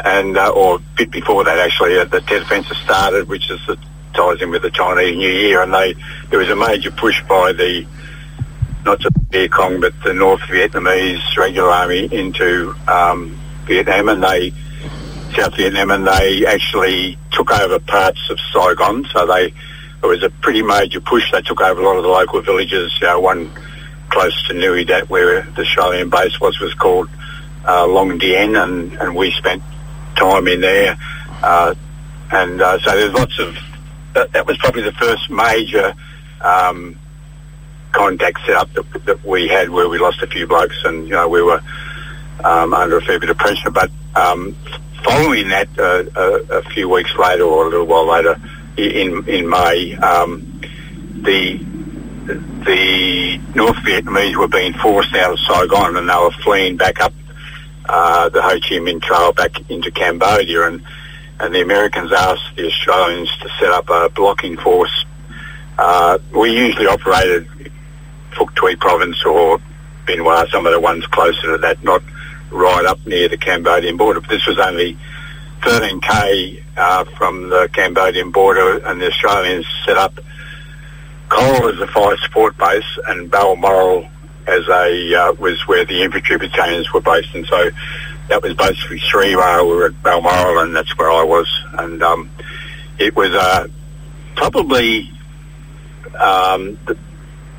and 0.00 0.36
uh, 0.36 0.50
or 0.50 0.76
a 0.76 0.78
bit 0.96 1.10
before 1.10 1.44
that 1.44 1.58
actually, 1.58 1.98
uh, 1.98 2.04
the 2.04 2.20
Tet 2.20 2.42
Offensive 2.42 2.76
started, 2.78 3.28
which 3.28 3.50
is 3.50 3.60
the, 3.66 3.78
ties 4.14 4.40
in 4.40 4.50
with 4.50 4.62
the 4.62 4.70
Chinese 4.70 5.16
New 5.16 5.30
Year, 5.30 5.62
and 5.62 5.72
they 5.72 5.94
there 6.30 6.38
was 6.38 6.48
a 6.48 6.56
major 6.56 6.90
push 6.90 7.22
by 7.24 7.52
the 7.52 7.86
not 8.84 9.00
just 9.00 9.16
Viet 9.30 9.50
Cong 9.50 9.80
but 9.80 9.92
the 10.04 10.14
North 10.14 10.42
Vietnamese 10.42 11.36
regular 11.36 11.70
army 11.70 12.08
into 12.12 12.74
um, 12.86 13.38
Vietnam, 13.64 14.08
and 14.08 14.22
they 14.22 14.52
South 15.34 15.56
Vietnam, 15.56 15.90
and 15.90 16.06
they 16.06 16.46
actually 16.46 17.18
took 17.32 17.50
over 17.50 17.78
parts 17.80 18.30
of 18.30 18.38
Saigon. 18.52 19.04
So 19.12 19.26
they 19.26 19.46
it 20.02 20.06
was 20.06 20.22
a 20.22 20.30
pretty 20.30 20.62
major 20.62 21.00
push. 21.00 21.32
They 21.32 21.42
took 21.42 21.60
over 21.60 21.80
a 21.80 21.84
lot 21.84 21.96
of 21.96 22.02
the 22.02 22.10
local 22.10 22.40
villages. 22.42 22.92
You 23.00 23.08
know, 23.08 23.20
one 23.20 23.50
close 24.10 24.46
to 24.46 24.54
Nui 24.54 24.84
Dat, 24.84 25.08
where 25.08 25.42
the 25.42 25.62
Australian 25.62 26.10
base 26.10 26.38
was, 26.40 26.60
was 26.60 26.72
called 26.74 27.08
uh, 27.66 27.86
Long 27.86 28.18
Dien, 28.18 28.54
and, 28.54 28.92
and 28.94 29.16
we 29.16 29.32
spent 29.32 29.62
time 30.14 30.48
in 30.48 30.60
there. 30.60 30.96
Uh, 31.42 31.74
and 32.30 32.60
uh, 32.60 32.78
so 32.80 32.90
there's 32.92 33.12
lots 33.12 33.38
of 33.38 33.56
that, 34.14 34.32
that 34.32 34.46
was 34.46 34.56
probably 34.58 34.82
the 34.82 34.92
first 34.92 35.30
major 35.30 35.94
um, 36.40 36.98
contact 37.92 38.40
set 38.46 38.56
up 38.56 38.72
that, 38.72 39.04
that 39.06 39.24
we 39.24 39.48
had 39.48 39.70
where 39.70 39.88
we 39.88 39.98
lost 39.98 40.22
a 40.22 40.26
few 40.26 40.46
blokes 40.46 40.76
and 40.84 41.04
you 41.04 41.12
know 41.12 41.28
we 41.28 41.42
were 41.42 41.60
um, 42.42 42.74
under 42.74 42.98
a 42.98 43.02
fair 43.02 43.18
bit 43.20 43.30
of 43.30 43.38
pressure. 43.38 43.70
But 43.70 43.90
um, 44.14 44.56
following 45.04 45.48
that, 45.48 45.68
uh, 45.78 46.04
a, 46.16 46.58
a 46.58 46.62
few 46.62 46.88
weeks 46.88 47.14
later 47.16 47.44
or 47.44 47.66
a 47.66 47.70
little 47.70 47.86
while 47.86 48.06
later, 48.06 48.40
in 48.76 49.28
in 49.28 49.48
May, 49.48 49.94
um, 49.96 50.60
the 51.22 51.58
the 52.26 53.38
North 53.54 53.76
Vietnamese 53.76 54.36
were 54.36 54.48
being 54.48 54.72
forced 54.74 55.14
out 55.14 55.32
of 55.32 55.38
Saigon 55.40 55.96
and 55.96 56.08
they 56.08 56.14
were 56.14 56.30
fleeing 56.42 56.76
back 56.76 57.00
up 57.00 57.12
uh, 57.86 58.28
the 58.28 58.42
Ho 58.42 58.50
Chi 58.50 58.76
Minh 58.76 59.02
Trail 59.02 59.32
back 59.32 59.70
into 59.70 59.90
Cambodia, 59.90 60.66
and 60.66 60.82
and 61.40 61.54
the 61.54 61.60
Americans 61.60 62.12
asked 62.12 62.56
the 62.56 62.66
Australians 62.66 63.36
to 63.38 63.48
set 63.58 63.70
up 63.70 63.90
a 63.90 64.08
blocking 64.08 64.56
force. 64.56 65.04
Uh, 65.76 66.18
we 66.32 66.56
usually 66.56 66.86
operated 66.86 67.48
Phuoc 68.30 68.54
Tuy 68.54 68.78
province 68.78 69.24
or 69.24 69.60
Bien 70.06 70.20
some 70.50 70.66
of 70.66 70.72
the 70.72 70.80
ones 70.80 71.06
closer 71.06 71.52
to 71.52 71.58
that, 71.58 71.82
not 71.82 72.02
right 72.50 72.84
up 72.84 73.04
near 73.06 73.28
the 73.28 73.38
Cambodian 73.38 73.96
border. 73.96 74.20
But 74.20 74.30
this 74.30 74.46
was 74.46 74.58
only 74.58 74.98
13k 75.62 76.62
uh, 76.76 77.04
from 77.16 77.48
the 77.48 77.68
Cambodian 77.72 78.30
border, 78.30 78.78
and 78.86 79.00
the 79.00 79.08
Australians 79.08 79.66
set 79.84 79.96
up 79.96 80.20
Coral 81.30 81.70
as 81.70 81.80
a 81.80 81.86
fire 81.86 82.16
support 82.18 82.56
base, 82.58 82.98
and 83.08 83.30
Balmoral 83.30 84.08
as 84.46 84.68
a 84.68 85.14
uh, 85.14 85.32
was 85.34 85.66
where 85.66 85.84
the 85.84 86.02
infantry 86.02 86.38
battalions 86.38 86.92
were 86.92 87.00
based, 87.00 87.34
and 87.34 87.46
so 87.46 87.70
that 88.28 88.42
was 88.42 88.54
basically 88.54 89.00
three 89.00 89.32
Sriwa. 89.32 89.62
We 89.68 89.76
were 89.76 89.86
at 89.86 90.02
Balmoral, 90.02 90.58
and 90.60 90.74
that's 90.74 90.96
where 90.98 91.10
I 91.10 91.24
was, 91.24 91.48
and 91.74 92.02
um, 92.02 92.30
it 92.98 93.14
was 93.14 93.30
uh, 93.30 93.68
probably 94.36 95.10
um, 96.18 96.78
the, 96.86 96.96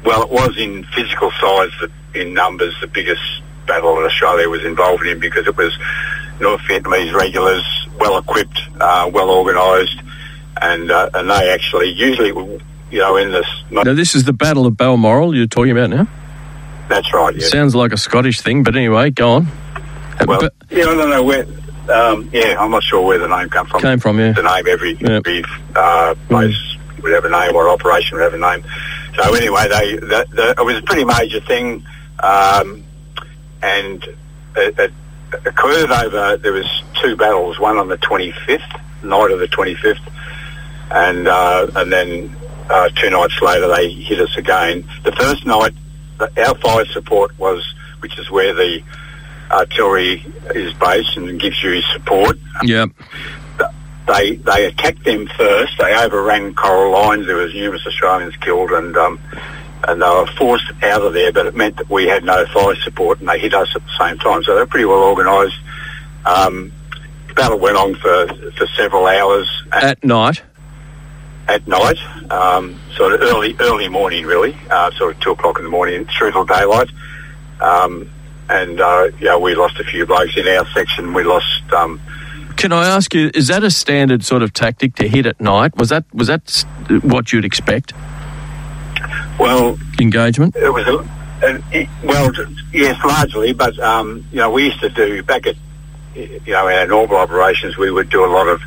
well, 0.04 0.24
it 0.24 0.32
was 0.32 0.58
in 0.58 0.84
physical 0.96 1.32
size, 1.32 1.72
the, 1.82 1.92
in 2.14 2.34
numbers, 2.34 2.76
the 2.80 2.88
biggest 2.88 3.22
battle 3.68 3.96
that 3.96 4.06
Australia 4.06 4.48
was 4.48 4.64
involved 4.64 5.06
in 5.06 5.20
because 5.20 5.48
it 5.48 5.58
was 5.58 5.78
North 6.40 6.62
Vietnamese 6.62 7.14
regulars, 7.14 7.88
well 8.00 8.18
equipped, 8.18 8.60
uh, 8.80 9.10
well 9.12 9.30
organised, 9.30 10.00
and 10.62 10.92
uh, 10.92 11.10
and 11.14 11.30
they 11.30 11.50
actually 11.50 11.90
usually, 11.90 12.30
you 12.92 13.00
know, 13.00 13.18
in 13.18 13.32
this. 13.32 13.48
Now, 13.72 13.94
this 13.94 14.16
is 14.16 14.26
the 14.26 14.34
Battle 14.34 14.66
of 14.66 14.78
Balmoral 14.78 15.36
you're 15.36 15.48
talking 15.48 15.72
about 15.72 15.90
now? 15.90 16.08
That's 16.88 17.14
right. 17.14 17.36
Yeah. 17.36 17.48
Sounds 17.48 17.76
like 17.76 17.92
a 17.94 17.98
Scottish 17.98 18.42
thing, 18.42 18.64
but 18.64 18.76
anyway, 18.76 19.10
go 19.12 19.32
on. 19.34 19.48
Well, 20.28 20.42
but- 20.42 20.54
yeah, 20.70 20.84
I 20.84 20.96
don't 20.96 21.10
know 21.10 21.24
where. 21.24 21.46
Um, 21.90 22.30
yeah, 22.34 22.56
I'm 22.60 22.72
not 22.72 22.84
sure 22.84 23.06
where 23.06 23.20
the 23.20 23.28
name 23.28 23.50
come 23.50 23.68
from. 23.68 23.82
Came 23.82 24.00
from, 24.00 24.18
yeah. 24.20 24.32
The 24.32 24.42
name 24.42 24.68
every 24.68 24.94
Yeah. 24.96 25.18
every 25.18 25.44
uh, 25.76 26.16
place 26.30 26.58
would 27.04 27.14
have 27.14 27.26
a 27.26 27.30
name 27.30 27.56
or 27.56 27.70
operation 27.70 28.18
would 28.18 28.24
have 28.24 28.34
a 28.34 28.38
name. 28.40 28.64
So 29.16 29.36
anyway, 29.36 29.68
they 29.68 29.96
the, 29.98 30.26
the, 30.32 30.56
it 30.58 30.66
was 30.66 30.78
a 30.78 30.82
pretty 30.82 31.06
major 31.06 31.40
thing, 31.42 31.86
um, 32.24 32.84
and 33.62 34.04
it, 34.56 34.80
it 34.80 34.92
occurred 35.46 35.92
over. 35.92 36.38
There 36.38 36.54
was 36.54 36.84
two 37.04 37.16
battles, 37.16 37.60
one 37.60 37.78
on 37.78 37.88
the 37.88 37.98
25th 37.98 38.82
night 39.04 39.30
of 39.32 39.38
the 39.40 39.48
25th, 39.48 40.00
and 40.92 41.28
uh, 41.28 41.68
and 41.76 41.94
then 41.94 42.36
uh, 42.70 42.90
two 42.96 43.12
nights 43.12 43.40
later 43.44 43.68
they 43.68 43.92
hit 43.92 44.20
us 44.20 44.36
again. 44.38 44.90
The 45.04 45.12
first 45.12 45.46
night, 45.46 45.74
our 46.20 46.56
fire 46.56 46.86
support 46.86 47.38
was, 47.38 47.74
which 48.00 48.18
is 48.20 48.30
where 48.30 48.54
the 48.54 48.82
artillery 49.52 50.26
is 50.54 50.74
based 50.74 51.18
and 51.18 51.40
gives 51.40 51.62
you 51.64 51.82
support. 51.82 52.38
yeah. 52.64 52.86
They 54.08 54.36
they 54.36 54.68
attacked 54.68 55.04
them 55.04 55.28
first. 55.36 55.80
They 55.80 55.96
overran 55.96 56.54
Coral 56.54 56.92
lines. 56.92 57.26
There 57.26 57.38
was 57.38 57.56
numerous 57.56 57.88
Australians 57.88 58.36
killed, 58.38 58.70
and 58.70 58.96
um, 58.96 59.20
and 59.88 60.00
they 60.00 60.08
were 60.08 60.28
forced 60.38 60.72
out 60.84 61.02
of 61.02 61.14
there. 61.14 61.32
But 61.32 61.48
it 61.48 61.56
meant 61.56 61.78
that 61.78 61.90
we 61.90 62.06
had 62.06 62.24
no 62.24 62.46
fire 62.54 62.76
support, 62.76 63.20
and 63.20 63.28
they 63.28 63.40
hit 63.40 63.56
us 63.56 63.76
at 63.76 63.82
the 63.84 63.98
same 63.98 64.20
time. 64.20 64.44
So 64.44 64.54
they're 64.54 64.68
pretty 64.68 64.86
well 64.86 65.02
organised. 65.02 65.58
Um, 66.24 66.72
the 67.28 67.34
battle 67.34 67.58
went 67.58 67.78
on 67.78 67.96
for 67.96 68.28
for 68.56 68.68
several 68.78 69.08
hours 69.08 69.50
At 69.72 70.04
night. 70.04 70.44
At 71.48 71.68
night, 71.68 71.98
um, 72.32 72.80
sort 72.96 73.14
of 73.14 73.22
early 73.22 73.56
early 73.60 73.88
morning, 73.88 74.26
really, 74.26 74.56
uh, 74.70 74.92
sort 74.92 75.16
of 75.16 75.22
two 75.22 75.32
o'clock 75.32 75.58
in 75.58 75.64
the 75.64 75.70
morning 75.70 76.06
through 76.18 76.32
till 76.32 76.46
daylight. 76.46 76.90
Um, 77.62 78.10
and 78.50 78.80
uh, 78.80 79.12
yeah, 79.20 79.38
we 79.38 79.56
lost 79.56 79.80
a 79.80 79.84
few 79.84 80.06
blokes 80.06 80.38
in 80.38 80.48
our 80.48 80.66
section. 80.68 81.14
We 81.14 81.24
lost. 81.24 81.72
Um, 81.72 82.00
Can 82.58 82.72
I 82.72 82.88
ask 82.88 83.14
you, 83.14 83.32
is 83.34 83.48
that 83.48 83.64
a 83.64 83.72
standard 83.72 84.24
sort 84.24 84.42
of 84.44 84.54
tactic 84.54 84.96
to 84.96 85.08
hit 85.08 85.26
at 85.26 85.40
night? 85.40 85.76
Was 85.78 85.90
that 85.90 86.06
was 86.14 86.28
that 86.28 86.64
what 87.04 87.32
you'd 87.34 87.46
expect? 87.46 87.94
well, 89.40 89.78
Engagement? 90.00 90.56
it 90.56 90.70
was 90.70 90.88
a, 90.88 91.00
an, 91.46 91.64
it, 91.72 91.90
well, 92.04 92.32
yes, 92.72 93.04
largely, 93.04 93.54
but 93.54 93.78
um, 93.80 94.26
you 94.32 94.38
know, 94.38 94.52
we 94.52 94.66
used 94.66 94.80
to 94.80 94.90
do 94.90 95.22
back 95.24 95.46
at 95.48 95.56
you 96.16 96.40
know 96.48 96.68
our 96.70 96.88
normal 96.88 97.18
operations, 97.18 97.78
we 97.78 97.92
would 97.92 98.10
do 98.10 98.24
a 98.24 98.28
lot 98.28 98.48
of 98.48 98.62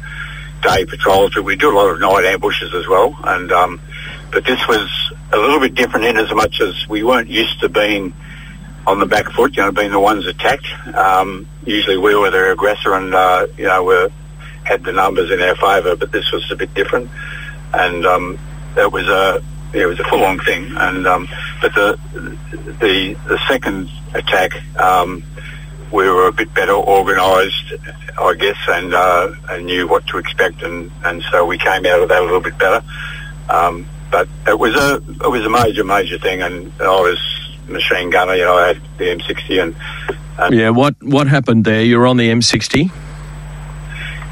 day 0.63 0.85
patrols, 0.85 1.33
but 1.35 1.45
we 1.45 1.57
do 1.57 1.71
a 1.71 1.77
lot 1.77 1.91
of 1.91 2.01
night 2.01 2.25
ambushes 2.25 2.75
as 2.75 2.87
well. 2.87 3.17
And 3.25 3.51
um, 3.53 3.81
but 4.33 4.45
this 4.45 4.61
was 4.69 5.13
a 5.33 5.37
little 5.37 5.61
bit 5.61 5.75
different 5.75 6.07
in 6.07 6.17
as 6.17 6.33
much 6.33 6.61
as 6.61 6.89
we 6.89 7.03
weren't 7.03 7.29
used 7.29 7.61
to 7.61 7.69
being 7.69 8.13
on 8.87 8.99
the 8.99 9.07
back 9.07 9.31
foot, 9.33 9.57
you 9.57 9.63
know, 9.63 9.73
being 9.73 9.91
the 9.91 10.01
ones 10.01 10.27
attacked. 10.27 10.67
Um, 10.95 11.47
usually 11.65 11.99
we 11.99 12.15
were 12.15 12.31
the 12.31 12.53
aggressor 12.53 12.95
and, 12.95 13.15
uh, 13.15 13.47
you 13.59 13.65
know, 13.65 13.85
we 13.85 14.09
had 14.65 14.83
the 14.83 14.93
numbers 14.93 15.31
in 15.31 15.41
our 15.43 15.55
favour, 15.57 15.95
but 15.95 16.11
this 16.11 16.33
was 16.33 16.51
a 16.51 16.57
bit 16.57 16.73
different. 16.75 17.11
And 17.75 18.07
um, 18.07 18.39
it 18.77 18.91
was 18.91 19.07
a 19.09 19.43
yeah, 19.75 19.83
it 19.83 19.87
was 19.87 20.01
a 20.01 20.05
full-on 20.05 20.39
thing. 20.41 20.73
And 20.77 21.07
um, 21.07 21.29
but 21.61 21.75
the 21.75 21.99
the 22.81 23.15
the 23.27 23.39
second 23.49 23.91
attack, 24.15 24.53
um, 24.81 25.23
we 25.93 26.09
were 26.09 26.27
a 26.27 26.33
bit 26.33 26.53
better 26.55 26.75
organised, 26.75 27.73
I 28.19 28.35
guess, 28.35 28.59
and 28.69 28.95
uh, 28.95 29.33
and 29.51 29.67
knew 29.67 29.87
what 29.87 30.07
to 30.09 30.19
expect, 30.19 30.63
and, 30.63 30.91
and 31.05 31.23
so 31.31 31.47
we 31.47 31.59
came 31.59 31.87
out 31.87 32.01
of 32.01 32.09
that 32.09 32.21
a 32.21 32.25
little 32.25 32.41
bit 32.41 32.59
better. 32.59 32.85
Um, 33.49 33.87
but 34.11 34.29
it 34.47 34.59
was 34.59 34.75
a 34.75 34.97
it 34.97 35.31
was 35.31 35.45
a 35.45 35.51
major 35.51 35.85
major 35.85 36.19
thing, 36.19 36.43
and 36.43 36.73
I 36.81 37.01
was 37.01 37.19
machine 37.69 38.11
gunner. 38.11 38.35
You 38.35 38.45
know, 38.45 38.57
I 38.57 38.69
had 38.69 38.81
the 38.99 39.05
M60, 39.05 39.63
and, 39.63 39.77
and 40.39 40.55
Yeah. 40.55 40.71
What 40.71 41.01
what 41.03 41.27
happened 41.27 41.65
there? 41.65 41.83
You're 41.83 42.07
on 42.07 42.17
the 42.17 42.29
M60. 42.31 42.91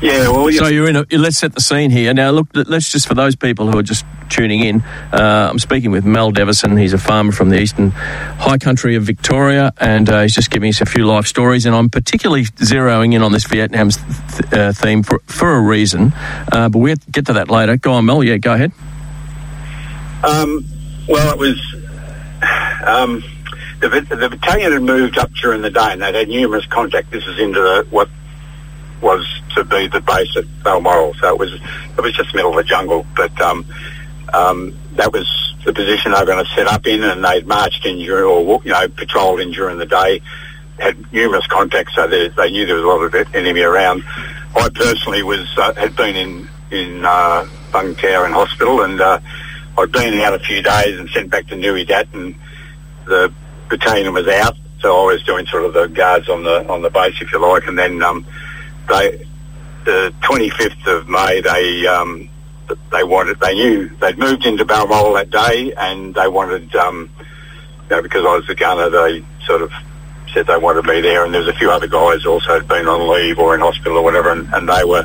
Yeah, 0.01 0.29
well, 0.29 0.51
So 0.53 0.67
you're 0.67 0.89
in 0.89 0.97
a. 0.97 1.07
Let's 1.13 1.39
set 1.39 1.55
the 1.55 1.61
scene 1.61 1.91
here. 1.91 2.13
Now, 2.13 2.31
look. 2.31 2.49
Let's 2.55 2.91
just 2.91 3.09
for 3.09 3.15
those 3.15 3.37
people 3.37 3.71
who 3.71 3.79
are 3.79 3.83
just 3.83 4.05
tuning 4.29 4.61
in. 4.61 4.83
Uh, 5.13 5.49
I'm 5.51 5.59
speaking 5.59 5.91
with 5.91 6.05
Mel 6.05 6.33
Devison. 6.33 6.79
He's 6.81 6.93
a 6.93 6.99
farmer 6.99 7.33
from 7.33 7.51
the 7.51 7.61
eastern 7.61 7.91
high 7.91 8.59
country 8.59 8.97
of 8.97 9.05
Victoria, 9.05 9.73
and 9.79 10.09
uh, 10.09 10.23
he's 10.23 10.35
just 10.35 10.51
giving 10.51 10.69
us 10.69 10.81
a 10.81 10.87
few 10.87 11.07
life 11.07 11.27
stories. 11.27 11.67
And 11.67 11.75
I'm 11.75 11.89
particularly 11.89 12.45
zeroing 12.45 13.15
in 13.15 13.23
on 13.23 13.33
this 13.33 13.47
Vietnam 13.47 13.91
th- 13.91 14.53
uh, 14.53 14.73
theme 14.73 15.03
for 15.03 15.21
for 15.27 15.55
a 15.55 15.61
reason. 15.61 16.13
Uh, 16.53 16.69
but 16.69 16.79
we'll 16.79 16.97
get 17.11 17.27
to 17.27 17.33
that 17.35 17.51
later. 17.51 17.77
Go 17.77 17.93
on, 17.93 18.05
Mel. 18.05 18.23
Yeah, 18.23 18.37
go 18.37 18.55
ahead. 18.55 18.73
Um, 20.25 20.65
well, 21.09 21.33
it 21.33 21.39
was 21.39 21.75
um, 22.85 23.23
the, 23.81 23.89
the 23.89 24.29
battalion 24.29 24.73
had 24.73 24.83
moved 24.83 25.19
up 25.19 25.33
during 25.33 25.63
the 25.63 25.71
day, 25.71 25.93
and 25.93 26.03
they'd 26.03 26.15
had 26.15 26.29
numerous 26.29 26.67
contact. 26.67 27.11
This 27.11 27.27
is 27.27 27.39
into 27.39 27.61
the, 27.61 27.87
what 27.91 28.09
was 29.01 29.27
to 29.57 29.65
be 29.65 29.89
the 29.89 30.01
base 30.01 30.37
at 30.37 30.45
Balmoral, 30.63 31.15
so 31.15 31.29
it 31.29 31.39
was 31.39 31.53
it 31.53 32.01
was 32.01 32.15
just 32.15 32.35
middle 32.35 32.51
of 32.51 32.57
the 32.57 32.65
jungle. 32.65 33.07
But 33.17 33.39
um, 33.41 33.67
um, 34.33 34.79
that 34.93 35.13
was 35.13 35.55
the 35.65 35.73
position 35.73 36.13
they 36.13 36.21
were 36.21 36.27
going 36.27 36.45
to 36.45 36.51
set 36.53 36.67
up 36.67 36.87
in, 36.87 37.03
and 37.03 37.25
they'd 37.25 37.47
marched 37.47 37.85
in 37.85 37.99
during, 37.99 38.25
or 38.25 38.61
you 38.65 38.73
know, 38.73 38.89
patrolled 38.89 39.41
in 39.41 39.53
during 39.53 39.79
the 39.79 39.87
day. 39.87 40.23
Had 40.79 41.11
numerous 41.13 41.47
contacts, 41.47 41.95
so 41.95 42.07
they, 42.07 42.29
they 42.29 42.51
knew 42.51 42.67
there 42.67 42.77
was 42.77 42.85
a 42.85 42.87
lot 42.87 43.03
of 43.03 43.35
enemy 43.35 43.63
around. 43.63 44.05
I 44.55 44.69
personally 44.75 45.23
was 45.23 45.49
uh, 45.57 45.75
had 45.75 45.97
been 45.97 46.17
in 46.17 46.49
in 46.71 47.05
uh, 47.05 47.47
Vung 47.71 47.97
Tau 47.99 48.25
in 48.25 48.33
hospital, 48.33 48.83
and 48.83 49.01
uh, 49.01 49.21
I'd 49.79 49.93
been 49.93 50.21
out 50.21 50.35
a 50.35 50.39
few 50.39 50.63
days 50.63 50.99
and 50.99 51.09
sent 51.11 51.31
back 51.31 51.47
to 51.49 51.57
Nui 51.57 51.85
Dat, 51.85 52.09
and 52.13 52.35
the 53.07 53.33
battalion 53.69 54.13
was 54.13 54.29
out, 54.29 54.57
so 54.81 55.03
I 55.03 55.13
was 55.13 55.23
doing 55.23 55.47
sort 55.47 55.65
of 55.65 55.73
the 55.73 55.87
guards 55.87 56.29
on 56.29 56.45
the 56.45 56.69
on 56.69 56.83
the 56.83 56.91
base, 56.91 57.15
if 57.21 57.33
you 57.33 57.39
like, 57.39 57.67
and 57.67 57.79
then 57.79 58.03
um, 58.03 58.27
they 58.89 59.27
the 59.87 60.13
25th 60.21 60.87
of 60.87 61.09
May 61.09 61.41
they 61.41 61.87
um, 61.87 62.29
they 62.93 63.05
wanted 63.05 63.41
they 63.41 63.55
knew 63.55 63.89
they'd 64.01 64.19
moved 64.19 64.45
into 64.45 64.65
Balmoral 64.67 65.15
that 65.15 65.31
day, 65.31 65.73
and 65.77 66.15
they 66.15 66.29
wanted 66.29 66.75
um, 66.77 67.09
you 67.89 67.97
know 67.97 68.03
because 68.03 68.27
I 68.27 68.37
was 68.37 68.47
the 68.47 68.55
gunner, 68.55 68.91
they 68.91 69.25
sort 69.47 69.63
of 69.63 69.73
said 70.35 70.47
they 70.49 70.59
wanted 70.59 70.85
me 70.85 71.01
there, 71.01 71.25
and 71.25 71.33
there 71.33 71.41
was 71.41 71.49
a 71.49 71.59
few 71.59 71.71
other 71.71 71.87
guys 71.87 72.27
also 72.27 72.55
had 72.55 72.69
been 72.69 72.87
on 72.89 73.09
leave 73.09 73.39
or 73.39 73.55
in 73.55 73.61
hospital 73.61 73.97
or 73.99 74.03
whatever, 74.05 74.31
and, 74.33 74.53
and 74.53 74.69
they 74.69 74.85
were. 74.85 75.05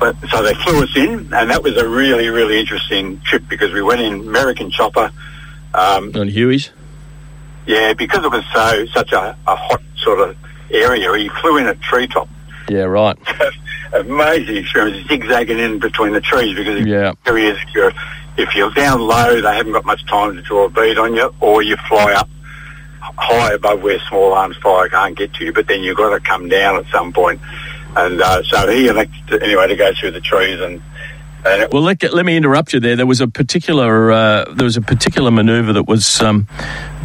But, 0.00 0.16
so 0.30 0.42
they 0.42 0.54
flew 0.54 0.82
us 0.82 0.96
in, 0.96 1.32
and 1.34 1.50
that 1.50 1.62
was 1.62 1.76
a 1.76 1.86
really, 1.86 2.28
really 2.28 2.58
interesting 2.58 3.20
trip 3.20 3.42
because 3.48 3.72
we 3.72 3.82
went 3.82 4.00
in 4.00 4.14
American 4.14 4.70
chopper. 4.70 5.10
Um, 5.74 6.12
On 6.14 6.28
Huey's. 6.28 6.70
yeah, 7.66 7.92
because 7.92 8.24
it 8.24 8.30
was 8.30 8.44
so 8.54 8.86
such 8.86 9.12
a, 9.12 9.36
a 9.46 9.56
hot 9.56 9.82
sort 9.96 10.20
of 10.20 10.36
area, 10.70 11.14
he 11.16 11.28
flew 11.28 11.58
in 11.58 11.66
at 11.66 11.80
treetop. 11.80 12.28
Yeah. 12.68 12.82
Right. 12.84 13.16
Amazing 13.92 14.56
experience, 14.56 15.08
zigzagging 15.08 15.58
in 15.58 15.78
between 15.78 16.12
the 16.12 16.20
trees 16.20 16.56
because 16.56 16.84
Yeah. 16.86 17.12
if 17.26 17.58
you're 17.74 17.92
if 18.36 18.54
you're 18.54 18.70
down 18.72 19.00
low, 19.00 19.40
they 19.40 19.56
haven't 19.56 19.72
got 19.72 19.84
much 19.84 20.04
time 20.06 20.36
to 20.36 20.42
draw 20.42 20.66
a 20.66 20.68
bead 20.68 20.96
on 20.98 21.14
you, 21.14 21.32
or 21.40 21.62
you 21.62 21.76
fly 21.88 22.12
up 22.12 22.28
high 23.00 23.52
above 23.52 23.82
where 23.82 23.98
small 24.08 24.32
arms 24.32 24.56
fire 24.58 24.88
can't 24.88 25.16
get 25.16 25.32
to 25.34 25.44
you. 25.44 25.52
But 25.52 25.66
then 25.66 25.82
you've 25.82 25.96
got 25.96 26.10
to 26.10 26.20
come 26.20 26.48
down 26.48 26.76
at 26.76 26.86
some 26.92 27.12
point. 27.12 27.40
And 27.96 28.20
uh, 28.20 28.42
so 28.44 28.68
he 28.68 28.86
elected 28.86 29.26
to, 29.28 29.42
anyway 29.42 29.66
to 29.68 29.76
go 29.76 29.92
through 29.98 30.12
the 30.12 30.20
trees 30.20 30.60
and. 30.60 30.80
and 31.44 31.62
it, 31.62 31.72
Well, 31.72 31.82
let, 31.82 32.00
let 32.14 32.24
me 32.26 32.36
interrupt 32.36 32.72
you 32.74 32.80
there. 32.80 32.94
There 32.94 33.06
was 33.06 33.20
a 33.20 33.26
particular 33.26 34.12
uh, 34.12 34.44
there 34.54 34.64
was 34.66 34.76
a 34.76 34.82
particular 34.82 35.30
manoeuvre 35.32 35.72
that 35.72 35.88
was 35.88 36.20
um, 36.20 36.46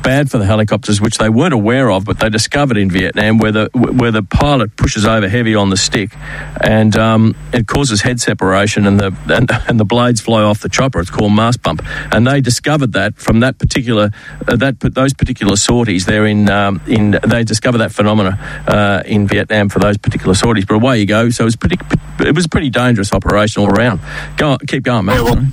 bad 0.04 0.30
for 0.30 0.38
the 0.38 0.45
helicopters, 0.45 1.01
which 1.01 1.18
they 1.18 1.30
weren't 1.30 1.54
aware 1.54 1.89
of, 1.89 2.06
but 2.06 2.20
they 2.20 2.30
discovered 2.30 2.78
in 2.78 2.91
Vietnam, 2.91 3.38
where 3.38 3.51
the 3.51 3.70
where 3.74 4.12
the 4.12 4.24
pilot 4.24 4.76
pushes 4.76 5.06
over 5.06 5.28
heavy 5.28 5.56
on 5.56 5.70
the 5.70 5.78
stick, 5.78 6.16
and 6.62 6.95
um, 6.95 7.36
it 7.54 7.68
causes 7.68 8.01
head 8.01 8.20
separation, 8.20 8.86
and 8.86 8.99
the 8.99 9.16
and, 9.30 9.49
and, 9.68 9.80
the 9.80 9.86
blades 9.86 10.22
fly 10.22 10.43
off 10.43 10.60
the 10.60 10.70
chopper. 10.70 10.99
It's 10.99 11.10
called 11.10 11.34
mast 11.34 11.64
bump, 11.64 11.82
and 12.12 12.28
they 12.28 12.41
discovered 12.41 12.93
that 12.93 13.18
from 13.18 13.39
that 13.39 13.58
particular 13.58 14.12
uh, 14.47 14.56
that 14.58 14.80
those 14.82 15.14
particular 15.14 15.56
sorties. 15.56 16.06
They're 16.06 16.28
in 16.28 16.49
um, 16.49 16.82
in 16.86 17.18
they 17.26 17.43
discovered 17.43 17.80
that 17.80 17.91
phenomena 17.91 18.38
uh, 18.68 19.04
in 19.06 19.28
Vietnam 19.28 19.70
for 19.70 19.80
those 19.80 19.97
particular 19.97 20.36
sorties. 20.36 20.66
But 20.66 20.76
away 20.76 20.99
you 20.99 21.06
go. 21.06 21.30
So 21.30 21.43
it 21.43 21.45
was 21.45 21.56
pretty. 21.56 21.78
It 22.20 22.36
was 22.36 22.45
a 22.45 22.49
pretty 22.49 22.70
dangerous 22.70 23.14
operation 23.14 23.64
all 23.64 23.70
around. 23.70 24.01
Go 24.38 24.51
on, 24.51 24.60
keep 24.60 24.84
going, 24.84 25.06
mate. 25.06 25.22
Well, 25.22 25.45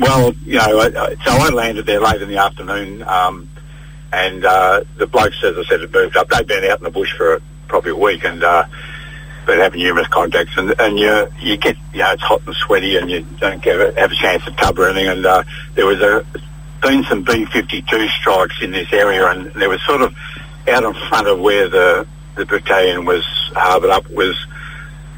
well, 0.00 0.32
you 0.44 0.58
know, 0.58 0.90
so 0.90 1.30
I 1.30 1.50
landed 1.50 1.84
there 1.84 2.00
late 2.00 2.22
in 2.22 2.28
the 2.28 2.38
afternoon, 2.38 3.02
um, 3.02 3.50
and 4.12 4.44
uh, 4.44 4.84
the 4.96 5.06
blokes, 5.06 5.42
as 5.44 5.56
I 5.56 5.64
said, 5.64 5.80
had 5.80 5.92
moved 5.92 6.16
up. 6.16 6.28
They'd 6.28 6.46
been 6.46 6.64
out 6.64 6.78
in 6.78 6.84
the 6.84 6.90
bush 6.90 7.12
for 7.16 7.40
probably 7.68 7.92
a 7.92 7.96
week, 7.96 8.24
and 8.24 8.42
uh, 8.42 8.64
been 9.46 9.58
having 9.58 9.82
numerous 9.82 10.08
contacts, 10.08 10.56
and, 10.56 10.74
and 10.78 10.98
you 10.98 11.28
you 11.40 11.56
get 11.56 11.76
you 11.92 12.00
know 12.00 12.12
it's 12.12 12.22
hot 12.22 12.42
and 12.46 12.54
sweaty, 12.54 12.96
and 12.96 13.10
you 13.10 13.26
don't 13.38 13.62
get 13.62 13.96
have 13.96 14.12
a 14.12 14.14
chance 14.14 14.44
to 14.44 14.50
tub 14.52 14.78
or 14.78 14.88
anything. 14.88 15.08
And 15.08 15.26
uh, 15.26 15.44
there 15.74 15.86
was 15.86 16.00
a 16.00 16.24
been 16.82 17.04
some 17.04 17.24
B52 17.24 18.08
strikes 18.20 18.62
in 18.62 18.70
this 18.70 18.92
area, 18.92 19.26
and 19.26 19.52
there 19.52 19.68
was 19.68 19.82
sort 19.82 20.02
of 20.02 20.14
out 20.68 20.84
in 20.84 20.94
front 21.08 21.26
of 21.26 21.40
where 21.40 21.68
the 21.68 22.06
the 22.36 22.46
battalion 22.46 23.04
was 23.04 23.24
harboured 23.54 23.90
up 23.90 24.08
was 24.10 24.46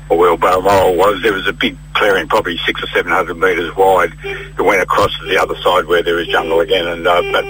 or 0.08 0.18
where 0.18 0.36
Balmoral 0.36 0.96
was, 0.96 1.22
there 1.22 1.32
was 1.32 1.46
a 1.46 1.52
big 1.52 1.76
clearing, 1.94 2.28
probably 2.28 2.58
six 2.66 2.82
or 2.82 2.86
seven 2.88 3.12
hundred 3.12 3.38
metres 3.38 3.74
wide, 3.76 4.12
that 4.22 4.62
went 4.62 4.82
across 4.82 5.16
to 5.18 5.26
the 5.26 5.38
other 5.38 5.54
side 5.62 5.86
where 5.86 6.02
there 6.02 6.16
was 6.16 6.26
jungle 6.28 6.60
again. 6.60 6.86
And 6.86 7.06
uh, 7.06 7.22
but 7.32 7.44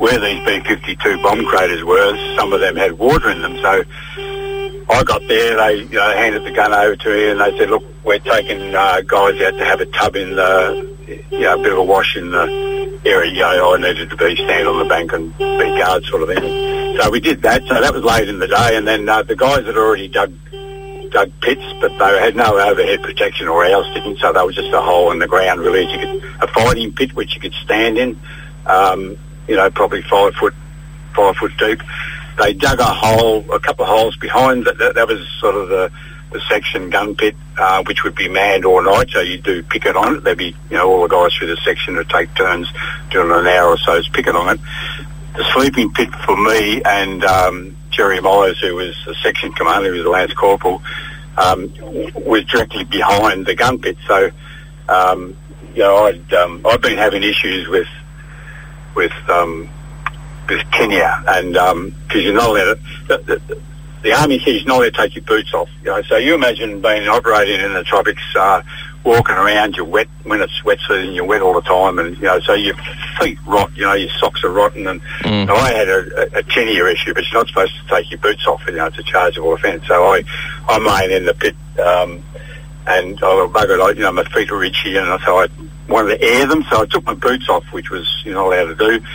where 0.00 0.18
these 0.18 0.42
B-52 0.46 1.22
bomb 1.22 1.44
craters 1.44 1.84
were, 1.84 2.16
some 2.34 2.54
of 2.54 2.60
them 2.60 2.74
had 2.74 2.98
water 2.98 3.30
in 3.30 3.42
them. 3.42 3.56
So 3.58 3.84
I 4.88 5.02
got 5.04 5.20
there, 5.28 5.56
they 5.56 5.82
you 5.82 5.90
know, 5.90 6.10
handed 6.16 6.42
the 6.44 6.52
gun 6.52 6.72
over 6.72 6.96
to 6.96 7.08
me, 7.10 7.28
and 7.28 7.38
they 7.38 7.56
said, 7.58 7.68
"Look, 7.68 7.84
we're 8.02 8.18
taking 8.18 8.74
uh, 8.74 9.02
guys 9.02 9.38
out 9.42 9.58
to 9.58 9.64
have 9.64 9.82
a 9.82 9.86
tub 9.86 10.16
in 10.16 10.36
the, 10.36 10.96
you 11.30 11.40
know, 11.40 11.60
a 11.60 11.62
bit 11.62 11.72
of 11.72 11.78
a 11.78 11.82
wash 11.82 12.16
in 12.16 12.30
the 12.30 13.00
area. 13.04 13.30
You 13.30 13.40
know, 13.40 13.74
I 13.74 13.78
needed 13.78 14.08
to 14.08 14.16
be 14.16 14.36
stand 14.36 14.66
on 14.66 14.78
the 14.78 14.86
bank 14.86 15.12
and 15.12 15.36
be 15.36 15.78
guard 15.78 16.04
sort 16.06 16.22
of 16.22 16.28
thing." 16.28 16.96
So 16.98 17.10
we 17.10 17.20
did 17.20 17.42
that. 17.42 17.62
So 17.64 17.78
that 17.78 17.92
was 17.92 18.02
late 18.02 18.28
in 18.28 18.38
the 18.38 18.48
day, 18.48 18.76
and 18.76 18.88
then 18.88 19.06
uh, 19.06 19.22
the 19.22 19.36
guys 19.36 19.66
had 19.66 19.76
already 19.76 20.08
dug 20.08 20.32
dug 21.10 21.30
pits, 21.42 21.74
but 21.78 21.90
they 21.98 22.20
had 22.20 22.36
no 22.36 22.58
overhead 22.58 23.02
protection 23.02 23.48
or 23.48 23.66
ours 23.66 23.86
didn't, 23.92 24.18
so 24.18 24.32
they 24.32 24.42
were 24.42 24.52
just 24.52 24.72
a 24.72 24.80
hole 24.80 25.12
in 25.12 25.18
the 25.18 25.26
ground 25.26 25.60
really. 25.60 25.84
You 25.92 25.98
could, 25.98 26.24
a 26.40 26.46
fighting 26.46 26.94
pit 26.94 27.12
which 27.14 27.34
you 27.34 27.40
could 27.40 27.52
stand 27.54 27.98
in, 27.98 28.18
um, 28.66 29.18
you 29.50 29.56
know, 29.56 29.68
probably 29.68 30.00
five 30.02 30.32
foot, 30.34 30.54
five 31.12 31.34
foot 31.34 31.50
deep. 31.58 31.82
They 32.38 32.54
dug 32.54 32.78
a 32.78 32.84
hole, 32.84 33.52
a 33.52 33.58
couple 33.58 33.84
of 33.84 33.90
holes 33.90 34.16
behind 34.16 34.64
that. 34.66 34.78
That, 34.78 34.94
that 34.94 35.08
was 35.08 35.28
sort 35.40 35.56
of 35.56 35.68
the, 35.68 35.90
the 36.30 36.40
section 36.48 36.88
gun 36.88 37.16
pit, 37.16 37.34
uh, 37.58 37.82
which 37.82 38.04
would 38.04 38.14
be 38.14 38.28
manned 38.28 38.64
all 38.64 38.80
night. 38.80 39.10
So 39.10 39.20
you'd 39.20 39.42
do 39.42 39.64
picket 39.64 39.96
on 39.96 40.14
it. 40.14 40.20
There'd 40.22 40.38
be, 40.38 40.54
you 40.70 40.76
know, 40.76 40.88
all 40.88 41.02
the 41.02 41.08
guys 41.08 41.34
through 41.34 41.48
the 41.48 41.56
section 41.56 41.96
would 41.96 42.08
take 42.08 42.32
turns 42.36 42.72
doing 43.10 43.32
an 43.32 43.48
hour 43.48 43.70
or 43.70 43.76
so's 43.76 44.08
picket 44.08 44.36
on 44.36 44.54
it. 44.54 44.60
The 45.34 45.44
sleeping 45.52 45.92
pit 45.92 46.10
for 46.24 46.36
me 46.36 46.80
and 46.84 47.24
um, 47.24 47.76
Jerry 47.90 48.20
Myers, 48.20 48.60
who 48.60 48.76
was 48.76 48.96
the 49.04 49.16
section 49.16 49.52
commander, 49.52 49.90
who 49.90 49.98
was 49.98 50.06
a 50.06 50.10
lance 50.10 50.32
corporal, 50.32 50.80
um, 51.36 51.74
was 52.14 52.44
directly 52.44 52.84
behind 52.84 53.46
the 53.46 53.56
gun 53.56 53.80
pit. 53.80 53.96
So, 54.06 54.30
um, 54.88 55.36
you 55.74 55.82
know, 55.82 55.96
I'd 56.06 56.32
um, 56.34 56.64
I've 56.64 56.80
been 56.80 56.98
having 56.98 57.24
issues 57.24 57.66
with 57.66 57.88
with 58.94 59.12
um, 59.28 59.68
with 60.48 60.60
tinea, 60.72 61.24
and 61.28 61.52
because 61.52 61.72
um, 61.72 62.20
you're 62.20 62.34
not 62.34 62.48
allowed 62.50 62.74
to, 62.74 62.80
the, 63.08 63.18
the, 63.18 63.62
the 64.02 64.12
army 64.12 64.38
says 64.40 64.62
you're 64.62 64.66
not 64.66 64.78
allowed 64.78 64.84
to 64.84 64.90
take 64.92 65.14
your 65.14 65.24
boots 65.24 65.52
off. 65.54 65.68
You 65.82 65.90
know, 65.90 66.02
so 66.02 66.16
you 66.16 66.34
imagine 66.34 66.80
being 66.80 67.08
operating 67.08 67.60
in 67.60 67.72
the 67.72 67.84
tropics. 67.84 68.22
Uh, 68.34 68.62
walking 69.04 69.34
around, 69.34 69.76
you're 69.76 69.86
wet 69.86 70.08
when 70.24 70.42
it's 70.42 70.64
wet 70.64 70.78
season, 70.80 71.14
you're 71.14 71.24
wet 71.24 71.42
all 71.42 71.54
the 71.54 71.62
time, 71.62 71.98
and 71.98 72.16
you 72.16 72.24
know, 72.24 72.38
so 72.40 72.54
your 72.54 72.74
feet 73.18 73.38
rot. 73.46 73.70
You 73.76 73.82
know, 73.82 73.94
your 73.94 74.10
socks 74.10 74.44
are 74.44 74.50
rotten. 74.50 74.86
And 74.86 75.02
mm. 75.02 75.46
so 75.46 75.54
I 75.54 75.72
had 75.72 75.88
a, 75.88 76.38
a, 76.38 76.42
tinea 76.42 76.92
issue, 76.92 77.14
but 77.14 77.24
you're 77.24 77.40
not 77.40 77.48
supposed 77.48 77.74
to 77.74 77.88
take 77.88 78.10
your 78.10 78.20
boots 78.20 78.46
off. 78.46 78.62
You 78.66 78.74
know, 78.74 78.86
it's 78.86 78.98
a 78.98 79.02
chargeable 79.02 79.54
offence. 79.54 79.86
So 79.86 80.04
I, 80.04 80.24
I'm 80.68 80.84
laying 80.84 81.10
in 81.10 81.24
the 81.24 81.34
pit, 81.34 81.56
um, 81.78 82.22
and 82.86 83.22
I 83.22 83.34
was 83.34 83.50
buggered. 83.50 83.96
you 83.96 84.02
know, 84.02 84.12
my 84.12 84.24
feet 84.24 84.50
were 84.50 84.64
itchy, 84.64 84.96
and 84.96 85.08
I, 85.08 85.24
so 85.24 85.38
I 85.38 85.48
wanted 85.88 86.18
to 86.18 86.22
air 86.22 86.46
them. 86.46 86.64
So 86.70 86.82
I 86.82 86.86
took 86.86 87.04
my 87.04 87.14
boots 87.14 87.48
off, 87.48 87.64
which 87.72 87.90
was 87.90 88.22
you're 88.24 88.34
not 88.34 88.46
allowed 88.46 88.76
to 88.78 88.98
do. 88.98 89.06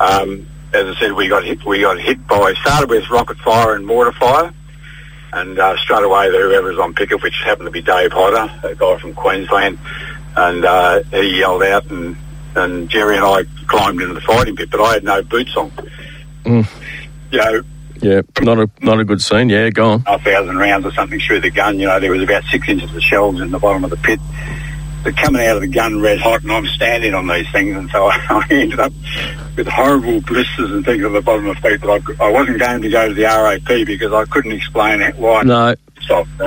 Um, 0.00 0.46
as 0.72 0.86
I 0.86 1.00
said, 1.00 1.12
we 1.12 1.28
got 1.28 1.44
hit. 1.44 1.64
We 1.64 1.80
got 1.80 2.00
hit 2.00 2.26
by 2.26 2.54
started 2.54 2.90
with 2.90 3.08
rocket 3.10 3.38
fire 3.38 3.74
and 3.74 3.86
mortar 3.86 4.12
fire. 4.12 4.52
And 5.34 5.58
uh, 5.58 5.76
straight 5.78 6.04
away, 6.04 6.28
whoever 6.28 6.68
was 6.68 6.78
on 6.78 6.92
picket, 6.92 7.22
which 7.22 7.34
happened 7.42 7.66
to 7.66 7.70
be 7.70 7.80
Dave 7.80 8.12
Hodder, 8.12 8.52
a 8.64 8.74
guy 8.74 8.98
from 8.98 9.14
Queensland, 9.14 9.78
and 10.36 10.64
uh, 10.64 11.02
he 11.04 11.38
yelled 11.38 11.62
out, 11.62 11.90
and, 11.90 12.16
and 12.54 12.90
Jerry 12.90 13.16
and 13.16 13.24
I 13.24 13.44
climbed 13.66 14.02
into 14.02 14.12
the 14.12 14.20
fighting 14.20 14.56
pit, 14.56 14.70
but 14.70 14.82
I 14.82 14.92
had 14.92 15.04
no 15.04 15.22
boots 15.22 15.56
on. 15.56 15.70
Mm. 16.44 16.68
You 17.30 17.38
know, 17.38 17.62
yeah, 18.02 18.22
not 18.40 18.58
a 18.58 18.68
not 18.80 19.00
a 19.00 19.04
good 19.04 19.22
scene. 19.22 19.48
Yeah, 19.48 19.70
go 19.70 19.90
on. 19.90 20.04
A 20.06 20.18
thousand 20.18 20.56
rounds 20.58 20.84
or 20.84 20.92
something 20.92 21.20
through 21.20 21.40
the 21.40 21.50
gun. 21.50 21.78
You 21.78 21.86
know, 21.86 22.00
there 22.00 22.10
was 22.10 22.22
about 22.22 22.44
six 22.44 22.68
inches 22.68 22.94
of 22.94 23.02
shells 23.02 23.40
in 23.40 23.50
the 23.50 23.58
bottom 23.58 23.84
of 23.84 23.90
the 23.90 23.96
pit. 23.96 24.20
They're 25.04 25.12
coming 25.12 25.44
out 25.46 25.56
of 25.56 25.62
the 25.62 25.68
gun 25.68 26.00
red 26.00 26.20
hot, 26.20 26.42
and 26.42 26.52
I'm 26.52 26.66
standing 26.66 27.14
on 27.14 27.26
these 27.26 27.50
things, 27.50 27.76
and 27.76 27.90
so 27.90 28.06
I, 28.06 28.16
I 28.30 28.46
ended 28.50 28.80
up 28.80 28.92
with 29.56 29.66
horrible 29.66 30.20
blisters 30.20 30.70
and 30.70 30.84
things 30.84 31.04
on 31.04 31.12
the 31.12 31.20
bottom 31.22 31.46
of 31.46 31.56
my 31.62 31.70
feet. 31.70 31.80
But 31.80 32.02
I, 32.20 32.26
I 32.26 32.30
wasn't 32.30 32.58
going 32.58 32.82
to 32.82 32.90
go 32.90 33.08
to 33.08 33.14
the 33.14 33.22
RAP 33.22 33.86
because 33.86 34.12
I 34.12 34.24
couldn't 34.26 34.52
explain 34.52 35.00
it 35.00 35.16
why. 35.16 35.42
No, 35.42 35.74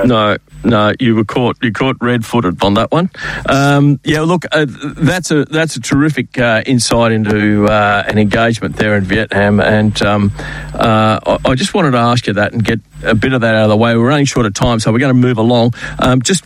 no, 0.04 0.36
no, 0.64 0.92
you 0.98 1.14
were 1.14 1.24
caught. 1.24 1.56
You 1.62 1.72
caught 1.72 1.96
red-footed 2.00 2.62
on 2.62 2.74
that 2.74 2.90
one. 2.90 3.10
Um, 3.48 4.00
yeah, 4.04 4.20
look, 4.20 4.44
uh, 4.50 4.66
that's 4.68 5.30
a 5.30 5.44
that's 5.44 5.76
a 5.76 5.80
terrific 5.80 6.38
uh, 6.38 6.62
insight 6.66 7.12
into 7.12 7.66
uh, 7.66 8.04
an 8.06 8.18
engagement 8.18 8.76
there 8.76 8.96
in 8.96 9.04
Vietnam, 9.04 9.60
and 9.60 10.00
um, 10.02 10.32
uh, 10.74 11.20
I, 11.26 11.38
I, 11.44 11.54
just 11.54 11.74
wanted 11.74 11.92
to 11.92 11.98
ask 11.98 12.26
you 12.26 12.32
that 12.34 12.52
and 12.52 12.64
get 12.64 12.80
a 13.02 13.14
bit 13.14 13.32
of 13.32 13.42
that 13.42 13.54
out 13.54 13.64
of 13.64 13.68
the 13.68 13.76
way. 13.76 13.96
We're 13.96 14.08
running 14.08 14.26
short 14.26 14.46
of 14.46 14.54
time, 14.54 14.80
so 14.80 14.92
we're 14.92 14.98
going 14.98 15.14
to 15.14 15.20
move 15.20 15.38
along. 15.38 15.74
Um, 15.98 16.22
just 16.22 16.44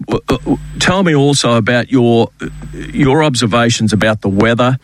tell 0.78 1.02
me 1.02 1.14
also 1.14 1.56
about 1.56 1.90
your 1.90 2.30
your 2.74 3.22
observations 3.22 3.92
about 3.92 4.20
the 4.22 4.28
weather 4.28 4.78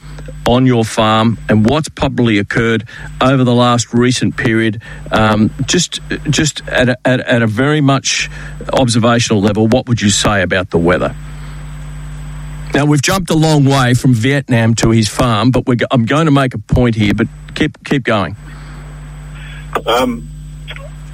on 0.46 0.64
your 0.64 0.84
farm 0.84 1.38
and 1.48 1.68
what's 1.68 1.88
probably 1.88 2.38
occurred 2.38 2.88
over 3.20 3.42
the 3.42 3.54
last 3.54 3.92
recent 3.92 4.36
period. 4.36 4.80
Um, 5.10 5.50
just 5.66 6.00
just 6.30 6.66
at 6.68 6.88
a, 6.88 6.98
at, 7.04 7.20
at 7.20 7.42
a 7.42 7.46
very 7.46 7.80
much 7.80 8.30
observational 8.72 9.42
level, 9.42 9.66
what 9.66 9.88
would 9.88 10.00
you 10.00 10.10
say 10.10 10.42
about 10.42 10.70
the 10.70 10.78
weather? 10.78 11.14
Now 12.74 12.84
we've 12.84 13.02
jumped 13.02 13.30
a 13.30 13.34
long 13.34 13.64
way 13.64 13.94
from 13.94 14.12
Vietnam 14.12 14.74
to 14.76 14.90
his 14.90 15.08
farm, 15.08 15.50
but 15.50 15.64
I'm 15.90 16.04
going 16.04 16.26
to 16.26 16.32
make 16.32 16.54
a 16.54 16.58
point 16.58 16.94
here. 16.94 17.14
But 17.14 17.26
keep 17.54 17.82
keep 17.84 18.04
going. 18.04 18.36
Um, 19.86 20.28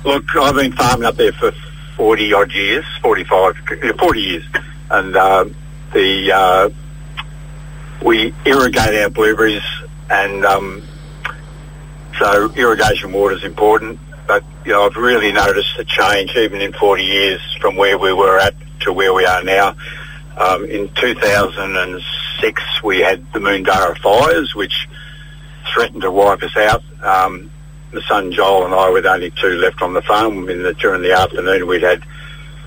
look, 0.04 0.24
I've 0.36 0.54
been 0.54 0.72
farming 0.72 1.04
up 1.04 1.16
there 1.16 1.32
for 1.32 1.52
forty 1.96 2.32
odd 2.32 2.52
years, 2.52 2.84
45, 3.02 3.56
40 3.98 4.20
years, 4.20 4.44
and 4.90 5.16
uh, 5.16 5.44
the 5.92 6.32
uh, 6.32 6.70
we 8.04 8.34
irrigate 8.44 8.94
our 9.02 9.10
blueberries, 9.10 9.62
and 10.10 10.44
um, 10.44 10.82
so 12.18 12.52
irrigation 12.54 13.12
water 13.12 13.36
is 13.36 13.44
important. 13.44 13.98
But 14.26 14.44
you 14.64 14.72
know, 14.72 14.86
I've 14.86 14.96
really 14.96 15.32
noticed 15.32 15.78
a 15.78 15.84
change 15.84 16.34
even 16.36 16.60
in 16.60 16.72
40 16.72 17.04
years 17.04 17.40
from 17.60 17.76
where 17.76 17.98
we 17.98 18.12
were 18.12 18.38
at 18.38 18.54
to 18.80 18.92
where 18.92 19.12
we 19.12 19.24
are 19.24 19.42
now. 19.42 19.76
Um, 20.36 20.64
in 20.64 20.92
2006, 20.94 22.82
we 22.82 22.98
had 23.00 23.32
the 23.32 23.38
Moondarra 23.38 23.96
fires, 23.98 24.54
which 24.54 24.88
threatened 25.72 26.02
to 26.02 26.10
wipe 26.10 26.42
us 26.42 26.56
out. 26.56 26.82
Um, 27.02 27.51
the 27.92 28.02
son 28.02 28.32
Joel 28.32 28.64
and 28.64 28.74
I, 28.74 28.90
with 28.90 29.06
only 29.06 29.30
two 29.30 29.54
left 29.56 29.82
on 29.82 29.92
the 29.92 30.02
farm, 30.02 30.48
in 30.48 30.62
the, 30.62 30.74
during 30.74 31.02
the 31.02 31.12
afternoon, 31.12 31.66
we'd 31.66 31.82
had 31.82 32.02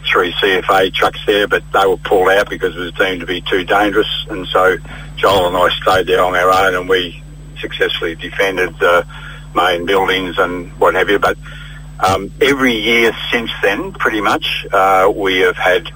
three 0.06 0.32
CFA 0.34 0.94
trucks 0.94 1.20
there, 1.26 1.48
but 1.48 1.64
they 1.74 1.86
were 1.86 1.98
pulled 1.98 2.30
out 2.30 2.50
because 2.50 2.76
it 2.76 2.80
was 2.80 2.92
deemed 2.94 3.22
to 3.22 3.26
be 3.26 3.42
too 3.42 3.64
dangerous. 3.64 4.26
And 4.30 4.48
so 4.48 4.78
Joel 5.16 5.48
and 5.48 5.58
I 5.58 5.70
stayed 5.82 6.08
there 6.08 6.24
on 6.24 6.36
our 6.36 6.50
own, 6.50 6.76
and 6.76 6.88
we 6.88 7.22
successfully 7.60 8.16
defended 8.16 8.78
the 8.80 9.06
main 9.56 9.86
buildings 9.86 10.38
and 10.38 10.72
what 10.80 10.96
have 10.96 11.10
you. 11.10 11.20
But 11.20 11.38
um, 12.00 12.32
every 12.42 12.74
year 12.74 13.16
since 13.32 13.52
then, 13.62 13.94
pretty 13.94 14.22
much, 14.22 14.66
uh, 14.72 15.12
we 15.14 15.40
have 15.40 15.56
had 15.56 15.90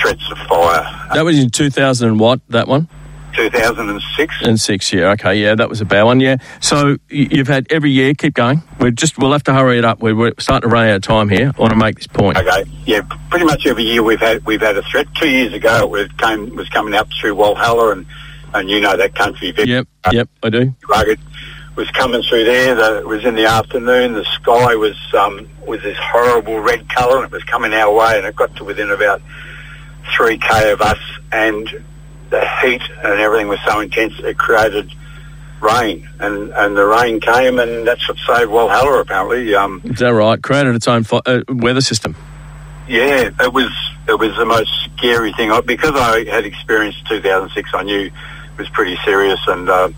threats 0.00 0.30
of 0.30 0.38
fire. 0.38 1.08
That 1.12 1.24
was 1.24 1.38
in 1.38 1.50
2000 1.50 2.08
and 2.08 2.20
what, 2.20 2.40
that 2.48 2.68
one? 2.68 2.88
2006. 3.38 4.34
And 4.42 4.60
six, 4.60 4.92
yeah, 4.92 5.12
okay, 5.12 5.40
yeah, 5.40 5.54
that 5.54 5.68
was 5.68 5.80
a 5.80 5.84
bad 5.84 6.02
one, 6.02 6.20
yeah. 6.20 6.38
So 6.60 6.96
you've 7.08 7.46
had 7.46 7.66
every 7.70 7.90
year. 7.90 8.14
Keep 8.14 8.34
going. 8.34 8.62
We're 8.80 8.90
just 8.90 9.18
we'll 9.18 9.32
have 9.32 9.44
to 9.44 9.54
hurry 9.54 9.78
it 9.78 9.84
up. 9.84 10.00
We're, 10.00 10.16
we're 10.16 10.32
starting 10.38 10.68
to 10.68 10.74
run 10.74 10.88
out 10.88 10.96
of 10.96 11.02
time 11.02 11.28
here. 11.28 11.52
I 11.56 11.60
want 11.60 11.72
to 11.72 11.78
make 11.78 11.96
this 11.96 12.06
point. 12.06 12.36
Okay, 12.36 12.64
yeah, 12.84 13.02
pretty 13.30 13.44
much 13.44 13.66
every 13.66 13.84
year 13.84 14.02
we've 14.02 14.20
had 14.20 14.44
we've 14.44 14.60
had 14.60 14.76
a 14.76 14.82
threat. 14.82 15.06
Two 15.14 15.28
years 15.28 15.52
ago, 15.52 15.94
it 15.94 16.16
came 16.18 16.56
was 16.56 16.68
coming 16.68 16.94
up 16.94 17.08
through 17.20 17.36
Walhalla, 17.36 17.92
and 17.92 18.06
and 18.54 18.68
you 18.68 18.80
know 18.80 18.96
that 18.96 19.14
country. 19.14 19.52
Very, 19.52 19.68
yep, 19.68 19.86
yep, 20.10 20.28
I 20.42 20.50
do. 20.50 20.74
Rugged 20.88 21.20
was 21.78 21.90
coming 21.92 22.22
through 22.22 22.44
there. 22.44 22.74
The, 22.74 22.98
it 22.98 23.06
was 23.06 23.24
in 23.24 23.36
the 23.36 23.46
afternoon. 23.46 24.14
The 24.14 24.24
sky 24.24 24.74
was 24.74 24.96
um, 25.14 25.48
was 25.64 25.80
this 25.82 25.96
horrible 25.96 26.58
red 26.58 26.88
colour, 26.88 27.18
and 27.18 27.26
it 27.26 27.32
was 27.32 27.44
coming 27.44 27.72
our 27.72 27.94
way, 27.94 28.18
and 28.18 28.26
it 28.26 28.34
got 28.34 28.56
to 28.56 28.64
within 28.64 28.90
about 28.90 29.22
three 30.16 30.38
k 30.38 30.72
of 30.72 30.80
us, 30.80 30.98
and 31.30 31.84
the 32.30 32.46
heat 32.62 32.82
and 33.02 33.20
everything 33.20 33.48
was 33.48 33.58
so 33.66 33.80
intense 33.80 34.14
it 34.20 34.36
created 34.38 34.90
rain, 35.60 36.08
and 36.20 36.50
and 36.52 36.76
the 36.76 36.84
rain 36.86 37.20
came, 37.20 37.58
and 37.58 37.86
that's 37.86 38.06
what 38.08 38.16
saved 38.18 38.50
Walhalla 38.50 39.00
apparently. 39.00 39.54
Um, 39.54 39.80
Is 39.84 39.98
that 40.00 40.08
right? 40.14 40.40
Created 40.42 40.74
its 40.74 40.86
own 40.88 41.04
fi- 41.04 41.20
uh, 41.26 41.42
weather 41.48 41.80
system. 41.80 42.14
yeah, 42.88 43.30
it 43.40 43.52
was 43.52 43.70
it 44.08 44.18
was 44.18 44.34
the 44.36 44.44
most 44.46 44.70
scary 44.96 45.32
thing 45.32 45.50
I- 45.50 45.60
because 45.60 45.92
I 45.94 46.24
had 46.24 46.44
experienced 46.44 47.06
2006. 47.08 47.70
I 47.74 47.82
knew 47.82 48.00
it 48.06 48.12
was 48.58 48.68
pretty 48.70 48.96
serious, 49.04 49.40
and 49.48 49.68
uh, 49.68 49.88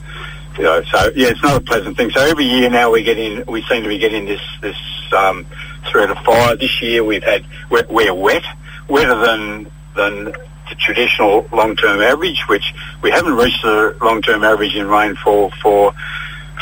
you 0.56 0.64
know, 0.64 0.82
so 0.84 1.10
yeah, 1.14 1.28
it's 1.28 1.42
not 1.42 1.56
a 1.56 1.64
pleasant 1.64 1.96
thing. 1.96 2.10
So 2.10 2.20
every 2.20 2.44
year 2.44 2.70
now 2.70 2.90
we 2.90 3.02
get 3.02 3.18
in, 3.18 3.44
we 3.46 3.62
seem 3.62 3.82
to 3.82 3.88
be 3.88 3.98
getting 3.98 4.24
this 4.26 4.40
this 4.60 4.76
um, 5.16 5.46
threat 5.90 6.10
of 6.10 6.18
fire. 6.18 6.56
This 6.56 6.80
year 6.80 7.04
we've 7.04 7.22
had 7.24 7.44
we're, 7.70 7.86
we're 7.88 8.14
wet, 8.14 8.44
wetter 8.88 9.14
than 9.16 9.70
than 9.94 10.32
the 10.70 10.76
traditional 10.76 11.46
long-term 11.52 12.00
average, 12.00 12.42
which 12.48 12.72
we 13.02 13.10
haven't 13.10 13.34
reached 13.34 13.62
the 13.62 13.96
long-term 14.00 14.42
average 14.42 14.74
in 14.74 14.86
rainfall 14.88 15.50
for 15.62 15.92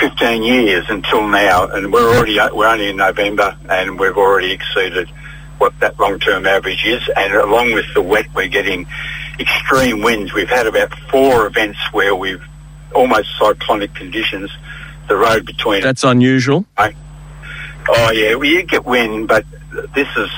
15 0.01 0.43
years 0.43 0.85
until 0.89 1.27
now, 1.29 1.67
and 1.69 1.93
we're 1.93 2.17
already 2.17 2.39
we're 2.53 2.67
only 2.67 2.89
in 2.89 2.97
November, 2.97 3.57
and 3.69 3.99
we've 3.99 4.17
already 4.17 4.53
exceeded 4.53 5.09
what 5.59 5.79
that 5.81 5.99
long-term 5.99 6.47
average 6.47 6.85
is. 6.85 7.03
And 7.17 7.35
along 7.35 7.75
with 7.75 7.87
the 7.95 8.03
wet, 8.03 8.27
we're 8.35 8.49
getting 8.49 8.87
extreme 9.39 10.03
winds. 10.03 10.33
We've 10.33 10.49
had 10.49 10.67
about 10.67 10.97
four 11.11 11.47
events 11.47 11.79
where 11.93 12.15
we've 12.15 12.43
almost 12.95 13.29
cyclonic 13.39 13.95
conditions. 13.95 14.51
The 15.09 15.17
road 15.17 15.47
between 15.47 15.81
That's 15.81 16.05
unusual. 16.05 16.67
Oh 17.89 18.11
yeah, 18.11 18.35
well, 18.35 18.45
you 18.45 18.63
get 18.65 18.85
wind, 18.85 19.27
but 19.27 19.47
this 19.95 20.09
is 20.17 20.31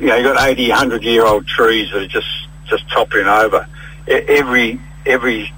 you 0.00 0.06
know 0.06 0.16
you've 0.16 0.34
got 0.34 0.48
80, 0.48 0.68
100 0.68 1.04
year 1.04 1.24
old 1.24 1.46
trees 1.46 1.90
that 1.92 2.02
are 2.02 2.08
just 2.08 2.26
just 2.68 2.88
toppling 2.90 3.26
over. 3.26 3.66
Every 4.06 4.80
every 5.04 5.52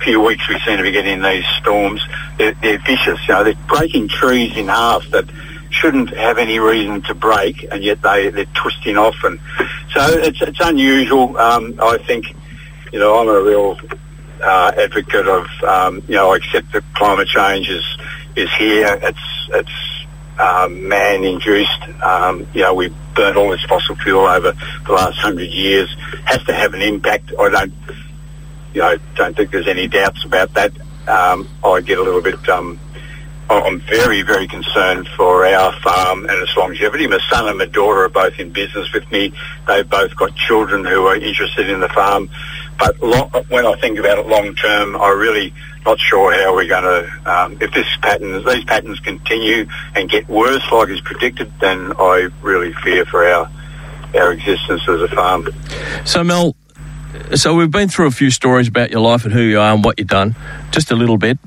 few 0.00 0.20
weeks 0.20 0.48
we 0.48 0.58
seem 0.60 0.76
to 0.78 0.82
be 0.82 0.90
getting 0.90 1.22
these 1.22 1.44
storms. 1.58 2.04
They're, 2.36 2.54
they're 2.54 2.78
vicious, 2.78 3.20
you 3.28 3.34
know. 3.34 3.44
They're 3.44 3.54
breaking 3.66 4.08
trees 4.08 4.56
in 4.56 4.68
half 4.68 5.08
that 5.10 5.28
shouldn't 5.70 6.10
have 6.10 6.38
any 6.38 6.58
reason 6.58 7.02
to 7.02 7.14
break, 7.14 7.66
and 7.70 7.82
yet 7.82 8.00
they 8.02 8.30
they're 8.30 8.46
twisting 8.46 8.96
off, 8.96 9.16
and 9.24 9.38
so 9.92 10.00
it's 10.08 10.40
it's 10.42 10.60
unusual. 10.60 11.36
Um, 11.36 11.78
I 11.80 11.98
think 11.98 12.34
you 12.92 12.98
know 12.98 13.18
I'm 13.18 13.28
a 13.28 13.40
real 13.40 13.78
uh, 14.42 14.72
advocate 14.76 15.28
of 15.28 15.46
um, 15.64 16.02
you 16.08 16.14
know 16.14 16.32
I 16.32 16.36
accept 16.36 16.72
that 16.72 16.84
climate 16.94 17.28
change 17.28 17.68
is 17.68 17.84
is 18.36 18.52
here. 18.54 18.98
It's 19.02 19.48
it's 19.50 19.87
um, 20.38 20.88
man 20.88 21.24
induced. 21.24 21.82
Um, 22.02 22.46
you 22.54 22.62
know, 22.62 22.74
we 22.74 22.92
burnt 23.14 23.36
all 23.36 23.50
this 23.50 23.62
fossil 23.64 23.96
fuel 23.96 24.26
over 24.26 24.52
the 24.86 24.92
last 24.92 25.18
hundred 25.18 25.50
years. 25.50 25.94
Has 26.24 26.42
to 26.44 26.54
have 26.54 26.74
an 26.74 26.82
impact. 26.82 27.32
I 27.38 27.48
don't, 27.48 27.72
you 28.74 28.80
know, 28.80 28.96
don't 29.14 29.36
think 29.36 29.50
there's 29.50 29.68
any 29.68 29.88
doubts 29.88 30.24
about 30.24 30.54
that. 30.54 30.72
Um, 31.08 31.48
I 31.64 31.80
get 31.80 31.98
a 31.98 32.02
little 32.02 32.22
bit. 32.22 32.48
Um, 32.48 32.78
I'm 33.50 33.80
very, 33.80 34.22
very 34.22 34.46
concerned 34.46 35.08
for 35.16 35.46
our 35.46 35.72
farm 35.80 36.26
and 36.26 36.42
its 36.42 36.54
longevity. 36.54 37.06
My 37.06 37.18
son 37.30 37.48
and 37.48 37.56
my 37.56 37.64
daughter 37.64 38.04
are 38.04 38.08
both 38.10 38.38
in 38.38 38.52
business 38.52 38.92
with 38.92 39.10
me. 39.10 39.32
They've 39.66 39.88
both 39.88 40.14
got 40.16 40.36
children 40.36 40.84
who 40.84 41.06
are 41.06 41.16
interested 41.16 41.70
in 41.70 41.80
the 41.80 41.88
farm. 41.88 42.28
But 42.78 43.00
lo- 43.00 43.30
when 43.48 43.66
I 43.66 43.74
think 43.80 43.98
about 43.98 44.18
it 44.18 44.26
long 44.26 44.54
term, 44.54 44.96
I 44.96 45.08
really 45.10 45.52
not 45.84 45.98
sure 45.98 46.32
how 46.32 46.54
we're 46.54 46.68
going 46.68 46.84
to. 46.84 47.30
Um, 47.30 47.58
if 47.60 47.72
this 47.72 47.86
pattern, 48.02 48.44
these 48.44 48.64
patterns 48.64 49.00
continue 49.00 49.66
and 49.94 50.08
get 50.08 50.28
worse, 50.28 50.64
like 50.70 50.88
is 50.90 51.00
predicted, 51.00 51.52
then 51.60 51.92
I 51.98 52.28
really 52.42 52.72
fear 52.84 53.04
for 53.04 53.26
our 53.26 53.50
our 54.14 54.32
existence 54.32 54.82
as 54.88 55.02
a 55.02 55.08
farm. 55.08 55.48
So, 56.04 56.24
Mel, 56.24 56.56
so 57.34 57.54
we've 57.54 57.70
been 57.70 57.88
through 57.88 58.06
a 58.06 58.10
few 58.10 58.30
stories 58.30 58.68
about 58.68 58.90
your 58.90 59.00
life 59.00 59.24
and 59.24 59.32
who 59.32 59.42
you 59.42 59.60
are 59.60 59.74
and 59.74 59.84
what 59.84 59.98
you've 59.98 60.08
done, 60.08 60.34
just 60.70 60.90
a 60.90 60.96
little 60.96 61.18
bit, 61.18 61.38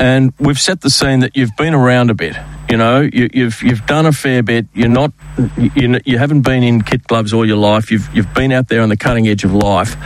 and 0.00 0.32
we've 0.38 0.60
set 0.60 0.80
the 0.80 0.90
scene 0.90 1.20
that 1.20 1.36
you've 1.36 1.56
been 1.56 1.74
around 1.74 2.10
a 2.10 2.14
bit. 2.14 2.36
You 2.70 2.78
know, 2.78 3.00
you, 3.00 3.28
you've 3.34 3.62
you've 3.62 3.84
done 3.86 4.06
a 4.06 4.12
fair 4.12 4.42
bit. 4.42 4.66
You're 4.72 4.88
not, 4.88 5.12
you, 5.58 6.00
you 6.06 6.18
haven't 6.18 6.40
been 6.42 6.62
in 6.62 6.80
kit 6.82 7.06
gloves 7.06 7.32
all 7.32 7.46
your 7.46 7.58
life. 7.58 7.90
You've 7.90 8.08
you've 8.14 8.32
been 8.32 8.50
out 8.52 8.68
there 8.68 8.80
on 8.80 8.88
the 8.88 8.96
cutting 8.96 9.28
edge 9.28 9.44
of 9.44 9.52
life. 9.52 9.96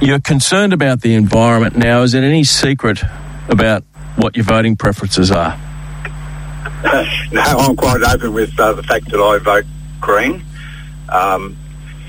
You're 0.00 0.20
concerned 0.20 0.72
about 0.72 1.02
the 1.02 1.12
environment 1.12 1.76
now. 1.76 2.00
Is 2.00 2.14
it 2.14 2.24
any 2.24 2.42
secret 2.42 3.02
about 3.50 3.84
what 4.16 4.34
your 4.34 4.44
voting 4.44 4.74
preferences 4.74 5.30
are? 5.30 5.60
no, 7.32 7.42
I'm 7.42 7.76
quite 7.76 8.02
open 8.02 8.32
with 8.32 8.58
uh, 8.58 8.72
the 8.72 8.82
fact 8.82 9.10
that 9.10 9.20
I 9.20 9.36
vote 9.38 9.66
Green. 10.00 10.42
Um, 11.10 11.54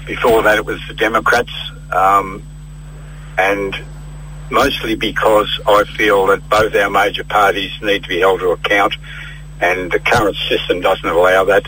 before 0.06 0.42
that, 0.44 0.58
it 0.58 0.66
was 0.66 0.80
the 0.88 0.94
Democrats, 0.94 1.52
um, 1.92 2.42
and 3.38 3.76
mostly 4.50 4.96
because 4.96 5.60
I 5.68 5.84
feel 5.84 6.28
that 6.28 6.48
both 6.48 6.74
our 6.74 6.89
major 6.89 7.26
parties 7.26 7.72
need 7.82 8.04
to 8.04 8.10
be 8.10 8.20
held 8.20 8.39
to 8.39 8.52
account, 8.52 8.94
and 9.60 9.92
the 9.92 10.00
current 10.00 10.38
system 10.48 10.80
doesn't 10.80 11.10
allow 11.10 11.44
that. 11.44 11.68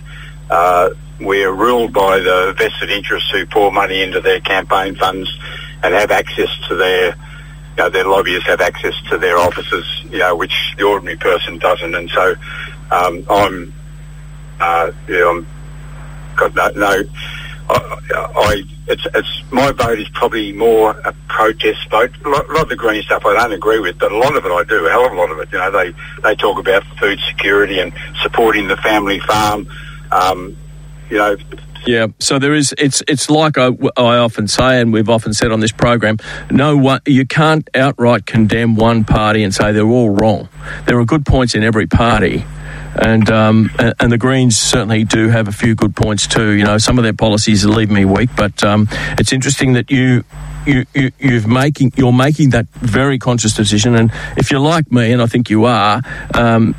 Uh, 0.50 0.92
we're 1.20 1.52
ruled 1.52 1.92
by 1.92 2.20
the 2.20 2.56
vested 2.58 2.90
interests 2.90 3.30
who 3.30 3.46
pour 3.46 3.74
money 3.74 4.02
into 4.02 4.22
their 4.22 4.40
campaign 4.40 4.96
funds 4.96 5.30
and 5.84 5.94
have 5.94 6.12
access 6.12 6.50
to 6.68 6.76
their 6.76 7.16
you 7.78 7.84
know, 7.84 7.90
their 7.90 8.06
lobbyists 8.06 8.48
have 8.48 8.62
access 8.62 8.94
to 9.10 9.18
their 9.18 9.38
offices, 9.38 9.86
you 10.10 10.20
know, 10.20 10.36
which 10.36 10.76
the 10.78 10.84
ordinary 10.84 11.18
person 11.18 11.58
doesn't. 11.58 11.96
And 11.96 12.10
so 12.12 12.36
um, 12.92 13.26
I'm, 13.30 13.74
uh, 14.60 14.92
yeah, 15.08 15.30
I'm 15.30 15.48
got 16.36 16.56
no, 16.56 16.70
no 16.70 17.04
I, 17.70 18.00
I, 18.12 18.64
it's, 18.88 19.08
it's, 19.16 19.44
my 19.52 19.72
vote 19.72 20.00
is 20.00 20.10
probably 20.10 20.52
more 20.52 20.92
a 20.92 21.14
protest 21.28 21.90
vote. 21.90 22.12
A 22.26 22.30
lot, 22.30 22.50
a 22.50 22.54
lot 22.54 22.64
of 22.64 22.70
the 22.70 22.76
green 22.76 23.02
stuff 23.02 23.26
I 23.26 23.34
don't 23.34 23.54
agree 23.54 23.80
with, 23.80 23.98
but 23.98 24.12
a 24.12 24.18
lot 24.18 24.36
of 24.36 24.46
it 24.46 24.52
I 24.52 24.64
do, 24.64 24.86
a 24.86 24.90
hell 24.90 25.06
of 25.06 25.14
a 25.14 25.16
lot 25.16 25.32
of 25.32 25.40
it. 25.40 25.52
You 25.52 25.58
know, 25.58 25.72
they, 25.72 25.94
they 26.22 26.36
talk 26.36 26.60
about 26.60 26.84
food 27.00 27.20
security 27.28 27.80
and 27.80 27.94
supporting 28.22 28.68
the 28.68 28.78
family 28.78 29.20
farm. 29.20 29.68
Um, 30.12 30.58
you 31.10 31.18
know, 31.18 31.38
Yeah, 31.86 32.08
so 32.20 32.40
there 32.40 32.54
is. 32.54 32.74
It's 32.78 33.04
it's 33.10 33.30
like 33.30 33.58
I, 33.58 33.68
I 33.98 34.18
often 34.18 34.48
say, 34.48 34.80
and 34.80 34.94
we've 34.94 35.10
often 35.10 35.34
said 35.34 35.52
on 35.52 35.60
this 35.60 35.74
program. 35.74 36.18
No 36.50 36.78
one, 36.78 37.02
you 37.06 37.26
can't 37.26 37.70
outright 37.76 38.26
condemn 38.26 38.76
one 38.76 39.04
party 39.04 39.44
and 39.44 39.54
say 39.54 39.74
they're 39.74 39.86
all 39.86 40.10
wrong. 40.10 40.48
There 40.86 40.98
are 40.98 41.06
good 41.06 41.26
points 41.26 41.56
in 41.56 41.64
every 41.64 41.88
party, 41.88 42.46
and 43.02 43.30
um, 43.30 43.72
and, 43.78 44.12
the 44.12 44.18
Greens 44.18 44.58
certainly 44.58 45.04
do 45.04 45.30
have 45.30 45.48
a 45.48 45.52
few 45.52 45.76
good 45.76 45.96
points 45.96 46.28
too. 46.28 46.52
You 46.52 46.64
know, 46.64 46.78
some 46.78 46.98
of 46.98 47.04
their 47.04 47.14
policies 47.14 47.66
leave 47.66 47.90
me 47.90 48.06
weak, 48.06 48.30
but 48.36 48.64
um, 48.64 48.88
it's 49.18 49.34
interesting 49.34 49.74
that 49.74 49.92
you. 49.92 50.24
You, 50.66 50.86
you, 50.96 51.12
you've 51.20 51.46
making 51.46 51.92
you're 51.98 52.14
making 52.14 52.52
that 52.52 52.70
very 52.70 53.20
conscious 53.20 53.54
decision, 53.54 53.96
and 53.96 54.10
if 54.38 54.50
you're 54.50 54.62
like 54.62 54.90
me, 54.94 55.12
and 55.12 55.22
I 55.22 55.26
think 55.26 55.50
you 55.50 55.66
are, 55.66 56.02
um, 56.36 56.72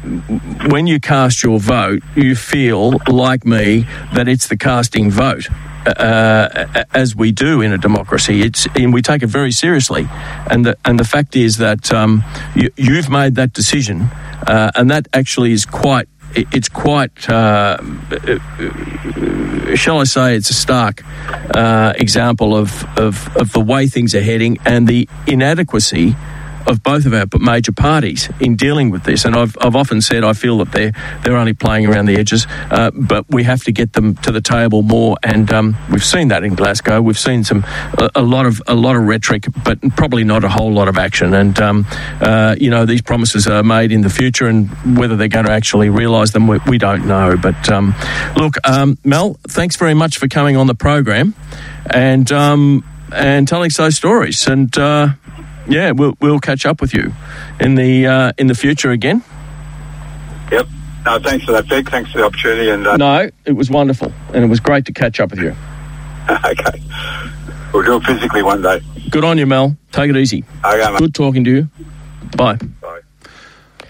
when 0.71 0.87
you 0.87 0.99
cast 0.99 1.43
your 1.43 1.61
vote, 1.61 2.03
you 2.17 2.35
feel 2.35 2.93
like 3.07 3.45
me 3.45 3.87
that 4.15 4.27
it's 4.27 4.47
the 4.47 4.57
casting 4.57 5.11
vote. 5.11 5.49
Uh, 5.87 6.65
as 6.95 7.15
we 7.15 7.31
do 7.31 7.61
in 7.61 7.73
a 7.73 7.77
democracy, 7.77 8.41
it's 8.41 8.67
and 8.75 8.91
we 8.91 9.03
take 9.03 9.23
it 9.23 9.27
very 9.27 9.53
seriously, 9.53 10.09
and 10.51 10.65
the 10.65 10.79
and 10.87 10.99
the 10.99 11.05
fact 11.05 11.37
is 11.37 11.59
that 11.59 11.93
um, 11.93 12.25
you, 12.57 12.71
you've 12.79 13.11
made 13.11 13.35
that 13.35 13.53
decision, 13.53 14.09
uh, 14.47 14.71
and 14.75 14.91
that 14.91 15.09
actually 15.13 15.53
is 15.53 15.65
quite, 15.65 16.09
it's 16.35 16.69
quite, 16.69 17.29
uh, 17.31 17.77
shall 19.75 20.01
I 20.01 20.05
say, 20.05 20.37
it's 20.37 20.51
a 20.51 20.55
stark 20.55 21.03
uh, 21.55 21.93
example 21.97 22.57
of, 22.57 22.85
of, 22.99 23.37
of 23.37 23.53
the 23.53 23.61
way 23.61 23.87
things 23.87 24.15
are 24.15 24.23
heading 24.23 24.59
and 24.65 24.87
the 24.89 25.09
inadequacy 25.27 26.17
of 26.67 26.83
both 26.83 27.07
of 27.07 27.15
our 27.15 27.27
major 27.39 27.73
parties 27.73 28.29
in 28.41 28.57
dealing 28.57 28.91
with 28.91 29.05
this. 29.05 29.25
And 29.25 29.35
I've, 29.35 29.57
I've 29.61 29.77
often 29.77 30.01
said 30.01 30.25
I 30.25 30.33
feel 30.33 30.59
that 30.59 30.73
they're 30.73 30.93
they're 31.23 31.37
only 31.37 31.55
playing 31.55 31.87
around 31.87 32.07
the 32.07 32.17
edges, 32.17 32.47
uh, 32.71 32.91
but 32.95 33.25
we 33.31 33.45
have 33.45 33.65
to 33.65 33.73
get 33.73 33.93
them 33.93 34.15
to 34.17 34.33
the 34.33 34.41
table 34.41 34.83
more. 34.83 35.17
And 35.23 35.53
um, 35.53 35.77
we've 35.91 36.05
seen 36.05 36.29
that 36.29 36.45
in 36.45 36.55
Glasgow. 36.55 37.01
We've 37.01 37.19
seen 37.19 37.45
some 37.45 37.65
a, 37.99 38.11
a 38.17 38.23
lot 38.23 38.47
of 38.47 38.63
a 38.67 38.75
lot 38.75 38.97
of 38.97 39.03
rhetoric, 39.03 39.47
but 39.65 39.81
probably 39.97 40.25
not 40.25 40.45
a 40.45 40.49
whole 40.49 40.73
lot 40.73 40.89
of 40.89 40.99
action. 40.99 41.35
And 41.35 41.59
um, 41.61 41.87
uh, 42.21 42.57
you 42.59 42.71
know 42.71 42.87
these 42.87 43.03
promises 43.03 43.47
are 43.47 43.63
made 43.63 43.93
in 43.93 44.03
the 44.03 44.11
future, 44.11 44.47
and 44.47 44.69
whether 44.99 45.17
they're 45.17 45.29
going 45.29 45.47
to 45.47 45.53
actually 45.53 45.91
realise 45.91 46.33
them, 46.33 46.47
we, 46.47 46.59
we 46.67 46.79
don't 46.79 47.07
know. 47.07 47.37
But 47.37 47.69
um, 47.71 47.95
look, 48.37 48.55
um, 48.65 48.99
Mel, 49.05 49.37
thanks 49.49 49.77
very 49.77 49.95
much 49.95 50.19
for 50.19 50.29
coming 50.29 50.57
on 50.57 50.67
the 50.67 50.75
program, 50.75 51.35
and 51.87 52.31
um, 52.33 52.85
and 53.13 53.47
telling 53.47 53.71
those 53.77 53.97
stories. 53.97 54.47
And 54.47 54.77
uh, 54.77 55.09
yeah, 55.69 55.91
we'll 55.93 56.15
we'll 56.21 56.41
catch 56.41 56.67
up 56.67 56.81
with 56.81 56.95
you 56.95 57.13
in 57.61 57.75
the 57.75 58.07
uh, 58.07 58.33
in 58.39 58.47
the 58.47 58.55
future 58.55 58.91
again. 58.91 59.23
yep. 60.51 60.67
No, 61.05 61.19
thanks 61.19 61.45
for 61.45 61.53
that, 61.53 61.67
Vic. 61.67 61.91
Thanks 61.91 62.11
for 62.13 62.19
the 62.19 62.25
opportunity. 62.25 62.71
And 62.71 62.87
uh, 62.87 62.97
No, 62.97 63.31
it 63.45 63.53
was 63.53 63.69
wonderful, 63.71 64.11
and 64.33 64.43
it 64.43 64.49
was 64.49 64.59
great 64.61 64.87
to 64.87 64.93
catch 64.93 65.21
up 65.21 65.31
with 65.31 65.39
you. 65.41 65.55
okay, 66.31 66.81
we'll 67.73 67.83
do 67.83 67.97
it 67.97 68.05
physically 68.05 68.43
one 68.43 68.63
day. 68.63 68.81
Good 69.11 69.25
on 69.25 69.37
you, 69.37 69.47
Mel. 69.47 69.77
Take 69.93 70.09
it 70.11 70.17
easy. 70.17 70.45
Okay, 70.65 70.91
mate. 70.91 70.99
Good 70.99 71.15
talking 71.15 71.45
to 71.45 71.51
you. 71.51 71.69
Bye. 72.37 72.59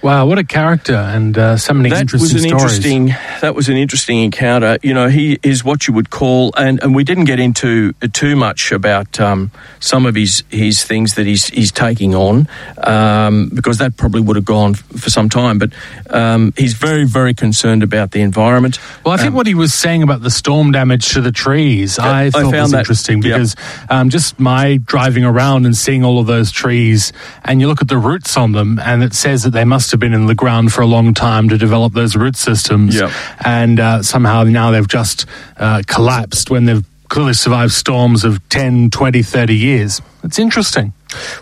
Wow, 0.04 0.26
what 0.26 0.36
a 0.38 0.44
character 0.44 0.92
and 0.94 1.38
uh, 1.38 1.56
so 1.56 1.72
many 1.72 1.88
that 1.88 2.02
interesting 2.02 2.20
was 2.20 2.44
an 2.44 2.48
stories. 2.50 2.62
interesting 2.76 3.06
that 3.40 3.54
was 3.54 3.70
an 3.70 3.78
interesting 3.78 4.18
encounter. 4.22 4.76
You 4.82 4.92
know 4.92 5.08
he 5.08 5.38
is 5.42 5.64
what 5.64 5.88
you 5.88 5.94
would 5.94 6.10
call 6.10 6.52
and, 6.58 6.78
and 6.82 6.94
we 6.94 7.04
didn't 7.04 7.24
get 7.24 7.40
into 7.40 7.94
too 8.12 8.36
much 8.36 8.70
about 8.70 9.18
um, 9.18 9.50
some 9.80 10.04
of 10.04 10.14
his 10.14 10.44
his 10.50 10.84
things 10.84 11.14
that 11.14 11.24
he's 11.24 11.46
he's 11.46 11.72
taking 11.72 12.14
on 12.14 12.46
um, 12.82 13.48
because 13.54 13.78
that 13.78 13.96
probably 13.96 14.20
would 14.20 14.36
have 14.36 14.44
gone 14.44 14.74
for 14.74 15.08
some 15.08 15.30
time 15.30 15.56
but 15.58 15.72
um, 16.10 16.52
he's 16.58 16.74
very 16.74 17.04
very 17.06 17.32
concerned 17.32 17.82
about 17.82 18.10
the 18.10 18.20
environment. 18.20 18.78
Well, 19.06 19.14
I 19.14 19.16
think 19.16 19.28
Um, 19.30 19.36
what 19.36 19.46
he 19.46 19.54
was 19.54 19.72
saying 19.72 20.02
about 20.02 20.20
the 20.20 20.30
storm 20.30 20.70
damage 20.70 21.14
to 21.14 21.22
the 21.22 21.32
trees, 21.32 21.98
I 21.98 22.24
I 22.24 22.30
thought 22.30 22.42
found 22.42 22.54
was 22.56 22.70
that- 22.72 22.78
interesting 22.80 23.20
because 23.20 23.56
um, 23.88 24.10
just 24.10 24.38
my 24.38 24.76
driving 24.84 25.24
around 25.24 25.64
and 25.64 25.74
seeing 25.74 26.04
all 26.04 26.18
of 26.18 26.26
those 26.26 26.50
trees, 26.50 27.10
and 27.42 27.58
you 27.62 27.68
look 27.68 27.80
at 27.80 27.88
the 27.88 27.96
roots 27.96 28.36
on 28.36 28.52
them, 28.52 28.78
and 28.78 29.02
it 29.02 29.14
says 29.14 29.44
that 29.44 29.54
they 29.54 29.64
must 29.64 29.93
have 29.94 30.00
been 30.00 30.12
in 30.14 30.26
the 30.26 30.34
ground 30.34 30.72
for 30.72 30.82
a 30.82 30.86
long 30.86 31.14
time 31.14 31.48
to 31.48 31.56
develop 31.56 31.92
those 31.94 32.16
root 32.16 32.36
systems, 32.36 32.94
Yeah. 32.94 33.10
and 33.44 33.80
uh, 33.80 34.02
somehow 34.02 34.42
now 34.44 34.70
they've 34.70 34.86
just 34.88 35.26
uh, 35.56 35.82
collapsed 35.86 36.50
when 36.50 36.64
they've 36.66 36.84
clearly 37.08 37.32
survived 37.34 37.72
storms 37.72 38.24
of 38.24 38.46
10, 38.48 38.90
20, 38.90 39.22
30 39.22 39.54
years. 39.54 40.02
It's 40.24 40.38
interesting. 40.38 40.92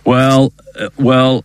Well, 0.05 0.53
uh, 0.78 0.88
well, 0.98 1.44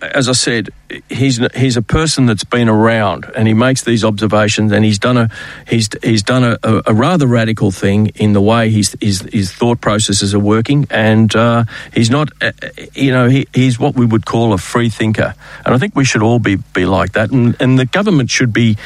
as 0.00 0.28
I 0.28 0.32
said, 0.32 0.70
he's 1.08 1.40
he's 1.54 1.76
a 1.76 1.82
person 1.82 2.26
that's 2.26 2.44
been 2.44 2.68
around, 2.68 3.30
and 3.36 3.48
he 3.48 3.54
makes 3.54 3.82
these 3.82 4.04
observations, 4.04 4.72
and 4.72 4.84
he's 4.84 4.98
done 4.98 5.16
a 5.16 5.28
he's 5.66 5.88
he's 6.02 6.22
done 6.22 6.44
a, 6.44 6.58
a, 6.62 6.82
a 6.86 6.94
rather 6.94 7.26
radical 7.26 7.70
thing 7.70 8.08
in 8.14 8.32
the 8.32 8.40
way 8.40 8.70
his 8.70 8.96
his, 9.00 9.22
his 9.32 9.52
thought 9.52 9.80
processes 9.80 10.34
are 10.34 10.40
working, 10.40 10.86
and 10.90 11.34
uh, 11.34 11.64
he's 11.92 12.10
not, 12.10 12.30
uh, 12.40 12.52
uh, 12.62 12.68
you 12.94 13.12
know, 13.12 13.28
he, 13.28 13.46
he's 13.52 13.78
what 13.78 13.94
we 13.94 14.06
would 14.06 14.24
call 14.24 14.52
a 14.52 14.58
free 14.58 14.88
thinker, 14.88 15.34
and 15.64 15.74
I 15.74 15.78
think 15.78 15.96
we 15.96 16.04
should 16.04 16.22
all 16.22 16.38
be 16.38 16.56
be 16.56 16.86
like 16.86 17.12
that, 17.12 17.30
and 17.30 17.56
and 17.60 17.78
the 17.78 17.86
government 17.86 18.30
should 18.30 18.52
be. 18.52 18.76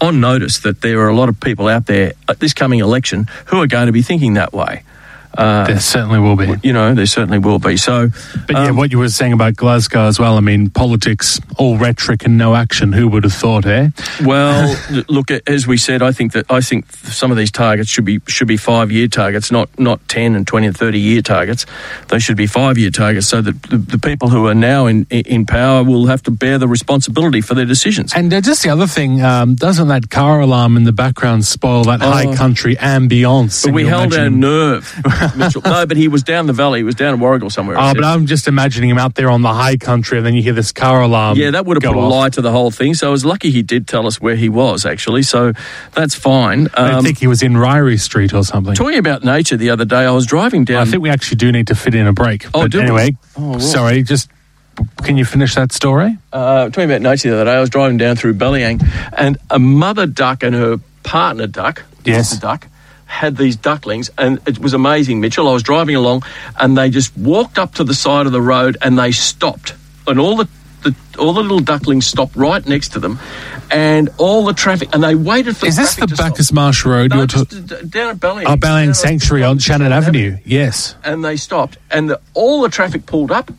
On 0.00 0.18
notice 0.18 0.58
that 0.58 0.80
there 0.80 0.98
are 1.02 1.08
a 1.08 1.14
lot 1.14 1.28
of 1.28 1.38
people 1.38 1.68
out 1.68 1.86
there 1.86 2.14
at 2.28 2.40
this 2.40 2.52
coming 2.52 2.80
election 2.80 3.28
who 3.46 3.62
are 3.62 3.68
going 3.68 3.86
to 3.86 3.92
be 3.92 4.02
thinking 4.02 4.34
that 4.34 4.52
way. 4.52 4.82
Uh, 5.36 5.66
there 5.66 5.80
certainly 5.80 6.18
will 6.18 6.36
be. 6.36 6.54
you 6.62 6.72
know, 6.72 6.94
there 6.94 7.06
certainly 7.06 7.38
will 7.38 7.58
be. 7.58 7.76
So, 7.76 8.08
But 8.46 8.56
yeah, 8.56 8.68
um, 8.68 8.76
what 8.76 8.92
you 8.92 8.98
were 8.98 9.08
saying 9.08 9.32
about 9.32 9.56
Glasgow 9.56 10.06
as 10.06 10.18
well, 10.18 10.36
I 10.36 10.40
mean, 10.40 10.70
politics, 10.70 11.40
all 11.58 11.78
rhetoric 11.78 12.24
and 12.24 12.36
no 12.36 12.54
action. 12.54 12.92
Who 12.92 13.08
would 13.08 13.24
have 13.24 13.32
thought, 13.32 13.66
eh? 13.66 13.88
Well, 14.24 14.76
look, 15.08 15.30
as 15.30 15.66
we 15.66 15.76
said, 15.76 16.02
I 16.02 16.12
think 16.12 16.32
that 16.32 16.46
I 16.50 16.60
think 16.60 16.90
some 16.92 17.30
of 17.30 17.36
these 17.36 17.50
targets 17.50 17.88
should 17.90 18.04
be 18.04 18.20
should 18.28 18.46
be 18.48 18.56
five 18.56 18.90
year 18.92 19.08
targets, 19.08 19.50
not 19.50 19.68
not 19.78 20.06
ten 20.08 20.34
and 20.34 20.46
twenty 20.46 20.66
and 20.68 20.76
thirty 20.76 20.98
year 21.00 21.22
targets. 21.22 21.66
They 22.08 22.18
should 22.18 22.36
be 22.36 22.46
five 22.46 22.78
year 22.78 22.90
targets, 22.90 23.26
so 23.26 23.40
that 23.42 23.60
the, 23.64 23.78
the 23.78 23.98
people 23.98 24.28
who 24.28 24.46
are 24.46 24.54
now 24.54 24.86
in 24.86 25.06
in 25.10 25.46
power 25.46 25.82
will 25.82 26.06
have 26.06 26.22
to 26.24 26.30
bear 26.30 26.58
the 26.58 26.68
responsibility 26.68 27.40
for 27.40 27.54
their 27.54 27.64
decisions. 27.64 28.12
And 28.14 28.32
uh, 28.32 28.40
just 28.40 28.62
the 28.62 28.70
other 28.70 28.86
thing, 28.86 29.22
um, 29.22 29.54
doesn't 29.54 29.88
that 29.88 30.10
car 30.10 30.40
alarm 30.40 30.76
in 30.76 30.84
the 30.84 30.92
background 30.92 31.44
spoil 31.44 31.84
that 31.84 32.00
high 32.00 32.34
country 32.36 32.76
ambience? 32.76 33.64
Oh. 33.64 33.68
But 33.68 33.74
we 33.74 33.84
held 33.86 34.14
our 34.14 34.30
nerve, 34.30 34.84
Mitchell. 35.36 35.62
No, 35.62 35.86
but 35.86 35.96
he 35.96 36.08
was 36.08 36.22
down 36.22 36.46
the 36.46 36.52
valley. 36.52 36.80
He 36.80 36.84
was 36.84 36.94
down 36.94 37.14
in 37.14 37.20
Warragul 37.20 37.50
somewhere. 37.50 37.76
Oh, 37.78 37.92
but 37.94 38.04
I'm 38.04 38.26
just 38.26 38.48
imagining 38.48 38.90
him 38.90 38.98
out 38.98 39.14
there 39.14 39.30
on 39.30 39.42
the 39.42 39.52
high 39.52 39.76
country, 39.76 40.18
and 40.18 40.26
then 40.26 40.34
you 40.34 40.42
hear 40.42 40.52
this 40.52 40.72
car 40.72 41.02
alarm. 41.02 41.36
yeah, 41.38 41.50
that 41.52 41.66
would 41.66 41.82
have 41.82 41.92
put 41.92 41.98
a 41.98 42.00
lie 42.06 42.28
to 42.30 42.40
the 42.40 42.50
whole 42.50 42.70
thing. 42.70 42.94
So 42.94 43.08
I 43.08 43.10
was 43.10 43.24
lucky 43.24 43.50
he 43.50 43.62
did 43.62 43.86
tell 43.88 44.06
us 44.06 44.20
where 44.20 44.36
he 44.36 44.48
was 44.48 44.84
actually. 44.86 45.22
So 45.22 45.52
that's 45.94 46.14
fine. 46.14 46.68
I 46.74 46.92
Um, 46.92 47.04
think 47.04 47.18
he 47.18 47.26
was 47.26 47.42
in 47.42 47.52
Ryrie 47.54 48.00
Street 48.00 48.32
or 48.34 48.42
something. 48.44 48.74
talking 48.74 48.98
about 48.98 49.24
nature 49.24 49.56
the 49.56 49.70
other 49.70 49.84
day, 49.84 50.04
I 50.04 50.10
was 50.10 50.26
driving 50.26 50.64
down. 50.64 50.86
I 50.86 50.90
think 50.90 51.02
we 51.02 51.10
actually 51.10 51.36
do 51.36 51.52
need 51.52 51.66
to 51.68 51.74
fit 51.74 51.94
in 51.94 52.06
a 52.06 52.12
break. 52.12 52.46
Oh, 52.54 52.62
but 52.62 52.70
do 52.70 52.78
we? 52.78 52.82
anyway, 52.84 53.16
Oh, 53.36 53.52
right. 53.54 53.62
sorry, 53.62 54.02
just 54.02 54.28
can 55.04 55.16
you 55.16 55.24
finish 55.24 55.54
that 55.54 55.70
story? 55.72 56.16
uh, 56.32 56.64
talking 56.70 56.84
about 56.90 57.02
nature 57.02 57.28
the 57.28 57.34
other 57.36 57.44
day, 57.44 57.56
I 57.56 57.60
was 57.60 57.68
driving 57.70 57.98
down 57.98 58.16
through 58.16 58.34
Bellyang, 58.34 58.82
and 59.16 59.36
a 59.50 59.58
mother 59.58 60.06
duck 60.06 60.42
and 60.42 60.54
her 60.54 60.78
partner 61.02 61.46
duck, 61.46 61.82
Yes. 62.04 62.38
duck, 62.38 62.66
had 63.12 63.36
these 63.36 63.56
ducklings, 63.56 64.10
and 64.16 64.40
it 64.46 64.58
was 64.58 64.72
amazing, 64.72 65.20
Mitchell. 65.20 65.46
I 65.48 65.52
was 65.52 65.62
driving 65.62 65.94
along, 65.96 66.22
and 66.58 66.76
they 66.78 66.88
just 66.88 67.14
walked 67.16 67.58
up 67.58 67.74
to 67.74 67.84
the 67.84 67.92
side 67.94 68.24
of 68.26 68.32
the 68.32 68.40
road, 68.40 68.78
and 68.80 68.98
they 68.98 69.12
stopped, 69.12 69.74
and 70.06 70.18
all 70.18 70.34
the, 70.36 70.48
the 70.82 70.94
all 71.18 71.34
the 71.34 71.42
little 71.42 71.60
ducklings 71.60 72.06
stopped 72.06 72.34
right 72.34 72.66
next 72.66 72.92
to 72.92 72.98
them, 73.00 73.18
and 73.70 74.08
all 74.16 74.46
the 74.46 74.54
traffic, 74.54 74.88
and 74.94 75.04
they 75.04 75.14
waited 75.14 75.56
for 75.58 75.66
Is 75.66 75.76
this 75.76 75.94
the 75.94 76.06
to 76.06 76.16
stop. 76.16 76.52
Marsh 76.54 76.86
Road? 76.86 77.10
No, 77.10 77.18
you're 77.18 77.26
just 77.26 77.50
ta- 77.50 77.76
down 77.86 78.10
at 78.10 78.16
Bellyang. 78.16 78.88
oh, 78.88 78.92
Sanctuary 78.92 79.44
on 79.44 79.58
Shannon 79.58 79.92
Avenue. 79.92 80.38
Yes. 80.44 80.96
and 81.04 81.22
they 81.22 81.36
stopped, 81.36 81.76
and 81.90 82.08
the, 82.08 82.20
all 82.32 82.62
the 82.62 82.70
traffic 82.70 83.04
pulled 83.04 83.30
up, 83.30 83.52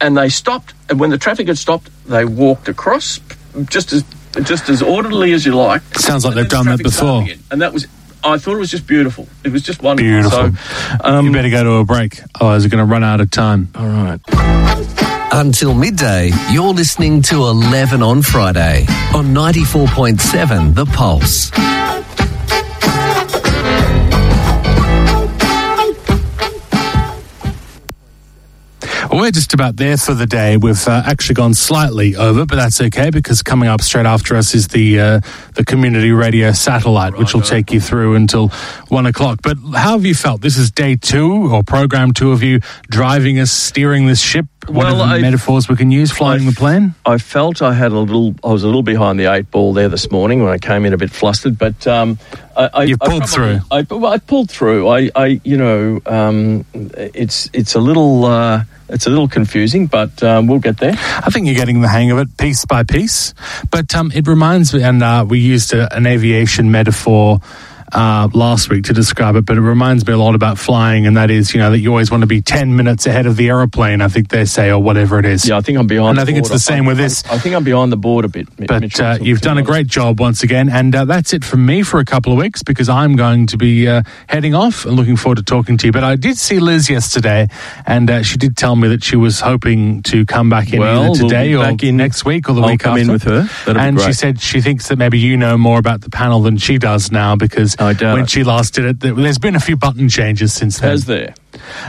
and 0.00 0.16
they 0.16 0.30
stopped, 0.30 0.72
and 0.88 0.98
when 0.98 1.10
the 1.10 1.18
traffic 1.18 1.48
had 1.48 1.58
stopped, 1.58 1.90
they 2.08 2.24
walked 2.24 2.66
across, 2.68 3.20
just 3.68 3.92
as 3.92 4.04
just 4.42 4.68
as 4.70 4.80
orderly 4.80 5.32
as 5.32 5.44
you 5.44 5.54
like. 5.54 5.82
Sounds 5.96 6.24
like 6.24 6.34
they've 6.34 6.48
done 6.48 6.64
the 6.64 6.76
that 6.76 6.82
before. 6.82 7.26
and 7.50 7.60
that 7.60 7.72
was. 7.74 7.86
I 8.22 8.38
thought 8.38 8.54
it 8.54 8.58
was 8.58 8.70
just 8.70 8.86
beautiful. 8.86 9.26
It 9.44 9.50
was 9.52 9.62
just 9.62 9.82
wonderful. 9.82 10.10
Beautiful. 10.10 10.52
So, 10.52 10.96
um, 11.04 11.26
you 11.26 11.32
better 11.32 11.50
go 11.50 11.64
to 11.64 11.72
a 11.74 11.84
break, 11.84 12.20
otherwise 12.34 12.64
we're 12.64 12.70
going 12.70 12.86
to 12.86 12.90
run 12.92 13.02
out 13.04 13.20
of 13.20 13.30
time. 13.30 13.68
all 13.74 13.86
right. 13.86 14.20
Until 15.32 15.74
midday, 15.74 16.30
you're 16.50 16.72
listening 16.74 17.22
to 17.22 17.36
11 17.36 18.02
on 18.02 18.20
Friday 18.20 18.84
on 19.14 19.26
94.7 19.34 20.74
The 20.74 20.86
Pulse. 20.86 21.50
We're 29.12 29.30
just 29.30 29.52
about 29.54 29.76
there 29.76 29.96
for 29.96 30.14
the 30.14 30.26
day. 30.26 30.56
We've 30.56 30.86
uh, 30.86 31.02
actually 31.04 31.34
gone 31.34 31.54
slightly 31.54 32.16
over, 32.16 32.46
but 32.46 32.56
that's 32.56 32.80
okay 32.80 33.10
because 33.10 33.42
coming 33.42 33.68
up 33.68 33.80
straight 33.80 34.06
after 34.06 34.36
us 34.36 34.54
is 34.54 34.68
the 34.68 35.00
uh, 35.00 35.20
the 35.54 35.64
community 35.64 36.12
radio 36.12 36.52
satellite, 36.52 37.16
which 37.18 37.34
will 37.34 37.42
take 37.42 37.72
you 37.72 37.80
through 37.80 38.14
until 38.14 38.48
one 38.88 39.06
o'clock. 39.06 39.40
But 39.42 39.56
how 39.74 39.92
have 39.92 40.04
you 40.04 40.14
felt? 40.14 40.40
This 40.42 40.56
is 40.56 40.70
day 40.70 40.96
two 40.96 41.52
or 41.52 41.62
program 41.64 42.12
two 42.12 42.32
of 42.32 42.42
you 42.42 42.60
driving 42.88 43.38
us, 43.40 43.50
steering 43.50 44.06
this 44.06 44.20
ship. 44.20 44.46
What 44.66 44.84
Well, 44.86 44.96
the 44.98 45.02
I- 45.04 45.20
metaphors 45.20 45.68
we 45.68 45.74
can 45.76 45.90
use? 45.90 46.12
Flying 46.12 46.42
I- 46.42 46.50
the 46.50 46.56
plane. 46.56 46.94
I 47.06 47.18
felt 47.18 47.62
I 47.62 47.72
had 47.74 47.92
a 47.92 47.98
little. 47.98 48.34
I 48.44 48.52
was 48.52 48.62
a 48.62 48.66
little 48.66 48.82
behind 48.84 49.18
the 49.18 49.26
eight 49.32 49.50
ball 49.50 49.72
there 49.72 49.88
this 49.88 50.10
morning 50.10 50.42
when 50.44 50.52
I 50.52 50.58
came 50.58 50.84
in 50.84 50.92
a 50.92 50.98
bit 50.98 51.10
flustered, 51.10 51.58
but 51.58 51.86
um, 51.86 52.18
I, 52.56 52.70
I, 52.74 52.82
You 52.84 52.96
pulled 52.98 53.22
probably- 53.22 53.58
through. 53.58 53.60
I, 53.70 53.86
well, 53.90 54.12
I 54.12 54.18
pulled 54.18 54.50
through. 54.50 54.88
I, 54.88 55.10
I 55.16 55.40
you 55.42 55.56
know, 55.56 56.00
um, 56.06 56.64
it's 56.74 57.50
it's 57.52 57.74
a 57.74 57.80
little 57.80 58.24
uh, 58.26 58.64
it's 58.92 59.06
a 59.06 59.10
little 59.10 59.28
confusing, 59.28 59.86
but 59.86 60.22
um, 60.22 60.46
we'll 60.46 60.58
get 60.58 60.78
there. 60.78 60.92
I 60.92 61.30
think 61.30 61.46
you're 61.46 61.56
getting 61.56 61.80
the 61.80 61.88
hang 61.88 62.10
of 62.10 62.18
it 62.18 62.36
piece 62.36 62.64
by 62.64 62.82
piece. 62.82 63.34
But 63.70 63.94
um, 63.94 64.10
it 64.14 64.26
reminds 64.26 64.74
me, 64.74 64.82
and 64.82 65.02
uh, 65.02 65.24
we 65.28 65.38
used 65.38 65.72
a, 65.72 65.94
an 65.94 66.06
aviation 66.06 66.70
metaphor 66.70 67.40
uh, 67.92 68.28
last 68.32 68.70
week 68.70 68.84
to 68.84 68.92
describe 68.92 69.36
it, 69.36 69.44
but 69.46 69.56
it 69.56 69.60
reminds 69.60 70.06
me 70.06 70.12
a 70.12 70.16
lot 70.18 70.34
about 70.34 70.58
flying, 70.58 71.06
and 71.06 71.16
that 71.16 71.30
is, 71.30 71.52
you 71.54 71.60
know, 71.60 71.70
that 71.70 71.78
you 71.78 71.90
always 71.90 72.10
want 72.10 72.22
to 72.22 72.26
be 72.26 72.40
10 72.42 72.76
minutes 72.76 73.06
ahead 73.06 73.26
of 73.26 73.36
the 73.36 73.48
aeroplane, 73.48 74.00
I 74.00 74.08
think 74.08 74.28
they 74.28 74.44
say, 74.44 74.70
or 74.70 74.78
whatever 74.82 75.18
it 75.18 75.24
is. 75.26 75.48
Yeah, 75.48 75.56
I 75.56 75.60
think 75.60 75.78
I'm 75.78 75.86
behind. 75.86 76.10
And 76.10 76.18
the 76.18 76.22
I 76.22 76.24
think 76.24 76.38
it's 76.38 76.48
board. 76.48 76.56
the 76.56 76.62
same 76.62 76.84
with 76.86 76.96
this. 76.96 77.24
I, 77.26 77.34
I 77.34 77.38
think 77.38 77.54
I'm 77.54 77.64
behind 77.64 77.92
the 77.92 77.96
board 77.96 78.24
a 78.24 78.28
bit. 78.28 78.48
But 78.56 78.80
Mitchell, 78.82 79.04
uh, 79.06 79.18
you've 79.20 79.40
done 79.40 79.58
a 79.58 79.62
great 79.62 79.86
job 79.86 80.20
once 80.20 80.42
again, 80.42 80.68
and 80.68 80.94
uh, 80.94 81.04
that's 81.04 81.32
it 81.32 81.44
from 81.44 81.64
me 81.66 81.82
for 81.82 82.00
a 82.00 82.04
couple 82.04 82.32
of 82.32 82.38
weeks 82.38 82.62
because 82.62 82.88
I'm 82.88 83.16
going 83.16 83.46
to 83.48 83.56
be 83.56 83.88
uh, 83.88 84.02
heading 84.28 84.54
off 84.54 84.84
and 84.84 84.96
looking 84.96 85.16
forward 85.16 85.36
to 85.36 85.42
talking 85.42 85.76
to 85.78 85.86
you. 85.86 85.92
But 85.92 86.04
I 86.04 86.16
did 86.16 86.36
see 86.38 86.58
Liz 86.60 86.88
yesterday, 86.90 87.48
and 87.86 88.10
uh, 88.10 88.22
she 88.22 88.36
did 88.36 88.56
tell 88.56 88.76
me 88.76 88.88
that 88.88 89.02
she 89.04 89.16
was 89.16 89.40
hoping 89.40 90.02
to 90.04 90.24
come 90.26 90.48
back 90.48 90.72
in 90.72 90.80
Well, 90.80 91.00
either 91.00 91.10
we'll 91.10 91.28
today 91.30 91.54
or 91.54 91.64
back 91.64 91.82
in- 91.82 91.96
next 91.96 92.24
week 92.24 92.48
or 92.48 92.54
the 92.54 92.62
I'll 92.62 92.68
week 92.68 92.80
come 92.80 92.92
after. 92.92 93.02
in 93.02 93.12
with 93.12 93.22
her. 93.24 93.42
That'll 93.66 93.80
and 93.80 94.00
she 94.00 94.12
said 94.12 94.40
she 94.40 94.60
thinks 94.60 94.88
that 94.88 94.96
maybe 94.98 95.18
you 95.18 95.36
know 95.36 95.56
more 95.58 95.78
about 95.78 96.02
the 96.02 96.10
panel 96.10 96.40
than 96.42 96.56
she 96.56 96.78
does 96.78 97.10
now 97.12 97.36
because 97.36 97.76
I 97.80 97.92
doubt 97.94 98.14
when 98.14 98.24
it. 98.24 98.30
she 98.30 98.44
last 98.44 98.74
did 98.74 98.84
it, 98.84 99.00
there- 99.00 99.14
there's 99.14 99.38
been 99.38 99.56
a 99.56 99.60
few 99.60 99.76
button 99.76 100.08
changes 100.08 100.52
since 100.52 100.78
then. 100.78 100.90
Has 100.90 101.06
there? 101.06 101.34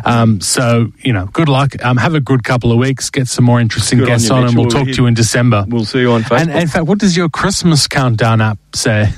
Um, 0.06 0.42
so 0.42 0.92
you 1.00 1.14
know, 1.14 1.26
good 1.28 1.50
luck. 1.50 1.76
Um, 1.84 1.98
have 1.98 2.16
a 2.16 2.20
good 2.22 2.44
couple 2.44 2.72
of 2.72 2.78
weeks. 2.78 3.10
Get 3.10 3.28
some 3.28 3.46
more 3.46 3.60
interesting 3.60 4.00
Good 4.00 4.06
on 4.10 4.14
guests 4.14 4.30
you, 4.30 4.36
on, 4.36 4.46
and 4.46 4.58
we'll 4.58 4.70
talk 4.70 4.86
to 4.88 4.94
you 4.94 5.06
in 5.06 5.14
December. 5.14 5.66
We'll 5.68 5.86
see 5.86 6.00
you 6.00 6.12
on 6.12 6.24
Facebook. 6.24 6.42
And 6.42 6.52
in 6.52 6.68
fact, 6.68 6.86
what 6.86 6.98
does 7.00 7.16
your 7.16 7.30
Christmas 7.30 7.88
countdown 7.88 8.42
app 8.42 8.58
say? 8.74 9.10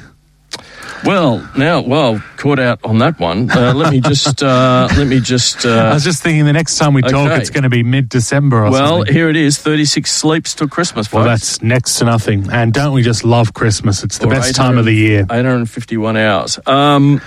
Well, 1.06 1.48
now, 1.58 1.82
well, 1.82 2.22
caught 2.38 2.60
out 2.60 2.80
on 2.84 3.00
that 3.00 3.20
one. 3.20 3.50
Uh, 3.52 3.74
let 3.74 3.92
me 3.92 4.00
just, 4.02 4.42
uh, 4.44 4.88
let 4.98 5.08
me 5.08 5.20
just. 5.20 5.66
I 5.66 5.90
Uh, 5.90 5.94
was 5.94 6.04
just 6.04 6.24
thinking 6.24 6.46
the 6.46 6.54
next 6.54 6.78
time 6.78 6.94
we 6.94 7.02
talk, 7.02 7.30
Okay. 7.32 7.40
it's 7.42 7.50
going 7.50 7.64
to 7.64 7.70
be 7.70 7.84
mid 7.84 8.10
December 8.10 8.66
or 8.66 8.72
well, 8.72 8.98
something. 8.98 9.14
here 9.14 9.30
it 9.30 9.36
is. 9.36 9.58
Thirty-six 9.58 10.12
sleeps 10.12 10.54
till 10.56 10.68
Christmas. 10.68 11.12
Well, 11.12 11.24
that's 11.26 11.62
next 11.62 12.00
to 12.00 12.06
nothing. 12.06 12.50
And 12.52 12.74
don't 12.74 12.94
we 12.94 13.02
just 13.04 13.24
love 13.24 13.54
Christmas? 13.54 14.04
It's 14.04 14.18
the 14.18 14.28
Or 14.28 14.32
best 14.32 14.56
time 14.56 14.78
of 14.78 14.86
the 14.86 14.94
year. 14.96 15.26
851 15.30 16.18
hours. 16.18 16.60
Um, 16.66 17.22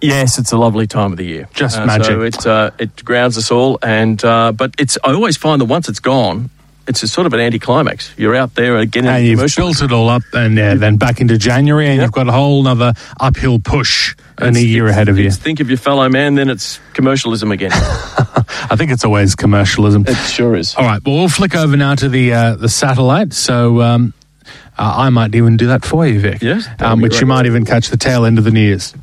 yes, 0.00 0.38
it's 0.38 0.52
a 0.52 0.56
lovely 0.58 0.86
time 0.86 1.12
of 1.12 1.18
the 1.18 1.26
year. 1.26 1.48
Just 1.54 1.78
Uh, 1.78 1.86
magic. 1.86 2.06
So 2.06 2.22
it, 2.22 2.46
uh, 2.46 2.70
it 2.78 3.04
grounds 3.04 3.36
us 3.38 3.50
all. 3.50 3.78
And 3.82 4.22
uh, 4.24 4.52
But 4.52 4.74
it's 4.78 4.96
I 5.04 5.12
always 5.12 5.36
find 5.36 5.60
that 5.60 5.66
once 5.66 5.88
it's 5.88 6.00
gone, 6.00 6.50
it's 6.90 7.02
a 7.02 7.08
sort 7.08 7.26
of 7.26 7.32
an 7.32 7.40
anticlimax. 7.40 8.12
You're 8.18 8.34
out 8.34 8.54
there 8.54 8.76
again 8.76 9.06
and 9.06 9.24
you've 9.24 9.54
built 9.56 9.80
it 9.80 9.92
all 9.92 10.08
up, 10.10 10.22
and 10.34 10.58
uh, 10.58 10.74
then 10.74 10.96
back 10.96 11.20
into 11.20 11.38
January, 11.38 11.86
and 11.86 11.96
Yep. 11.96 12.04
you've 12.04 12.12
got 12.12 12.28
a 12.28 12.32
whole 12.32 12.66
other 12.66 12.92
uphill 13.18 13.58
push 13.60 14.14
in 14.40 14.56
a 14.56 14.60
year 14.60 14.86
ahead 14.88 15.08
of 15.08 15.18
you. 15.18 15.30
Think 15.30 15.60
of 15.60 15.68
your 15.68 15.78
fellow 15.78 16.08
man, 16.08 16.34
then 16.34 16.50
it's 16.50 16.80
commercialism 16.92 17.52
again. 17.52 17.70
I 17.74 18.74
think 18.76 18.90
it's 18.90 19.04
always 19.04 19.34
commercialism. 19.34 20.04
it 20.06 20.14
sure 20.28 20.54
is. 20.56 20.74
All 20.74 20.84
right, 20.84 21.00
well, 21.04 21.14
we'll 21.16 21.28
flick 21.28 21.54
over 21.54 21.76
now 21.76 21.94
to 21.94 22.08
the 22.08 22.32
uh, 22.32 22.56
the 22.56 22.68
satellite. 22.68 23.32
So 23.32 23.80
um, 23.82 24.12
uh, 24.78 24.94
I 24.96 25.10
might 25.10 25.34
even 25.34 25.56
do 25.56 25.68
that 25.68 25.84
for 25.84 26.06
you, 26.06 26.20
Vic. 26.20 26.42
Yes, 26.42 26.66
um, 26.80 27.00
which 27.00 27.20
you 27.20 27.26
might 27.26 27.46
even 27.46 27.64
catch 27.64 27.88
the 27.88 27.96
tail 27.96 28.24
end 28.26 28.38
of 28.38 28.44
the 28.44 28.50
news. 28.50 28.94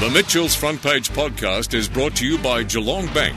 The 0.00 0.10
Mitchell's 0.10 0.54
Front 0.54 0.80
Page 0.82 1.10
podcast 1.10 1.74
is 1.74 1.86
brought 1.88 2.16
to 2.16 2.26
you 2.26 2.38
by 2.38 2.62
Geelong 2.62 3.06
Bank. 3.12 3.36